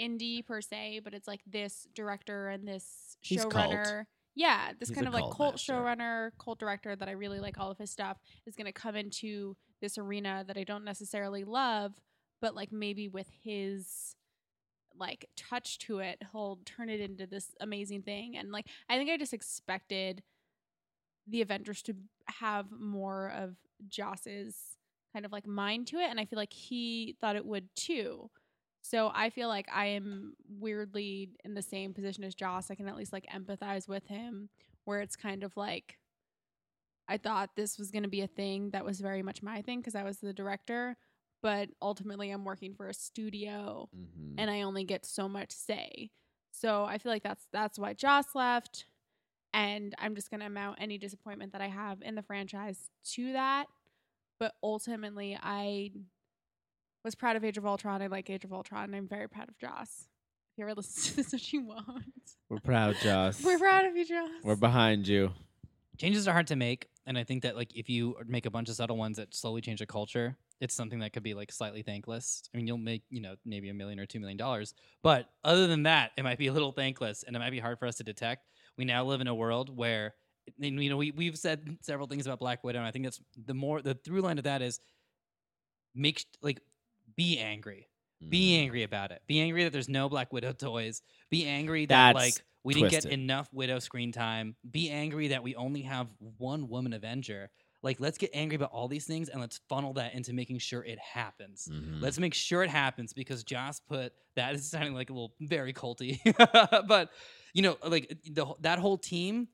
indie 0.00 0.44
per 0.44 0.62
se, 0.62 1.02
but 1.04 1.12
it's 1.12 1.28
like 1.28 1.42
this 1.46 1.86
director 1.94 2.48
and 2.48 2.66
this 2.66 3.16
He's 3.20 3.44
cult. 3.44 3.54
showrunner. 3.54 4.04
Yeah, 4.34 4.72
this 4.78 4.88
He's 4.88 4.94
kind 4.96 5.06
of 5.06 5.12
like 5.12 5.24
cult 5.24 5.36
cult 5.36 5.52
master. 5.54 5.72
showrunner, 5.74 6.30
cult 6.38 6.58
director 6.58 6.96
that 6.96 7.08
I 7.08 7.12
really 7.12 7.40
like 7.40 7.58
all 7.58 7.70
of 7.70 7.76
his 7.78 7.90
stuff 7.90 8.16
is 8.46 8.56
going 8.56 8.66
to 8.66 8.72
come 8.72 8.96
into 8.96 9.56
this 9.82 9.98
arena 9.98 10.44
that 10.46 10.56
I 10.56 10.64
don't 10.64 10.84
necessarily 10.84 11.44
love, 11.44 11.92
but 12.40 12.54
like 12.54 12.72
maybe 12.72 13.08
with 13.08 13.28
his 13.42 14.14
like 14.98 15.26
touch 15.36 15.78
to 15.80 15.98
it, 15.98 16.22
he'll 16.32 16.60
turn 16.64 16.88
it 16.88 17.00
into 17.00 17.26
this 17.26 17.48
amazing 17.60 18.02
thing. 18.02 18.36
And 18.36 18.50
like 18.50 18.66
I 18.88 18.96
think 18.96 19.10
I 19.10 19.18
just 19.18 19.34
expected 19.34 20.22
the 21.26 21.42
Avengers 21.42 21.82
to 21.82 21.94
have 22.26 22.66
more 22.72 23.28
of 23.28 23.56
Joss's 23.88 24.56
kind 25.12 25.24
of 25.26 25.32
like 25.32 25.46
mind 25.46 25.86
to 25.88 25.96
it, 25.96 26.10
and 26.10 26.18
I 26.20 26.24
feel 26.24 26.38
like 26.38 26.52
he 26.52 27.16
thought 27.20 27.36
it 27.36 27.44
would 27.46 27.68
too. 27.76 28.30
So 28.82 29.10
I 29.14 29.30
feel 29.30 29.48
like 29.48 29.68
I 29.72 29.86
am 29.86 30.34
weirdly 30.48 31.30
in 31.44 31.54
the 31.54 31.62
same 31.62 31.92
position 31.92 32.24
as 32.24 32.34
Joss. 32.34 32.70
I 32.70 32.74
can 32.74 32.88
at 32.88 32.96
least 32.96 33.12
like 33.12 33.26
empathize 33.26 33.86
with 33.88 34.06
him, 34.06 34.48
where 34.84 35.00
it's 35.00 35.16
kind 35.16 35.42
of 35.44 35.56
like 35.56 35.98
I 37.08 37.16
thought 37.18 37.56
this 37.56 37.76
was 37.78 37.90
going 37.90 38.04
to 38.04 38.08
be 38.08 38.20
a 38.20 38.26
thing 38.28 38.70
that 38.70 38.84
was 38.84 39.00
very 39.00 39.22
much 39.22 39.42
my 39.42 39.62
thing 39.62 39.80
because 39.80 39.96
I 39.96 40.04
was 40.04 40.18
the 40.18 40.32
director, 40.32 40.96
but 41.42 41.68
ultimately 41.82 42.30
I'm 42.30 42.44
working 42.44 42.74
for 42.74 42.88
a 42.88 42.94
studio 42.94 43.88
Mhm. 43.94 44.34
and 44.38 44.50
I 44.50 44.62
only 44.62 44.84
get 44.84 45.04
so 45.04 45.28
much 45.28 45.50
say. 45.50 46.10
So 46.52 46.84
I 46.84 46.98
feel 46.98 47.10
like 47.10 47.22
that's 47.24 47.46
that's 47.52 47.78
why 47.78 47.94
Joss 47.94 48.34
left, 48.34 48.86
and 49.52 49.94
I'm 49.98 50.14
just 50.14 50.30
gonna 50.30 50.48
mount 50.50 50.78
any 50.80 50.98
disappointment 50.98 51.52
that 51.52 51.60
I 51.60 51.68
have 51.68 52.00
in 52.02 52.14
the 52.14 52.22
franchise 52.22 52.90
to 53.14 53.32
that. 53.32 53.66
But 54.40 54.54
ultimately, 54.62 55.38
I 55.40 55.92
was 57.04 57.14
proud 57.14 57.36
of 57.36 57.44
Age 57.44 57.58
of 57.58 57.66
Ultron. 57.66 58.02
I 58.02 58.06
like 58.08 58.28
Age 58.30 58.44
of 58.44 58.52
Ultron. 58.52 58.84
And 58.84 58.96
I'm 58.96 59.06
very 59.06 59.28
proud 59.28 59.48
of 59.48 59.58
Joss. 59.58 60.06
If 60.52 60.58
you 60.58 60.64
ever 60.64 60.74
listen 60.74 61.10
to 61.10 61.16
this, 61.16 61.32
which 61.32 61.52
you 61.52 61.62
won't, 61.62 61.86
We're 62.48 62.58
proud, 62.58 62.96
Joss. 63.02 63.40
we're 63.44 63.58
proud 63.58 63.84
of 63.84 63.94
you, 63.96 64.04
Joss. 64.04 64.30
We're 64.42 64.56
behind 64.56 65.06
you. 65.06 65.30
changes 65.98 66.26
are 66.26 66.32
hard 66.32 66.46
to 66.46 66.56
make 66.56 66.88
and 67.06 67.18
i 67.18 67.24
think 67.24 67.42
that 67.42 67.54
like 67.56 67.76
if 67.76 67.88
you 67.90 68.16
make 68.26 68.46
a 68.46 68.50
bunch 68.50 68.68
of 68.70 68.74
subtle 68.74 68.96
ones 68.96 69.18
that 69.18 69.34
slowly 69.34 69.60
change 69.60 69.82
a 69.82 69.86
culture 69.86 70.34
it's 70.60 70.74
something 70.74 71.00
that 71.00 71.12
could 71.12 71.22
be 71.22 71.34
like 71.34 71.52
slightly 71.52 71.82
thankless 71.82 72.42
i 72.52 72.56
mean 72.56 72.66
you'll 72.66 72.78
make 72.78 73.02
you 73.10 73.20
know 73.20 73.34
maybe 73.44 73.68
a 73.68 73.74
million 73.74 73.98
or 74.00 74.06
two 74.06 74.18
million 74.18 74.38
dollars 74.38 74.72
but 75.02 75.28
other 75.44 75.66
than 75.66 75.82
that 75.82 76.10
it 76.16 76.24
might 76.24 76.38
be 76.38 76.46
a 76.46 76.52
little 76.54 76.72
thankless 76.72 77.22
and 77.22 77.36
it 77.36 77.38
might 77.38 77.50
be 77.50 77.58
hard 77.58 77.78
for 77.78 77.86
us 77.86 77.96
to 77.96 78.04
detect 78.04 78.46
we 78.78 78.84
now 78.86 79.04
live 79.04 79.20
in 79.20 79.26
a 79.28 79.34
world 79.34 79.74
where 79.76 80.14
and, 80.62 80.82
you 80.82 80.90
know 80.90 80.96
we, 80.96 81.10
we've 81.12 81.36
said 81.38 81.76
several 81.82 82.06
things 82.06 82.26
about 82.26 82.38
black 82.38 82.62
widow 82.64 82.78
and 82.78 82.86
i 82.88 82.90
think 82.90 83.04
that's 83.04 83.20
the 83.46 83.54
more 83.54 83.82
the 83.82 83.94
through 83.94 84.20
line 84.20 84.38
of 84.38 84.44
that 84.44 84.62
is 84.62 84.80
make 85.94 86.24
like 86.42 86.60
be 87.16 87.38
angry 87.38 87.86
Be 88.28 88.52
Mm. 88.58 88.62
angry 88.64 88.82
about 88.82 89.12
it. 89.12 89.22
Be 89.26 89.40
angry 89.40 89.64
that 89.64 89.72
there's 89.72 89.88
no 89.88 90.08
Black 90.10 90.30
Widow 90.30 90.52
toys. 90.52 91.00
Be 91.30 91.46
angry 91.46 91.86
that 91.86 92.12
That's 92.12 92.14
like 92.14 92.44
we 92.64 92.74
didn't 92.74 92.90
get 92.90 93.06
enough 93.06 93.48
Widow 93.50 93.78
screen 93.78 94.12
time. 94.12 94.56
Be 94.70 94.90
angry 94.90 95.28
that 95.28 95.42
we 95.42 95.54
only 95.56 95.80
have 95.82 96.06
one 96.36 96.68
woman 96.68 96.92
Avenger. 96.92 97.50
Like 97.82 97.98
let's 97.98 98.18
get 98.18 98.28
angry 98.34 98.56
about 98.56 98.72
all 98.72 98.88
these 98.88 99.06
things 99.06 99.30
and 99.30 99.40
let's 99.40 99.60
funnel 99.70 99.94
that 99.94 100.12
into 100.12 100.34
making 100.34 100.58
sure 100.58 100.84
it 100.84 100.98
happens. 100.98 101.66
Mhm. 101.72 102.02
Let's 102.02 102.18
make 102.18 102.34
sure 102.34 102.62
it 102.62 102.68
happens 102.68 103.14
because 103.14 103.42
Joss 103.42 103.80
put 103.80 104.12
that 104.36 104.54
is 104.54 104.68
sounding 104.70 104.92
like 104.92 105.08
a 105.08 105.14
little 105.14 105.32
very 105.40 105.72
culty, 105.72 106.20
but 106.86 107.08
you 107.54 107.62
know, 107.62 107.78
like 107.86 108.14
the 108.30 108.44
that 108.60 108.78
whole 108.78 108.98
team 108.98 109.48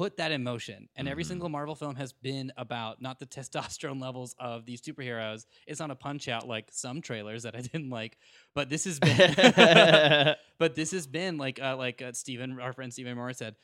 put 0.00 0.16
that 0.16 0.32
in 0.32 0.42
motion, 0.42 0.88
and 0.96 1.06
every 1.06 1.22
Mhm. 1.24 1.26
single 1.26 1.48
Marvel 1.50 1.74
film 1.74 1.94
has 1.96 2.10
been 2.10 2.50
about 2.56 3.02
not 3.02 3.18
the 3.18 3.26
testosterone 3.36 4.00
levels 4.00 4.34
of 4.38 4.64
these 4.64 4.80
superheroes. 4.80 5.44
It's 5.66 5.78
not 5.78 5.90
a 5.90 5.94
punch 5.94 6.26
out 6.26 6.48
like 6.48 6.68
some 6.72 7.02
trailers 7.02 7.42
that 7.42 7.54
I 7.54 7.60
didn't 7.72 7.90
like, 7.90 8.16
but 8.54 8.70
this 8.70 8.84
has 8.84 8.98
been, 8.98 9.34
but 10.58 10.74
this 10.74 10.92
has 10.92 11.06
been 11.06 11.36
like 11.36 11.60
uh, 11.60 11.76
like 11.76 12.00
uh, 12.00 12.12
Stephen, 12.14 12.58
our 12.60 12.72
friend 12.72 12.90
Stephen 12.92 13.14
Moore 13.14 13.34
said. 13.34 13.56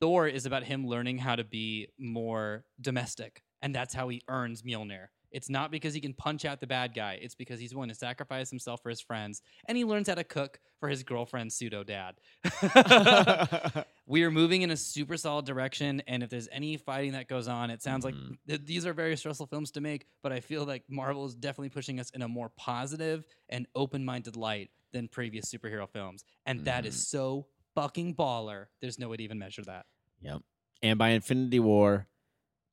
Thor 0.00 0.26
is 0.26 0.44
about 0.44 0.64
him 0.64 0.86
learning 0.86 1.18
how 1.18 1.36
to 1.36 1.44
be 1.44 1.88
more 1.98 2.64
domestic, 2.80 3.42
and 3.62 3.74
that's 3.74 3.94
how 3.94 4.08
he 4.08 4.22
earns 4.28 4.62
Mjolnir. 4.62 5.06
It's 5.36 5.50
not 5.50 5.70
because 5.70 5.92
he 5.92 6.00
can 6.00 6.14
punch 6.14 6.46
out 6.46 6.60
the 6.60 6.66
bad 6.66 6.94
guy. 6.94 7.18
It's 7.20 7.34
because 7.34 7.60
he's 7.60 7.74
willing 7.74 7.90
to 7.90 7.94
sacrifice 7.94 8.48
himself 8.48 8.80
for 8.82 8.88
his 8.88 9.02
friends, 9.02 9.42
and 9.68 9.76
he 9.76 9.84
learns 9.84 10.08
how 10.08 10.14
to 10.14 10.24
cook 10.24 10.58
for 10.80 10.88
his 10.88 11.02
girlfriend's 11.02 11.54
pseudo 11.54 11.84
dad. 11.84 12.14
we 14.06 14.22
are 14.22 14.30
moving 14.30 14.62
in 14.62 14.70
a 14.70 14.76
super 14.76 15.18
solid 15.18 15.44
direction, 15.44 16.02
and 16.06 16.22
if 16.22 16.30
there's 16.30 16.48
any 16.50 16.78
fighting 16.78 17.12
that 17.12 17.28
goes 17.28 17.48
on, 17.48 17.68
it 17.70 17.82
sounds 17.82 18.04
Mhm. 18.04 18.30
like 18.30 18.38
th- 18.48 18.64
these 18.64 18.86
are 18.86 18.94
very 18.94 19.14
stressful 19.14 19.46
films 19.46 19.70
to 19.72 19.80
make. 19.82 20.06
But 20.22 20.32
I 20.32 20.40
feel 20.40 20.64
like 20.64 20.84
Marvel 20.88 21.26
is 21.26 21.34
definitely 21.34 21.68
pushing 21.68 22.00
us 22.00 22.08
in 22.10 22.22
a 22.22 22.28
more 22.28 22.48
positive 22.56 23.24
and 23.50 23.66
open-minded 23.74 24.36
light 24.36 24.70
than 24.92 25.06
previous 25.06 25.44
superhero 25.52 25.86
films, 25.86 26.24
and 26.46 26.64
that 26.64 26.86
is 26.86 26.94
Mhm. 26.96 27.04
so 27.04 27.46
fucking 27.74 28.14
baller. 28.14 28.68
There's 28.80 28.98
no 28.98 29.10
way 29.10 29.18
to 29.18 29.22
even 29.22 29.38
measure 29.38 29.64
that. 29.64 29.84
Yep. 30.22 30.42
And 30.82 30.98
by 30.98 31.10
Infinity 31.10 31.60
War, 31.60 32.08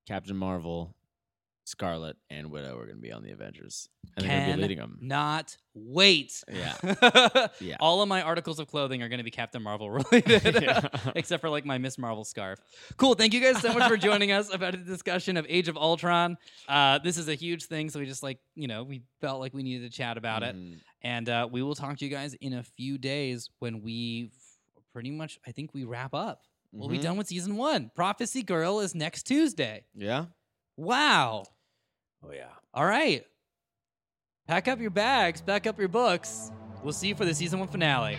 Captain 0.06 0.38
Marvel, 0.38 0.96
Scarlet, 1.66 2.18
and 2.30 2.52
Widow 2.52 2.78
are 2.78 2.86
going 2.86 2.98
to 2.98 3.02
be 3.02 3.12
on 3.12 3.24
the 3.24 3.32
Avengers. 3.32 3.88
And 4.18 4.26
they're 4.26 4.38
going 4.38 4.50
to 4.52 4.56
be 4.58 4.62
leading 4.64 4.78
them. 4.80 4.98
Not 5.02 5.56
wait. 5.74 6.44
Yeah. 6.52 6.76
Yeah. 7.60 7.78
All 7.80 8.02
of 8.02 8.10
my 8.10 8.22
articles 8.22 8.60
of 8.60 8.68
clothing 8.68 9.02
are 9.02 9.08
going 9.10 9.20
to 9.20 9.24
be 9.24 9.32
Captain 9.32 9.62
Marvel 9.64 9.90
related, 10.12 10.62
Yeah. 10.62 10.88
except 11.16 11.42
for 11.42 11.50
like 11.50 11.66
my 11.66 11.78
Miss 11.78 11.98
Marvel 11.98 12.24
scarf. 12.26 12.60
Cool. 12.98 13.14
Thank 13.16 13.34
you 13.34 13.40
guys 13.40 13.62
so 13.62 13.74
much 13.74 13.88
for 13.90 13.96
joining 13.98 14.32
us 14.32 14.54
about 14.54 14.74
the 14.74 14.78
discussion 14.80 15.38
of 15.38 15.46
Age 15.48 15.68
of 15.70 15.78
Ultron. 15.78 16.38
Uh, 16.68 17.00
this 17.00 17.18
is 17.18 17.30
a 17.30 17.36
huge 17.36 17.66
thing, 17.66 17.90
so 17.90 18.00
we 18.00 18.06
just 18.06 18.24
like 18.24 18.40
you 18.56 18.68
know 18.68 18.84
we 18.84 19.04
felt 19.22 19.40
like 19.40 19.54
we 19.54 19.64
needed 19.64 19.90
to 19.90 19.96
chat 19.98 20.18
about 20.18 20.44
it, 20.44 20.56
Mhm. 20.56 20.80
and 21.02 21.30
uh, 21.30 21.48
we 21.50 21.62
will 21.64 21.76
talk 21.76 21.98
to 22.00 22.06
you 22.06 22.12
guys 22.12 22.34
in 22.36 22.54
a 22.54 22.64
few 22.64 22.98
days 22.98 23.50
when 23.60 23.82
we 23.82 24.32
pretty 24.92 25.12
much 25.12 25.40
I 25.48 25.52
think 25.52 25.74
we 25.74 25.86
wrap 25.86 26.14
up. 26.14 26.42
We'll 26.72 26.90
be 26.90 26.98
Mhm. 26.98 27.04
done 27.04 27.18
with 27.18 27.28
season 27.28 27.56
one. 27.56 27.92
Prophecy 27.96 28.42
Girl 28.44 28.80
is 28.80 28.94
next 28.96 29.24
Tuesday. 29.24 29.86
Yeah. 29.96 30.26
Wow. 30.78 31.44
Oh, 32.26 32.32
yeah. 32.32 32.50
All 32.74 32.86
right. 32.86 33.26
Pack 34.48 34.68
up 34.68 34.80
your 34.80 34.90
bags, 34.90 35.42
pack 35.42 35.68
up 35.68 35.80
your 35.80 35.88
books. 35.88 36.52
We'll 36.84 36.94
see 36.94 37.08
you 37.08 37.16
for 37.16 37.26
the 37.26 37.34
season 37.34 37.60
one 37.60 37.70
finale. 37.70 38.18